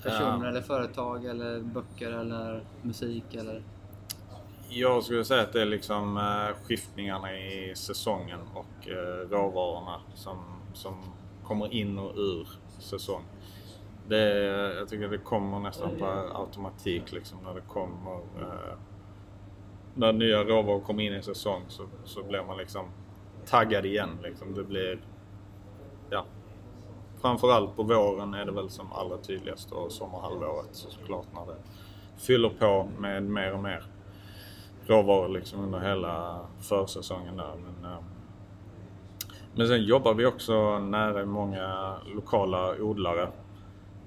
Personer 0.04 0.44
ja. 0.44 0.48
eller 0.48 0.60
företag 0.60 1.24
eller 1.24 1.60
böcker 1.60 2.10
eller 2.10 2.64
musik 2.82 3.34
eller? 3.34 3.62
Jag 4.68 5.02
skulle 5.02 5.24
säga 5.24 5.42
att 5.42 5.52
det 5.52 5.62
är 5.62 5.66
liksom 5.66 6.16
eh, 6.16 6.66
skiftningarna 6.66 7.38
i 7.38 7.72
säsongen 7.76 8.40
och 8.54 8.88
eh, 8.88 9.28
råvarorna 9.30 10.00
som, 10.14 10.38
som 10.74 10.94
kommer 11.44 11.74
in 11.74 11.98
och 11.98 12.16
ur 12.16 12.48
säsong. 12.78 13.22
Det, 14.08 14.44
jag 14.78 14.88
tycker 14.88 15.08
det 15.08 15.18
kommer 15.18 15.58
nästan 15.58 15.90
på 15.98 16.06
automatik 16.34 17.12
liksom 17.12 17.38
när 17.44 17.54
det 17.54 17.60
kommer 17.60 18.14
eh, 18.14 18.78
när 19.94 20.12
nya 20.12 20.44
råvaror 20.44 20.80
kommer 20.80 21.02
in 21.02 21.14
i 21.14 21.22
säsong 21.22 21.62
så, 21.68 21.86
så 22.04 22.22
blir 22.22 22.42
man 22.42 22.56
liksom 22.56 22.86
taggad 23.46 23.86
igen. 23.86 24.10
Liksom. 24.22 24.54
Det 24.54 24.64
blir 24.64 25.00
ja, 26.10 26.26
framförallt 27.24 27.76
på 27.76 27.82
våren 27.82 28.34
är 28.34 28.44
det 28.44 28.52
väl 28.52 28.70
som 28.70 28.92
allra 28.92 29.18
tydligast 29.18 29.72
och 29.72 29.92
sommarhalvåret 29.92 30.68
så 30.72 30.90
såklart 30.90 31.26
när 31.34 31.46
det 31.46 31.56
fyller 32.16 32.48
på 32.48 32.88
med 32.98 33.22
mer 33.22 33.52
och 33.52 33.62
mer 33.62 33.82
råvaror 34.86 35.28
liksom 35.28 35.60
under 35.60 35.78
hela 35.78 36.40
försäsongen 36.60 37.36
där. 37.36 37.54
Men, 37.56 37.92
ehm, 37.92 38.04
men 39.54 39.68
sen 39.68 39.84
jobbar 39.84 40.14
vi 40.14 40.26
också 40.26 40.78
nära 40.78 41.26
många 41.26 41.96
lokala 42.14 42.76
odlare 42.80 43.28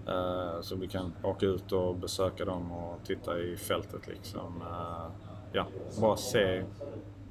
eh, 0.08 0.62
så 0.62 0.76
vi 0.76 0.88
kan 0.88 1.14
åka 1.24 1.46
ut 1.46 1.72
och 1.72 1.96
besöka 1.96 2.46
dem 2.46 2.72
och 2.72 3.00
titta 3.06 3.40
i 3.40 3.58
fältet 3.58 4.08
liksom. 4.08 4.62
Eh, 4.62 5.12
ja, 5.52 5.66
bara 6.02 6.18
se 6.18 6.64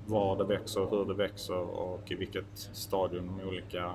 var 0.07 0.37
det 0.37 0.44
växer, 0.44 0.87
hur 0.90 1.05
det 1.05 1.14
växer 1.14 1.61
och 1.61 2.11
i 2.11 2.14
vilket 2.14 2.59
stadium 2.72 3.38
de 3.38 3.49
olika 3.49 3.92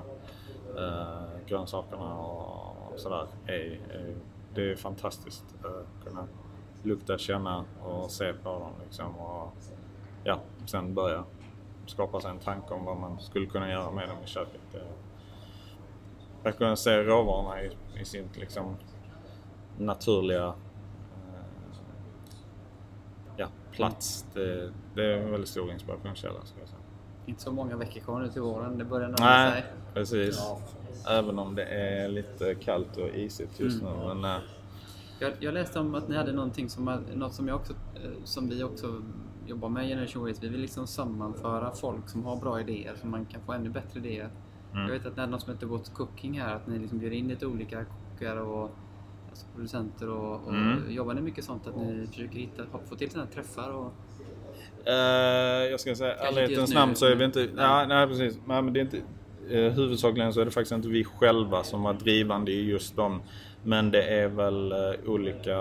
eh, 0.77 1.47
grönsakerna 1.47 2.17
och, 2.17 2.99
sådär 2.99 3.27
är, 3.45 3.53
är, 3.53 4.15
Det 4.55 4.71
är 4.71 4.75
fantastiskt 4.75 5.45
att 5.63 6.05
kunna 6.07 6.27
lukta, 6.84 7.17
känna 7.17 7.65
och 7.84 8.12
se 8.12 8.34
på 8.34 8.49
dem 8.49 8.71
liksom 8.84 9.15
och 9.15 9.53
ja, 10.23 10.39
sen 10.65 10.93
börja 10.93 11.23
skapa 11.86 12.19
sig 12.19 12.31
en 12.31 12.39
tanke 12.39 12.74
om 12.74 12.86
vad 12.86 12.97
man 12.97 13.19
skulle 13.19 13.45
kunna 13.45 13.72
göra 13.72 13.91
med 13.91 14.09
dem 14.09 14.17
i 14.24 14.28
köket. 14.28 14.61
Att 16.43 16.57
kunna 16.57 16.76
se 16.76 17.03
råvarorna 17.03 17.63
i, 17.63 17.78
i 18.01 18.05
sin 18.05 18.30
liksom 18.34 18.76
naturliga 19.78 20.47
eh, 20.47 20.53
ja, 23.38 23.47
plats. 23.72 24.26
Det, 24.34 24.74
det, 24.95 25.05
är 25.05 25.17
en 25.17 25.32
väldigt 25.32 25.49
stor 25.49 25.72
inspirationskälla 25.72 26.45
skulle 26.45 26.61
jag 26.61 26.69
säga. 26.69 26.80
Inte 27.32 27.43
så 27.43 27.51
många 27.51 27.77
veckor 27.77 28.01
kvar 28.01 28.19
nu 28.19 28.27
till 28.27 28.41
våren. 28.41 28.77
Det 28.77 28.86
börjar 28.86 29.07
närma 29.07 29.51
sig. 29.51 29.65
Precis. 29.93 30.38
Ja. 30.38 30.59
Även 31.09 31.39
om 31.39 31.55
det 31.55 31.63
är 31.63 32.07
lite 32.07 32.55
kallt 32.55 32.97
och 32.97 33.09
isigt 33.09 33.59
just 33.59 33.82
mm. 33.82 33.93
nu. 33.93 34.07
Men, 34.07 34.25
äh... 34.36 34.41
jag, 35.19 35.34
jag, 35.39 35.53
läste 35.53 35.79
om 35.79 35.95
att 35.95 36.07
ni 36.09 36.15
hade 36.15 36.32
någonting 36.32 36.69
som, 36.69 37.03
något 37.13 37.34
som, 37.34 37.47
jag 37.47 37.55
också, 37.55 37.73
eh, 37.73 38.23
som 38.23 38.49
vi 38.49 38.63
också 38.63 39.01
jobbar 39.45 39.69
med 39.69 39.86
i 39.86 39.89
Generation 39.89 40.27
Waste. 40.27 40.41
Vi 40.41 40.51
vill 40.51 40.61
liksom 40.61 40.88
sammanföra 40.88 41.71
folk 41.71 42.09
som 42.09 42.25
har 42.25 42.36
bra 42.36 42.61
idéer 42.61 42.95
så 43.01 43.07
man 43.07 43.25
kan 43.25 43.41
få 43.41 43.51
ännu 43.53 43.69
bättre 43.69 43.99
idéer. 43.99 44.29
Mm. 44.71 44.84
Jag 44.84 44.91
vet 44.91 45.05
att 45.05 45.15
ni 45.15 45.19
hade 45.19 45.32
något 45.32 45.41
som 45.41 45.53
heter 45.53 45.67
What's 45.67 45.93
Cooking 45.93 46.39
här. 46.39 46.55
Att 46.55 46.67
ni 46.67 46.79
liksom 46.79 46.99
bjuder 46.99 47.15
in 47.15 47.27
lite 47.27 47.45
olika 47.45 47.86
kockar 47.86 48.38
och 48.38 48.69
alltså 49.29 49.45
producenter 49.55 50.09
och, 50.09 50.47
och 50.47 50.53
mm. 50.53 50.91
jobbar 50.91 51.13
ni 51.13 51.21
mycket 51.21 51.43
sånt 51.43 51.67
att 51.67 51.75
ni 51.75 52.07
försöker 52.07 52.39
hitta, 52.39 52.63
få 52.89 52.95
till 52.95 53.11
sådana 53.11 53.29
träffar? 53.29 53.69
Och... 53.69 53.93
Uh, 54.88 55.71
jag 55.71 55.79
ska 55.79 55.95
säga 55.95 56.15
ärlighetens 56.15 56.73
namn 56.73 56.95
så 56.95 57.05
är 57.05 57.15
vi 57.15 57.25
inte... 57.25 57.39
Nej, 57.39 57.65
ja, 57.65 57.86
nej 57.88 58.07
precis. 58.07 58.39
Nej, 58.45 58.61
men 58.61 58.73
det 58.73 58.79
är 58.79 58.82
inte, 58.82 58.97
eh, 59.49 59.71
huvudsakligen 59.71 60.34
så 60.34 60.41
är 60.41 60.45
det 60.45 60.51
faktiskt 60.51 60.71
inte 60.71 60.88
vi 60.88 61.03
själva 61.03 61.63
som 61.63 61.84
var 61.84 61.93
drivande 61.93 62.51
i 62.51 62.69
just 62.69 62.95
de 62.95 63.21
Men 63.63 63.91
det 63.91 64.03
är 64.03 64.27
väl 64.27 64.71
eh, 64.71 64.77
olika 65.05 65.57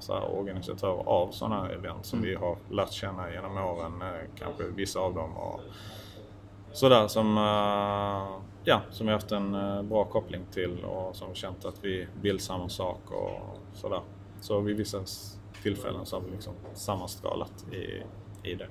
så 0.00 0.14
här, 0.14 0.38
organisatörer 0.38 1.08
av 1.08 1.30
sådana 1.30 1.62
här 1.62 1.72
event 1.72 2.06
som 2.06 2.22
vi 2.22 2.34
har 2.34 2.56
lärt 2.70 2.92
känna 2.92 3.32
genom 3.32 3.56
åren. 3.56 3.92
Kanske 4.38 4.64
vissa 4.76 5.00
av 5.00 5.14
dem 5.14 5.36
och 5.36 5.60
sådär 6.72 7.08
som, 7.08 7.36
ja, 8.64 8.80
som 8.90 9.06
vi 9.06 9.12
haft 9.12 9.32
en 9.32 9.52
bra 9.88 10.04
koppling 10.04 10.42
till 10.52 10.84
och 10.84 11.16
som 11.16 11.34
känt 11.34 11.64
att 11.64 11.84
vi 11.84 12.06
vill 12.22 12.40
samma 12.40 12.68
sak 12.68 13.00
och 13.10 13.58
sådär. 13.74 14.00
Så 14.40 14.60
vid 14.60 14.76
vissa 14.76 14.98
tillfällen 15.62 16.06
så 16.06 16.16
har 16.16 16.22
vi 16.22 16.30
liksom 16.30 16.54
sammanstrålat 16.74 17.72
i, 17.72 18.02
i 18.42 18.54
det. 18.54 18.68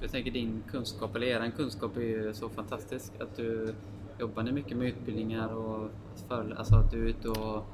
Jag 0.00 0.10
tänker 0.10 0.30
din 0.30 0.62
kunskap, 0.70 1.16
eller 1.16 1.26
eran 1.26 1.52
kunskap 1.52 1.96
är 1.96 2.00
ju 2.00 2.34
så 2.34 2.48
fantastisk. 2.48 3.12
Att 3.20 3.36
du 3.36 3.74
jobbar 4.18 4.42
ni 4.42 4.52
mycket 4.52 4.76
med 4.76 4.88
utbildningar 4.88 5.48
och 5.54 5.90
för, 6.28 6.54
alltså 6.58 6.76
att 6.76 6.90
du 6.90 7.02
är 7.04 7.06
ute 7.08 7.28
och 7.28 7.66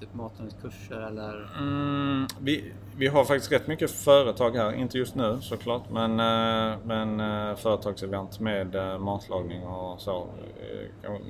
typ 0.00 0.14
matlagningskurser 0.14 1.00
eller 1.00 1.48
Mm, 1.58 2.26
vi, 2.40 2.72
vi 2.96 3.06
har 3.06 3.24
faktiskt 3.24 3.52
rätt 3.52 3.66
mycket 3.66 3.90
företag 3.90 4.56
här, 4.56 4.72
inte 4.72 4.98
just 4.98 5.14
nu 5.14 5.38
såklart, 5.40 5.90
men, 5.90 6.10
eh, 6.10 6.78
men 6.84 7.20
eh, 7.20 7.56
företagsevent 7.56 8.40
med 8.40 8.74
eh, 8.74 8.98
matlagning 8.98 9.66
och 9.66 10.00
så. 10.00 10.26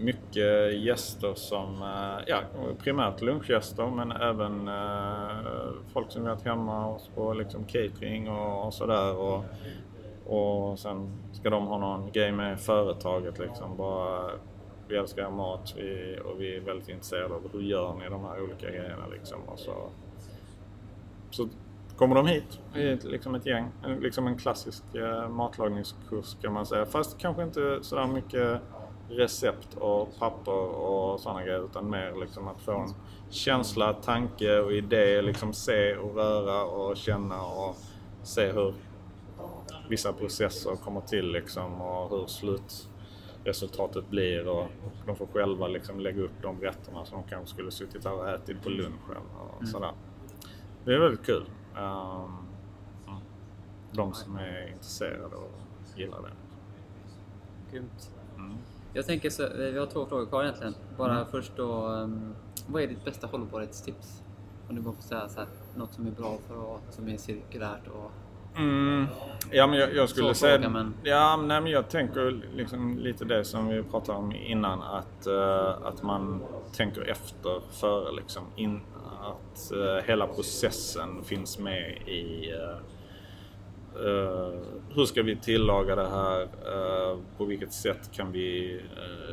Mycket 0.01 0.83
gäster 0.83 1.35
som, 1.35 1.83
ja 2.27 2.41
primärt 2.79 3.21
lunchgäster 3.23 3.87
men 3.87 4.13
även 4.13 4.71
folk 5.93 6.11
som 6.11 6.25
varit 6.25 6.45
hemma 6.45 6.85
hos 6.85 7.11
på 7.15 7.33
liksom 7.33 7.65
catering 7.65 8.31
och, 8.31 8.67
och 8.67 8.75
sådär. 8.75 9.17
Och, 9.17 9.45
och 10.27 10.79
sen 10.79 11.13
ska 11.33 11.51
de 11.51 11.67
ha 11.67 11.79
någon 11.79 12.13
grej 12.13 12.33
med 12.33 12.61
företaget 12.61 13.39
liksom. 13.39 13.77
Bara, 13.77 14.31
vi 14.89 14.97
älskar 14.97 15.31
mat 15.31 15.75
vi, 15.77 16.19
och 16.25 16.41
vi 16.41 16.57
är 16.57 16.61
väldigt 16.61 16.89
intresserade 16.89 17.35
av 17.35 17.53
hur 17.53 17.61
gör 17.61 17.95
ni 17.95 18.09
de 18.09 18.25
här 18.25 18.43
olika 18.43 18.67
grejerna 18.71 19.07
liksom. 19.07 19.41
Och 19.47 19.59
så, 19.59 19.91
så 21.31 21.49
kommer 21.97 22.15
de 22.15 22.27
hit, 22.27 22.61
vi 22.75 22.89
är 22.89 22.95
ett- 22.95 23.05
liksom 23.05 23.35
ett 23.35 23.47
gäng. 23.47 23.69
En- 23.85 24.01
Liksom 24.01 24.27
en 24.27 24.39
klassisk 24.39 24.95
eh, 24.95 25.29
matlagningskurs 25.29 26.37
kan 26.43 26.53
man 26.53 26.67
säga. 26.67 26.87
Fast 26.87 27.19
kanske 27.19 27.43
inte 27.43 27.79
sådär 27.83 28.07
mycket 28.07 28.61
recept 29.11 29.75
och 29.75 30.09
papper 30.19 30.53
och 30.53 31.21
sådana 31.21 31.43
grejer 31.45 31.65
utan 31.65 31.91
mer 31.91 32.15
liksom 32.21 32.49
att 32.49 32.61
få 32.61 32.73
en 32.73 32.95
känsla, 33.31 33.93
tanke 33.93 34.59
och 34.59 34.73
idé. 34.73 35.23
Liksom 35.23 35.53
se 35.53 35.97
och 35.97 36.15
röra 36.17 36.65
och 36.65 36.97
känna 36.97 37.43
och 37.43 37.77
se 38.23 38.53
hur 38.53 38.75
vissa 39.89 40.13
processer 40.13 40.77
kommer 40.77 41.01
till 41.01 41.33
liksom 41.33 41.81
och 41.81 42.11
hur 42.11 42.27
slut 42.27 42.89
slutresultatet 43.53 44.11
blir 44.11 44.49
och 44.49 44.67
de 45.07 45.17
får 45.17 45.27
själva 45.27 45.69
liksom 45.69 46.01
lägga 46.01 46.23
upp 46.23 46.43
de 46.43 46.61
rätterna 46.61 47.05
som 47.05 47.23
de 47.23 47.29
kanske 47.29 47.55
skulle 47.55 47.71
suttit 47.71 48.05
här 48.05 48.13
och 48.13 48.29
ätit 48.29 48.63
på 48.63 48.69
lunchen 48.69 49.23
och 49.61 49.69
sådär. 49.69 49.93
Det 50.85 50.95
är 50.95 50.99
väldigt 50.99 51.27
kul. 51.27 51.45
Um, 51.77 52.47
mm. 53.07 53.21
de 53.93 54.15
som 54.15 54.37
är 54.37 54.73
intresserade 54.73 55.37
och 55.37 55.53
gillar 55.97 56.23
det. 56.23 56.33
Grymt. 57.73 58.13
Mm. 58.37 58.57
Jag 58.93 59.07
tänker 59.07 59.31
så, 59.31 59.49
vi 59.57 59.79
har 59.79 59.87
två 59.87 60.07
frågor 60.07 60.27
kvar 60.27 60.43
egentligen. 60.43 60.75
Bara 60.97 61.25
först 61.25 61.53
då, 61.57 61.87
um, 61.87 62.35
vad 62.67 62.83
är 62.83 62.87
ditt 62.87 63.05
bästa 63.05 63.27
hållbarhetstips? 63.27 64.23
Om 64.69 64.77
du 64.77 64.83
bara 64.83 64.95
får 64.95 65.03
säga 65.03 65.29
så 65.29 65.41
här, 65.41 65.49
något 65.77 65.93
som 65.93 66.07
är 66.07 66.11
bra 66.11 66.39
för 66.47 66.77
att, 66.77 66.95
som 66.95 67.09
är 67.09 67.17
cirkulärt 67.17 67.87
och 67.89 68.11
Mm, 68.59 69.07
ja, 69.51 69.67
men 69.67 69.79
jag, 69.79 69.95
jag 69.95 70.09
skulle 70.09 70.35
säga... 70.35 70.55
fråga, 70.57 70.69
men- 70.69 70.95
Ja, 71.05 71.37
nej, 71.37 71.61
men 71.61 71.73
jag 71.73 71.89
tänker 71.91 72.41
liksom 72.57 72.99
lite 72.99 73.25
det 73.25 73.45
som 73.45 73.69
vi 73.69 73.83
pratade 73.83 74.19
om 74.19 74.33
innan. 74.33 74.83
Att, 74.83 75.27
eh, 75.27 75.69
att 75.87 76.03
man 76.03 76.43
tänker 76.77 77.03
efter 77.11 77.61
före. 77.81 78.13
Liksom. 78.13 78.43
In, 78.57 78.81
att 79.21 79.73
eh, 79.73 80.05
hela 80.07 80.27
processen 80.27 81.25
finns 81.25 81.59
med 81.59 81.91
i 82.09 82.51
eh, 82.51 82.79
hur 84.95 85.05
ska 85.05 85.23
vi 85.23 85.37
tillaga 85.37 85.97
det 85.97 86.09
här? 86.09 86.49
På 87.39 87.45
vilket 87.45 87.73
sätt 87.73 88.11
kan 88.13 88.33
vi 88.33 88.81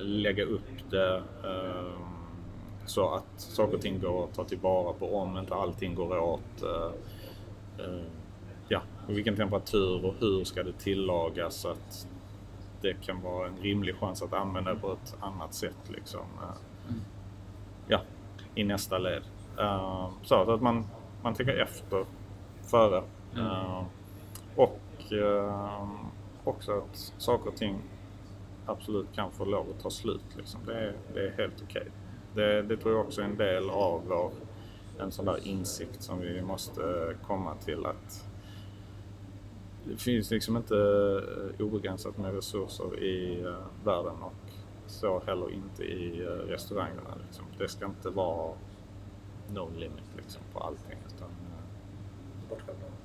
lägga 0.02 0.44
upp 0.46 0.90
det? 0.90 1.24
Så 2.86 3.14
att 3.14 3.42
saker 3.42 3.76
och 3.76 3.82
ting 3.82 4.00
går 4.00 4.24
att 4.24 4.34
ta 4.36 4.44
tillvara 4.44 4.94
på 4.94 5.18
om 5.18 5.38
inte 5.38 5.56
allting 5.56 5.96
går 5.96 6.20
åt. 6.20 6.64
Ja, 8.68 8.82
och 9.08 9.18
vilken 9.18 9.36
temperatur 9.36 10.06
och 10.06 10.16
hur 10.20 10.44
ska 10.44 10.64
det 10.64 10.74
tillagas 10.74 11.56
så 11.56 11.70
att 11.70 12.08
det 12.82 12.94
kan 12.94 13.22
vara 13.22 13.48
en 13.48 13.58
rimlig 13.58 13.96
chans 13.96 14.22
att 14.22 14.34
använda 14.34 14.74
det 14.74 14.80
på 14.80 14.92
ett 14.92 15.16
annat 15.20 15.54
sätt. 15.54 15.90
Liksom. 15.90 16.26
Eh, 16.42 16.96
ja, 17.88 18.02
i 18.56 18.64
nästa 18.64 18.98
led. 18.98 19.24
Eh, 19.60 20.10
så 20.24 20.52
att 20.52 20.62
man, 20.62 20.86
man 21.22 21.34
tänker 21.34 21.62
efter 21.62 22.06
före. 22.62 23.04
Eh, 23.38 23.84
och 24.56 24.80
också 26.44 26.78
att 26.78 27.14
saker 27.18 27.50
och 27.50 27.56
ting 27.56 27.80
absolut 28.66 29.08
kan 29.16 29.32
få 29.32 29.46
lov 29.46 29.66
att 29.70 29.84
ta 29.84 29.90
slut. 29.90 30.36
Liksom. 30.38 30.60
Det, 30.66 30.74
är, 30.74 30.94
det 31.14 31.28
är 31.28 31.32
helt 31.38 31.64
okej. 31.64 31.88
Det, 32.34 32.62
det 32.62 32.78
tror 32.78 32.94
jag 32.94 33.06
också 33.06 33.22
är 33.22 33.26
en 33.26 33.38
del 33.38 33.70
av 33.70 34.02
vår, 34.08 34.32
en 35.00 35.12
sån 35.12 35.26
där 35.26 35.48
insikt 35.48 36.04
som 36.04 36.20
vi 36.20 36.42
måste 36.42 37.16
komma 37.28 37.56
till 37.56 37.86
att 37.86 38.26
det 39.88 39.98
finns 39.98 40.32
liksom 40.32 40.58
inte 40.58 40.76
eh, 40.76 41.66
obegränsat 41.66 42.18
med 42.18 42.34
resurser 42.36 43.00
i 43.04 43.42
eh, 43.44 43.54
världen 43.86 44.22
och 44.24 44.34
så 44.88 45.22
heller 45.26 45.52
inte 45.54 45.84
i 45.84 46.22
eh, 46.24 46.30
restaurangerna. 46.30 47.16
Liksom. 47.26 47.46
Det 47.58 47.68
ska 47.68 47.86
inte 47.86 48.10
vara 48.10 48.54
no 49.54 49.70
limit 49.76 50.04
liksom, 50.18 50.42
på 50.54 50.60
allting. 50.60 50.98
Utan, 51.16 51.28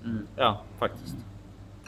mm. 0.04 0.26
ja, 0.36 0.62
faktiskt. 0.78 1.16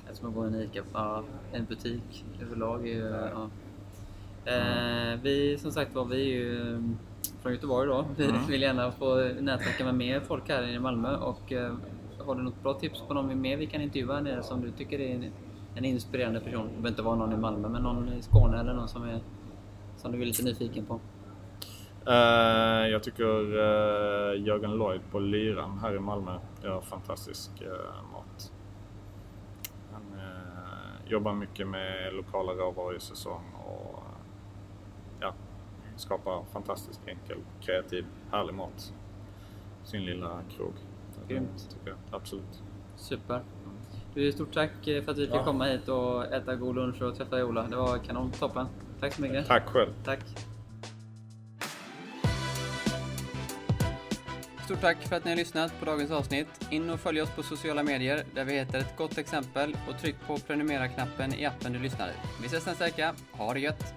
Det 0.04 0.10
är 0.10 0.14
som 0.14 0.28
att 0.28 0.34
gå 0.34 0.44
i 0.44 0.48
en 0.48 0.54
ICA, 0.62 0.82
ja, 0.92 1.24
en 1.52 1.64
butik 1.64 2.24
överlag. 2.42 2.88
Är 2.88 2.92
ju, 2.94 3.08
ja. 3.34 3.48
eh, 4.52 5.20
vi 5.22 5.58
som 5.58 5.70
sagt 5.72 5.94
var, 5.94 6.04
vi 6.04 6.20
är 6.20 6.34
ju 6.40 6.60
mm, 6.60 6.96
från 7.42 7.52
Göteborg 7.52 7.88
då. 7.88 8.06
Vi 8.16 8.24
Mm. 8.24 8.46
vill 8.46 8.62
gärna 8.62 8.92
få 8.92 9.14
nätverka 9.40 9.84
med 9.84 9.94
mer 9.94 10.20
folk 10.20 10.48
här 10.48 10.62
i 10.68 10.78
Malmö. 10.78 11.16
Och, 11.16 11.52
har 12.26 12.34
du 12.34 12.42
något 12.42 12.62
bra 12.62 12.74
tips 12.74 13.02
på 13.08 13.14
någon 13.14 13.40
mer 13.40 13.56
vi 13.56 13.66
kan 13.66 13.80
intervjua 13.80 14.14
här 14.14 14.22
nere 14.22 14.42
som 14.42 14.60
du 14.60 14.70
tycker 14.70 15.00
är 15.00 15.14
en, 15.14 15.32
en 15.74 15.84
inspirerande 15.84 16.40
person? 16.40 16.62
Det 16.62 16.68
behöver 16.68 16.88
inte 16.88 17.02
vara 17.02 17.16
någon 17.16 17.32
i 17.32 17.36
Malmö, 17.36 17.68
men 17.68 17.82
någon 17.82 18.08
i 18.08 18.22
Skåne 18.22 18.60
eller 18.60 18.74
någon 18.74 18.88
som, 18.88 19.02
är, 19.02 19.20
som 19.96 20.12
du 20.12 20.22
är 20.22 20.26
lite 20.26 20.44
nyfiken 20.44 20.86
på. 20.86 21.00
Uh, 22.08 22.88
jag 22.88 23.02
tycker 23.02 23.24
uh, 23.24 24.46
Jörgen 24.46 24.70
Lloyd 24.70 25.00
på 25.10 25.18
Lyran 25.18 25.78
här 25.78 25.94
i 25.94 25.98
Malmö 25.98 26.38
gör 26.62 26.80
fantastisk 26.80 27.50
uh, 27.62 28.12
mat. 28.12 28.52
Han 29.92 30.02
jobbar 31.06 31.32
mycket 31.32 31.68
med 31.68 32.14
lokala 32.14 32.52
råvaror 32.52 32.96
i 32.96 33.00
säsong 33.00 33.44
och 33.66 34.02
ja, 35.20 35.34
skapar 35.96 36.44
fantastiskt 36.52 37.00
enkel, 37.06 37.38
kreativ, 37.60 38.06
härlig 38.30 38.54
mat. 38.54 38.92
Sin 39.84 40.04
lilla 40.04 40.40
krog. 40.56 40.74
Grymt. 41.28 41.68
Tycker 41.70 41.88
jag. 41.90 41.98
Absolut. 42.20 42.62
Super. 42.96 43.40
Du, 44.14 44.32
stort 44.32 44.52
tack 44.54 44.88
eh, 44.88 45.02
för 45.02 45.12
att 45.12 45.18
vi 45.18 45.26
fick 45.26 45.34
Ja. 45.34 45.44
komma 45.44 45.64
hit 45.64 45.88
och 45.88 46.24
äta 46.32 46.54
god 46.56 46.76
lunch 46.76 47.02
och 47.02 47.16
träffa 47.16 47.34
dig 47.36 47.44
Ola. 47.44 47.62
Det 47.62 47.76
var 47.76 47.98
kanon, 47.98 48.30
toppen. 48.30 48.66
Tack 49.00 49.12
så 49.14 49.22
mycket. 49.22 49.46
Tack 49.46 49.66
själv. 49.66 49.90
Tack. 50.04 50.20
Stort 54.64 54.80
tack 54.80 55.02
för 55.08 55.16
att 55.16 55.24
ni 55.24 55.30
har 55.30 55.36
lyssnat 55.36 55.78
på 55.80 55.84
dagens 55.84 56.10
avsnitt. 56.10 56.48
In 56.70 56.90
och 56.90 57.00
följ 57.00 57.22
oss 57.22 57.30
på 57.30 57.42
sociala 57.42 57.82
medier 57.82 58.24
där 58.34 58.44
vi 58.44 58.52
heter 58.52 58.78
ett 58.78 58.96
gott 58.96 59.18
exempel 59.18 59.76
och 59.88 59.98
tryck 59.98 60.16
på 60.26 60.36
prenumerera-knappen 60.38 61.34
i 61.34 61.46
appen 61.46 61.72
du 61.72 61.78
lyssnar 61.78 62.08
i. 62.08 62.12
Vi 62.40 62.46
ses 62.46 62.66
nästa 62.66 62.84
vecka. 62.84 63.14
Ha 63.32 63.54
det 63.54 63.60
gött! 63.60 63.94